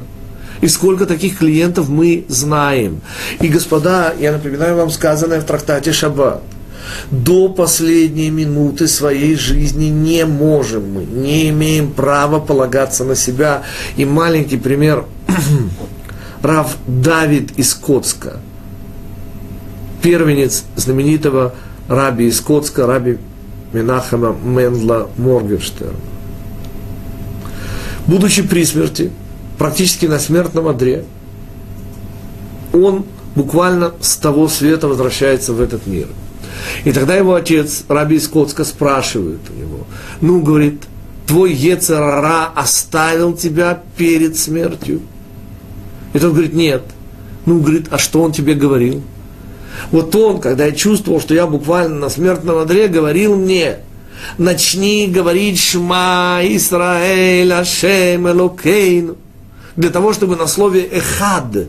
И 0.60 0.68
сколько 0.68 1.04
таких 1.04 1.38
клиентов 1.38 1.88
мы 1.88 2.24
знаем. 2.28 3.00
И, 3.40 3.48
господа, 3.48 4.14
я 4.18 4.32
напоминаю 4.32 4.76
вам 4.76 4.90
сказанное 4.90 5.40
в 5.40 5.44
трактате 5.44 5.92
«Шаббат» 5.92 6.42
до 7.10 7.48
последней 7.48 8.30
минуты 8.30 8.88
своей 8.88 9.36
жизни 9.36 9.86
не 9.86 10.24
можем 10.24 10.92
мы, 10.92 11.04
не 11.04 11.50
имеем 11.50 11.92
права 11.92 12.40
полагаться 12.40 13.04
на 13.04 13.14
себя. 13.14 13.62
И 13.96 14.04
маленький 14.04 14.56
пример, 14.56 15.04
Рав 16.42 16.76
Давид 16.86 17.58
из 17.58 17.74
Коцка, 17.74 18.38
первенец 20.02 20.64
знаменитого 20.76 21.54
раби 21.88 22.26
из 22.26 22.40
Коцка, 22.40 22.86
раби 22.86 23.18
Менахема 23.72 24.36
Мендла 24.44 25.08
Моргенштерна. 25.16 25.94
будучи 28.06 28.42
при 28.42 28.64
смерти, 28.64 29.10
практически 29.58 30.06
на 30.06 30.18
смертном 30.18 30.68
одре, 30.68 31.04
он 32.72 33.04
буквально 33.34 33.92
с 34.00 34.16
того 34.16 34.48
света 34.48 34.88
возвращается 34.88 35.52
в 35.52 35.60
этот 35.60 35.86
мир. 35.86 36.08
И 36.84 36.92
тогда 36.92 37.14
его 37.14 37.34
отец, 37.34 37.84
Раби 37.88 38.18
Скотска, 38.18 38.64
спрашивает 38.64 39.40
у 39.50 39.58
него, 39.58 39.86
ну, 40.20 40.40
говорит, 40.40 40.84
твой 41.26 41.52
Ецерара 41.52 42.46
оставил 42.54 43.34
тебя 43.34 43.82
перед 43.96 44.36
смертью? 44.36 45.02
И 46.12 46.18
тот 46.18 46.32
говорит, 46.32 46.54
нет. 46.54 46.82
Ну, 47.44 47.60
говорит, 47.60 47.88
а 47.90 47.98
что 47.98 48.22
он 48.22 48.32
тебе 48.32 48.54
говорил? 48.54 49.02
Вот 49.90 50.14
он, 50.16 50.40
когда 50.40 50.66
я 50.66 50.72
чувствовал, 50.72 51.20
что 51.20 51.34
я 51.34 51.46
буквально 51.46 51.96
на 51.96 52.08
смертном 52.08 52.58
одре, 52.58 52.88
говорил 52.88 53.36
мне, 53.36 53.78
начни 54.38 55.06
говорить 55.06 55.60
Шма 55.60 56.40
Исраэль 56.42 57.52
Ашем 57.52 58.28
Элокейну, 58.28 59.16
для 59.76 59.90
того, 59.90 60.12
чтобы 60.12 60.36
на 60.36 60.46
слове 60.46 60.88
Эхад 60.90 61.68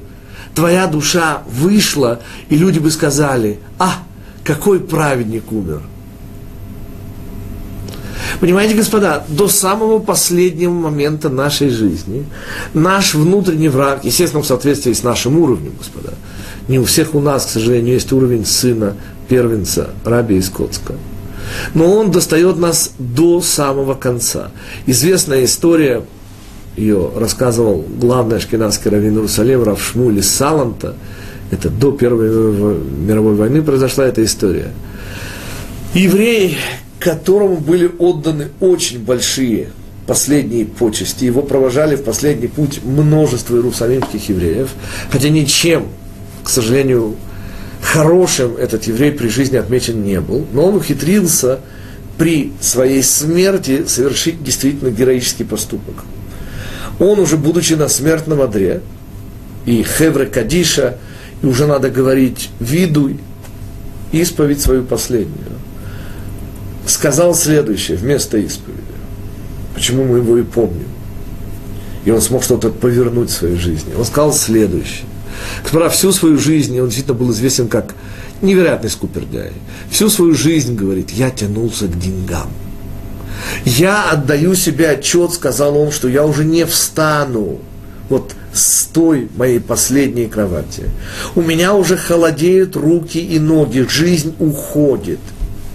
твоя 0.55 0.87
душа 0.87 1.43
вышла, 1.45 2.21
и 2.49 2.55
люди 2.55 2.79
бы 2.79 2.89
сказали, 2.89 3.59
а, 3.77 3.95
какой 4.47 4.79
праведник 4.79 5.51
умер. 5.51 5.81
Понимаете, 8.39 8.75
господа, 8.75 9.25
до 9.27 9.49
самого 9.49 9.99
последнего 9.99 10.71
момента 10.71 11.29
нашей 11.29 11.69
жизни 11.69 12.25
наш 12.73 13.13
внутренний 13.13 13.67
враг, 13.67 14.05
естественно, 14.05 14.41
в 14.41 14.47
соответствии 14.47 14.93
с 14.93 15.03
нашим 15.03 15.37
уровнем, 15.37 15.73
господа, 15.77 16.13
не 16.69 16.79
у 16.79 16.85
всех 16.85 17.13
у 17.13 17.19
нас, 17.19 17.45
к 17.45 17.49
сожалению, 17.49 17.95
есть 17.95 18.11
уровень 18.13 18.45
сына, 18.45 18.95
первенца, 19.27 19.89
раби 20.05 20.37
из. 20.37 20.49
Но 21.73 21.93
он 21.93 22.11
достает 22.11 22.57
нас 22.57 22.91
до 22.99 23.41
самого 23.41 23.95
конца. 23.95 24.51
Известная 24.85 25.43
история, 25.43 26.03
ее 26.77 27.11
рассказывал 27.15 27.85
главный 27.99 28.37
ашкенадский 28.37 28.91
раввин 28.91 29.15
Иерусалим, 29.15 29.63
Рав 29.63 29.81
Шмули 29.81 30.21
Саланта, 30.21 30.95
это 31.51 31.69
до 31.69 31.91
Первой 31.91 32.29
мировой 32.79 33.35
войны 33.35 33.61
произошла 33.61 34.05
эта 34.05 34.23
история. 34.23 34.71
Еврей, 35.93 36.57
которому 36.99 37.57
были 37.57 37.89
отданы 37.99 38.49
очень 38.59 38.99
большие 38.99 39.69
последние 40.05 40.65
почести, 40.65 41.25
его 41.25 41.41
провожали 41.41 41.95
в 41.95 42.03
последний 42.03 42.47
путь 42.47 42.81
множество 42.83 43.55
иерусалимских 43.55 44.29
евреев, 44.29 44.69
хотя 45.11 45.29
ничем 45.29 45.87
к 46.47 46.49
сожалению, 46.49 47.17
хорошим 47.81 48.55
этот 48.55 48.85
еврей 48.85 49.11
при 49.11 49.27
жизни 49.27 49.57
отмечен 49.57 50.01
не 50.01 50.21
был, 50.21 50.47
но 50.53 50.67
он 50.67 50.75
ухитрился 50.75 51.59
при 52.17 52.53
своей 52.61 53.03
смерти 53.03 53.83
совершить 53.85 54.41
действительно 54.41 54.89
героический 54.89 55.43
поступок. 55.43 56.05
Он 56.99 57.19
уже, 57.19 57.35
будучи 57.35 57.73
на 57.73 57.89
смертном 57.89 58.39
одре, 58.39 58.79
и 59.65 59.83
Хевре 59.83 60.27
Кадиша, 60.27 60.99
и 61.41 61.45
уже 61.45 61.67
надо 61.67 61.89
говорить 61.89 62.49
«видуй», 62.59 63.19
исповедь 64.11 64.61
свою 64.61 64.83
последнюю, 64.83 65.51
сказал 66.85 67.35
следующее 67.35 67.97
вместо 67.97 68.37
исповеди. 68.37 68.81
Почему 69.73 70.05
мы 70.05 70.17
его 70.17 70.37
и 70.37 70.43
помним? 70.43 70.87
И 72.05 72.11
он 72.11 72.21
смог 72.21 72.43
что-то 72.43 72.69
повернуть 72.69 73.29
в 73.29 73.33
своей 73.33 73.57
жизни. 73.57 73.93
Он 73.97 74.05
сказал 74.05 74.33
следующее. 74.33 75.05
Капара 75.63 75.89
всю 75.89 76.11
свою 76.11 76.39
жизнь, 76.39 76.79
он 76.79 76.87
действительно 76.87 77.17
был 77.17 77.31
известен 77.31 77.67
как 77.67 77.93
невероятный 78.41 78.89
скупердяй. 78.89 79.51
Всю 79.91 80.09
свою 80.09 80.33
жизнь, 80.33 80.75
говорит, 80.75 81.11
я 81.11 81.29
тянулся 81.29 81.87
к 81.87 81.99
деньгам. 81.99 82.49
Я 83.65 84.09
отдаю 84.09 84.55
себе 84.55 84.89
отчет, 84.89 85.33
сказал 85.33 85.77
он, 85.77 85.91
что 85.91 86.07
я 86.07 86.25
уже 86.25 86.43
не 86.43 86.65
встану 86.65 87.59
вот 88.09 88.33
с 88.57 88.85
той 88.85 89.29
моей 89.37 89.59
последней 89.59 90.27
кровати. 90.27 90.89
У 91.35 91.41
меня 91.41 91.73
уже 91.73 91.97
холодеют 91.97 92.75
руки 92.75 93.19
и 93.19 93.39
ноги, 93.39 93.85
жизнь 93.89 94.35
уходит 94.39 95.19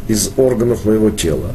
из 0.08 0.30
органов 0.36 0.84
моего 0.84 1.10
тела. 1.10 1.54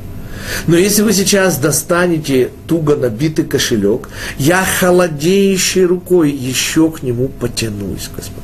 Но 0.68 0.78
если 0.78 1.02
вы 1.02 1.14
сейчас 1.14 1.58
достанете 1.58 2.52
туго 2.68 2.96
набитый 2.96 3.46
кошелек, 3.46 4.10
я 4.38 4.64
холодеющей 4.64 5.84
рукой 5.84 6.32
еще 6.32 6.90
к 6.92 7.04
нему 7.04 7.28
потянусь, 7.28 8.10
господа. 8.16 8.42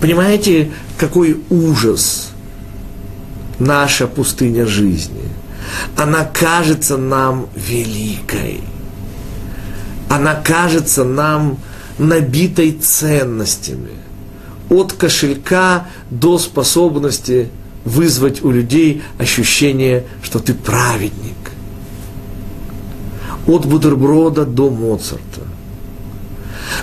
Понимаете, 0.00 0.70
какой 0.96 1.40
ужас 1.50 2.30
наша 3.58 4.06
пустыня 4.06 4.66
жизни. 4.66 5.28
Она 5.96 6.24
кажется 6.24 6.96
нам 6.96 7.48
великой. 7.54 8.60
Она 10.10 10.34
кажется 10.34 11.04
нам 11.04 11.58
набитой 11.96 12.72
ценностями. 12.72 13.92
От 14.68 14.92
кошелька 14.92 15.86
до 16.10 16.36
способности 16.38 17.48
вызвать 17.84 18.42
у 18.42 18.50
людей 18.50 19.02
ощущение, 19.18 20.04
что 20.20 20.40
ты 20.40 20.52
праведник. 20.52 21.36
От 23.46 23.66
бутерброда 23.66 24.44
до 24.44 24.68
Моцарта. 24.68 25.42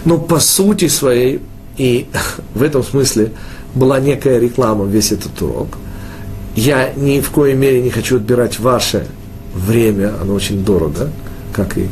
Но 0.06 0.18
по 0.18 0.40
сути 0.40 0.88
своей, 0.88 1.42
и 1.76 2.08
в 2.54 2.64
этом 2.64 2.82
смысле 2.82 3.34
была 3.76 4.00
некая 4.00 4.40
реклама 4.40 4.86
весь 4.86 5.12
этот 5.12 5.42
урок, 5.42 5.78
я 6.56 6.94
ни 6.94 7.20
в 7.20 7.30
коей 7.32 7.56
мере 7.56 7.82
не 7.82 7.90
хочу 7.90 8.16
отбирать 8.16 8.58
ваше 8.58 9.06
время, 9.54 10.14
оно 10.22 10.34
очень 10.34 10.64
дорого, 10.64 11.12
как 11.52 11.78
и 11.78 11.90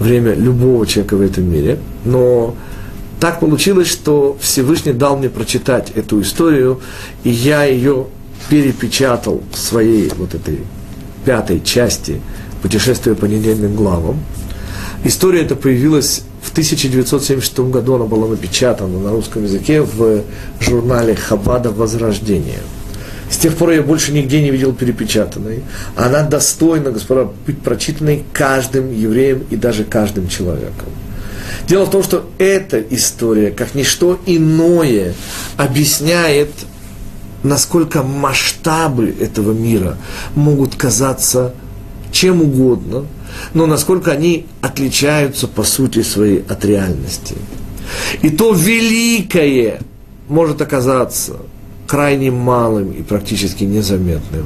время 0.00 0.34
любого 0.34 0.86
человека 0.86 1.16
в 1.16 1.20
этом 1.20 1.44
мире, 1.44 1.78
но 2.04 2.56
так 3.20 3.38
получилось, 3.38 3.86
что 3.86 4.36
Всевышний 4.40 4.94
дал 4.94 5.18
мне 5.18 5.28
прочитать 5.28 5.92
эту 5.94 6.22
историю, 6.22 6.80
и 7.22 7.30
я 7.30 7.64
ее 7.64 8.06
перепечатал 8.48 9.42
в 9.52 9.58
своей 9.58 10.10
вот 10.16 10.34
этой 10.34 10.60
пятой 11.24 11.60
части 11.60 12.20
«Путешествие 12.62 13.14
по 13.14 13.26
недельным 13.26 13.76
главам». 13.76 14.20
История 15.04 15.42
эта 15.42 15.54
появилась 15.54 16.22
в 16.42 16.50
1976 16.52 17.60
году, 17.60 17.94
она 17.94 18.06
была 18.06 18.26
напечатана 18.26 18.98
на 18.98 19.10
русском 19.10 19.44
языке 19.44 19.82
в 19.82 20.22
журнале 20.60 21.14
«Хабада 21.14 21.70
Возрождение». 21.70 22.60
С 23.30 23.36
тех 23.36 23.56
пор 23.56 23.70
я 23.70 23.82
больше 23.82 24.12
нигде 24.12 24.42
не 24.42 24.50
видел 24.50 24.72
перепечатанной. 24.72 25.62
Она 25.94 26.22
достойна, 26.22 26.90
господа, 26.90 27.30
быть 27.46 27.60
прочитанной 27.62 28.24
каждым 28.32 28.92
евреем 28.92 29.44
и 29.50 29.56
даже 29.56 29.84
каждым 29.84 30.28
человеком. 30.28 30.88
Дело 31.68 31.84
в 31.84 31.90
том, 31.90 32.02
что 32.02 32.28
эта 32.38 32.80
история, 32.80 33.52
как 33.52 33.74
ничто 33.74 34.18
иное, 34.26 35.14
объясняет, 35.56 36.50
насколько 37.44 38.02
масштабы 38.02 39.14
этого 39.20 39.52
мира 39.52 39.96
могут 40.34 40.74
казаться 40.74 41.54
чем 42.10 42.42
угодно, 42.42 43.06
но 43.54 43.66
насколько 43.66 44.10
они 44.10 44.46
отличаются 44.60 45.46
по 45.46 45.62
сути 45.62 46.02
своей 46.02 46.44
от 46.48 46.64
реальности. 46.64 47.36
И 48.22 48.30
то 48.30 48.52
великое 48.52 49.80
может 50.28 50.60
оказаться 50.60 51.36
крайне 51.90 52.30
малым 52.30 52.92
и 52.92 53.02
практически 53.02 53.64
незаметным. 53.64 54.44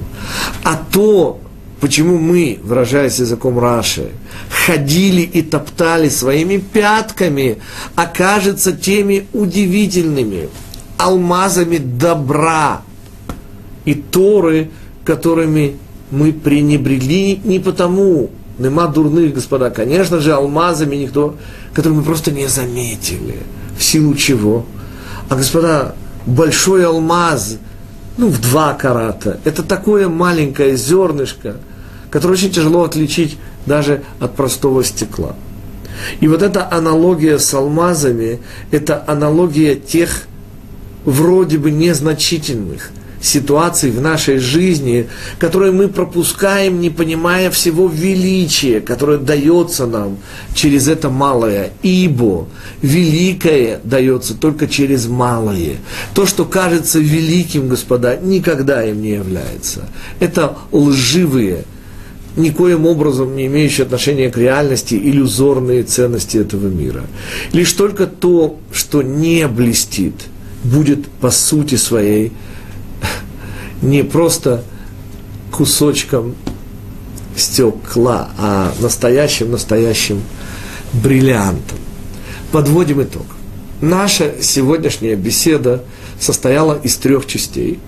А 0.62 0.80
то 0.90 1.38
почему 1.78 2.16
мы, 2.16 2.59
выражаясь 2.62 3.18
языком 3.18 3.59
Раши, 3.59 4.12
ходили 4.49 5.20
и 5.20 5.42
топтали 5.42 6.09
своими 6.09 6.57
пятками, 6.57 7.59
окажется 7.97 8.72
теми 8.72 9.26
удивительными 9.34 10.49
алмазами 10.97 11.76
добра 11.76 12.80
и 13.84 13.92
Торы, 13.92 14.70
которыми 15.05 15.76
мы 16.11 16.32
пренебрегли 16.32 17.40
не 17.45 17.59
потому, 17.59 18.30
нема 18.59 18.86
дурных, 18.86 19.34
господа, 19.34 19.68
конечно 19.68 20.18
же, 20.18 20.32
алмазами 20.32 20.97
никто, 20.97 21.36
которые 21.74 21.99
мы 21.99 22.05
просто 22.05 22.30
не 22.30 22.47
заметили. 22.47 23.36
В 23.76 23.84
силу 23.84 24.14
чего? 24.14 24.64
А, 25.28 25.36
господа, 25.36 25.95
большой 26.27 26.87
алмаз, 26.87 27.59
ну, 28.16 28.29
в 28.29 28.41
два 28.41 28.75
карата, 28.75 29.41
это 29.45 29.62
такое 29.62 30.09
маленькое 30.09 30.77
зернышко– 30.77 31.57
который 32.14 32.35
очень 32.35 32.53
тяжело 32.53 32.85
отличить 32.85 33.39
даже 33.66 34.05
от 34.20 34.37
простого 34.37 34.85
стекла. 34.85 35.35
И 36.20 36.29
вот 36.29 36.43
эта 36.43 36.70
аналогия 36.72 37.41
с 37.41 37.53
алмазами, 37.53 38.39
это 38.70 39.03
аналогия 39.09 39.75
тех 39.75 40.22
вроде 41.05 41.59
бы 41.59 41.72
незначительных 41.72 42.91
ситуаций 43.25 43.91
в 43.91 44.01
нашей 44.01 44.39
жизни, 44.39 45.09
которые 45.39 45.72
мы 45.72 45.89
пропускаем, 45.89 46.81
не 46.81 46.91
понимая 46.91 47.51
всего 47.51 47.89
величия, 47.89 48.81
которое 48.81 49.18
дается 49.18 49.87
нам 49.87 50.18
через 50.55 50.89
это 50.89 51.09
малое. 51.09 51.70
Ибо 51.83 52.47
великое 52.83 53.81
дается 53.83 54.35
только 54.35 54.68
через 54.68 55.07
малое. 55.07 55.77
То, 56.14 56.27
что 56.27 56.45
кажется 56.45 56.99
великим, 56.99 57.68
господа, 57.68 58.16
никогда 58.16 58.85
им 58.85 59.01
не 59.01 59.12
является. 59.12 59.89
Это 60.20 60.57
лживые, 60.70 61.64
никоим 62.37 62.85
образом 62.87 63.37
не 63.37 63.47
имеющие 63.47 63.85
отношения 63.85 64.31
к 64.31 64.37
реальности, 64.37 64.95
иллюзорные 64.95 65.85
ценности 65.85 66.37
этого 66.37 66.68
мира. 66.68 67.05
Лишь 67.53 67.72
только 67.72 68.07
то, 68.07 68.59
что 68.70 69.03
не 69.03 69.49
блестит, 69.49 70.14
будет 70.62 71.07
по 71.07 71.31
сути 71.31 71.77
своей 71.77 72.33
не 73.85 74.03
просто 74.03 74.64
кусочком 75.53 76.35
стекла, 77.37 78.30
а 78.39 78.72
настоящим-настоящим 78.80 80.22
бриллиантом. 80.93 81.78
Подводим 82.51 83.03
итог. 83.03 83.26
Наша 83.80 84.35
сегодняшняя 84.41 85.14
беседа 85.16 85.85
состояла 86.18 86.78
из 86.82 86.97
трех 86.97 87.26
частей. 87.26 87.78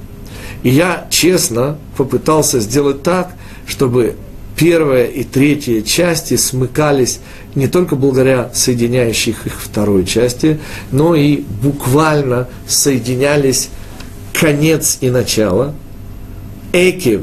И 0.62 0.68
я 0.68 1.06
честно 1.10 1.78
попытался 1.96 2.60
сделать 2.60 3.02
так, 3.02 3.32
чтобы 3.66 4.16
первая 4.56 5.06
и 5.06 5.22
третья 5.22 5.82
части 5.82 6.36
смыкались 6.36 7.20
не 7.54 7.68
только 7.68 7.96
благодаря 7.96 8.50
соединяющих 8.52 9.46
их 9.46 9.60
второй 9.60 10.04
части, 10.04 10.58
но 10.90 11.14
и 11.14 11.44
буквально 11.62 12.48
соединялись 12.66 13.70
конец 14.32 14.98
и 15.00 15.10
начало. 15.10 15.74
Экев, 16.72 17.22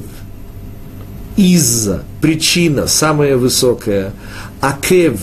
из-за, 1.36 2.04
причина 2.22 2.88
самая 2.88 3.38
высокая, 3.38 4.14
акев, 4.62 5.20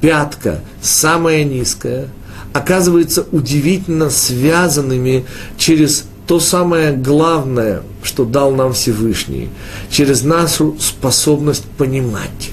пятка 0.00 0.60
самая 0.80 1.44
низкая, 1.44 2.08
оказывается 2.52 3.26
удивительно 3.32 4.10
связанными 4.10 5.24
через 5.56 6.04
то 6.26 6.40
самое 6.40 6.92
главное, 6.92 7.82
что 8.02 8.24
дал 8.24 8.52
нам 8.52 8.72
Всевышний, 8.72 9.48
через 9.90 10.22
нашу 10.22 10.76
способность 10.78 11.64
понимать, 11.78 12.50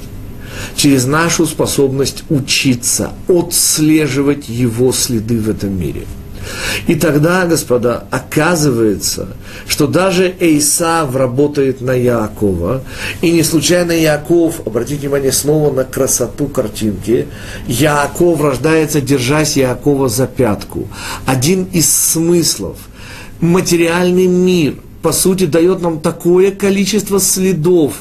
через 0.76 1.06
нашу 1.06 1.46
способность 1.46 2.24
учиться, 2.30 3.14
отслеживать 3.28 4.50
его 4.50 4.92
следы 4.92 5.40
в 5.40 5.50
этом 5.50 5.80
мире– 5.80 6.06
и 6.88 6.96
тогда, 6.96 7.46
господа, 7.46 8.06
оказывается, 8.10 9.28
что 9.68 9.88
даже 9.88 10.34
Эйсав 10.40 11.16
работает 11.16 11.82
на 11.82 11.92
Яакова, 11.92 12.82
и 13.22 13.32
не 13.32 13.44
случайно 13.44 13.92
Яаков, 13.92 14.62
обратите 14.66 15.02
внимание 15.02 15.32
снова 15.32 15.74
на 15.74 15.84
красоту 15.84 16.48
картинки, 16.48 17.28
Яаков 17.68 18.42
рождается, 18.42 19.02
держась 19.02 19.58
Яакова 19.58 20.10
за 20.10 20.28
пятку. 20.28 20.88
Один 21.26 21.66
из 21.66 21.92
смыслов. 21.94 22.78
Материальный 23.40 24.28
мир, 24.28 24.76
по 25.02 25.12
сути, 25.12 25.46
дает 25.46 25.82
нам 25.82 26.00
такое 26.00 26.52
количество 26.52 27.20
следов, 27.20 27.94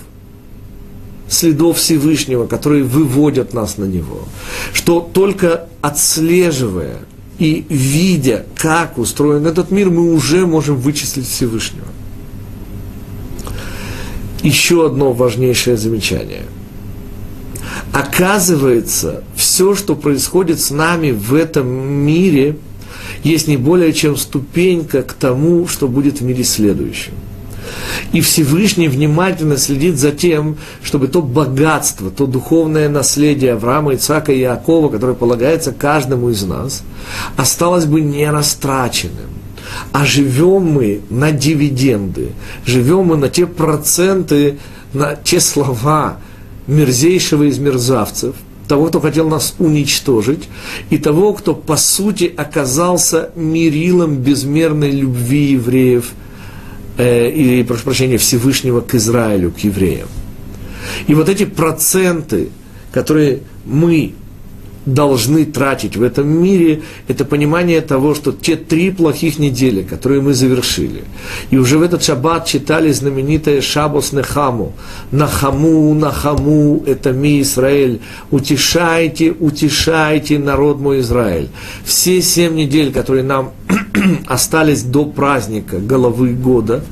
следов 1.28 1.78
Всевышнего, 1.78 2.46
которые 2.46 2.82
выводят 2.82 3.54
нас 3.54 3.76
на 3.76 3.84
него, 3.84 4.26
что 4.72 5.00
только 5.00 5.68
отслеживая– 5.82 6.96
и 7.38 7.64
видя, 7.68 8.46
как 8.56 8.98
устроен 8.98 9.46
этот 9.46 9.70
мир, 9.70 9.90
мы 9.90 10.12
уже 10.12 10.46
можем 10.46 10.76
вычислить 10.76 11.28
Всевышнего. 11.28 11.86
Еще 14.42 14.86
одно 14.86 15.12
важнейшее 15.12 15.76
замечание. 15.76 16.42
Оказывается, 17.92 19.22
все, 19.34 19.74
что 19.74 19.94
происходит 19.94 20.60
с 20.60 20.70
нами 20.70 21.10
в 21.10 21.34
этом 21.34 21.68
мире, 21.68 22.56
есть 23.24 23.48
не 23.48 23.56
более 23.56 23.92
чем 23.92 24.16
ступенька 24.16 25.02
к 25.02 25.12
тому, 25.14 25.66
что 25.66 25.88
будет 25.88 26.20
в 26.20 26.24
мире 26.24 26.44
следующем. 26.44 27.14
И 28.12 28.20
Всевышний 28.20 28.88
внимательно 28.88 29.56
следит 29.56 29.98
за 29.98 30.12
тем, 30.12 30.56
чтобы 30.82 31.08
то 31.08 31.20
богатство, 31.20 32.10
то 32.10 32.26
духовное 32.26 32.88
наследие 32.88 33.52
Авраама, 33.52 33.94
Ицака 33.94 34.32
и 34.32 34.40
Иакова, 34.40 34.88
которое 34.88 35.14
полагается 35.14 35.72
каждому 35.72 36.30
из 36.30 36.42
нас, 36.42 36.82
осталось 37.36 37.84
бы 37.84 38.00
не 38.00 38.30
растраченным. 38.30 39.28
А 39.92 40.06
живем 40.06 40.62
мы 40.62 41.02
на 41.10 41.30
дивиденды, 41.30 42.32
живем 42.64 43.06
мы 43.06 43.16
на 43.16 43.28
те 43.28 43.46
проценты, 43.46 44.58
на 44.94 45.14
те 45.14 45.40
слова 45.40 46.16
мерзейшего 46.66 47.44
из 47.44 47.58
мерзавцев, 47.58 48.34
того, 48.66 48.86
кто 48.86 49.00
хотел 49.00 49.28
нас 49.28 49.54
уничтожить, 49.58 50.48
и 50.88 50.96
того, 50.96 51.34
кто, 51.34 51.54
по 51.54 51.76
сути, 51.76 52.32
оказался 52.34 53.30
мерилом 53.36 54.16
безмерной 54.16 54.90
любви 54.90 55.52
евреев– 55.52 56.12
э, 56.98 57.30
и, 57.30 57.62
прошу 57.62 57.84
прощения, 57.84 58.18
Всевышнего 58.18 58.80
к 58.82 58.94
Израилю, 58.94 59.50
к 59.50 59.58
евреям. 59.60 60.08
И 61.06 61.14
вот 61.14 61.28
эти 61.28 61.44
проценты, 61.44 62.50
которые 62.92 63.40
мы 63.64 64.12
должны 64.94 65.44
тратить 65.44 65.96
в 65.96 66.02
этом 66.02 66.28
мире, 66.28 66.82
это 67.08 67.24
понимание 67.24 67.80
того, 67.80 68.14
что 68.14 68.32
те 68.32 68.56
три 68.56 68.90
плохих 68.90 69.38
недели, 69.38 69.82
которые 69.82 70.20
мы 70.20 70.34
завершили, 70.34 71.04
и 71.50 71.56
уже 71.56 71.78
в 71.78 71.82
этот 71.82 72.02
шаббат 72.02 72.46
читали 72.46 72.90
знаменитое 72.92 73.60
Шабос 73.60 74.12
Нехаму, 74.12 74.72
Нахаму, 75.12 75.94
Нахаму, 75.94 76.82
это 76.86 77.12
ми 77.12 77.40
Израиль, 77.42 78.00
утешайте, 78.30 79.32
утешайте 79.32 80.38
народ 80.38 80.80
мой 80.80 81.00
Израиль. 81.00 81.48
Все 81.84 82.22
семь 82.22 82.54
недель, 82.54 82.92
которые 82.92 83.22
нам 83.22 83.52
остались 84.26 84.82
до 84.82 85.04
праздника 85.04 85.78
головы 85.78 86.32
года, 86.32 86.82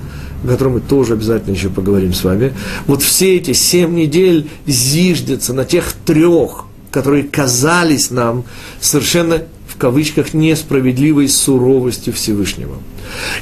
о 0.44 0.48
котором 0.48 0.74
мы 0.74 0.80
тоже 0.80 1.14
обязательно 1.14 1.54
еще 1.54 1.70
поговорим 1.70 2.12
с 2.12 2.22
вами, 2.24 2.52
вот 2.86 3.02
все 3.02 3.36
эти 3.36 3.52
семь 3.52 3.94
недель 3.94 4.48
зиждятся 4.66 5.54
на 5.54 5.64
тех 5.64 5.92
трех, 6.04 6.66
которые 6.96 7.24
казались 7.24 8.10
нам 8.10 8.44
совершенно 8.80 9.42
в 9.68 9.76
кавычках 9.76 10.32
несправедливой 10.32 11.28
суровостью 11.28 12.14
Всевышнего. 12.14 12.76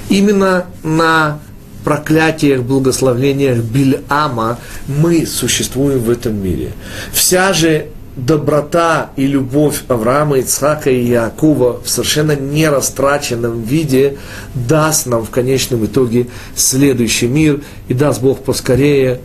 Именно 0.08 0.66
на 0.82 1.38
проклятиях, 1.84 2.62
благословлениях 2.62 3.58
Бильама 3.58 4.58
мы 4.88 5.24
существуем 5.24 6.00
в 6.00 6.10
этом 6.10 6.34
мире. 6.42 6.72
Вся 7.12 7.52
же 7.52 7.86
доброта 8.16 9.12
и 9.14 9.24
любовь 9.24 9.84
Авраама, 9.86 10.38
Ицхака 10.38 10.90
и 10.90 11.04
Якова 11.06 11.80
в 11.80 11.88
совершенно 11.88 12.34
нерастраченном 12.34 13.62
виде 13.62 14.16
даст 14.56 15.06
нам 15.06 15.24
в 15.24 15.30
конечном 15.30 15.84
итоге 15.86 16.26
следующий 16.56 17.28
мир 17.28 17.60
и 17.86 17.94
даст 17.94 18.20
Бог 18.20 18.42
поскорее. 18.42 19.20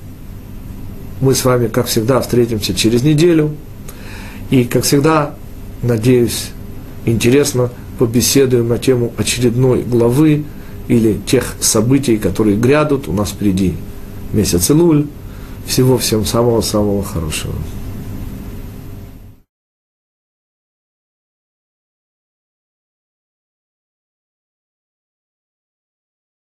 Мы 1.19 1.33
с 1.33 1.43
вами, 1.43 1.67
как 1.67 1.87
всегда, 1.87 2.21
встретимся 2.21 2.75
через 2.75 3.01
неделю. 3.01 3.55
И, 4.49 4.63
как 4.63 4.83
всегда, 4.83 5.35
надеюсь, 5.83 6.49
интересно 7.05 7.69
побеседуем 7.97 8.67
на 8.69 8.77
тему 8.77 9.13
очередной 9.17 9.83
главы 9.83 10.45
или 10.87 11.19
тех 11.25 11.55
событий, 11.59 12.17
которые 12.17 12.57
грядут. 12.57 13.07
У 13.07 13.13
нас 13.13 13.29
впереди 13.29 13.75
месяц 14.33 14.69
Илуль. 14.69 15.05
Всего 15.65 15.97
всем 15.99 16.25
самого-самого 16.25 17.03
хорошего. 17.03 17.53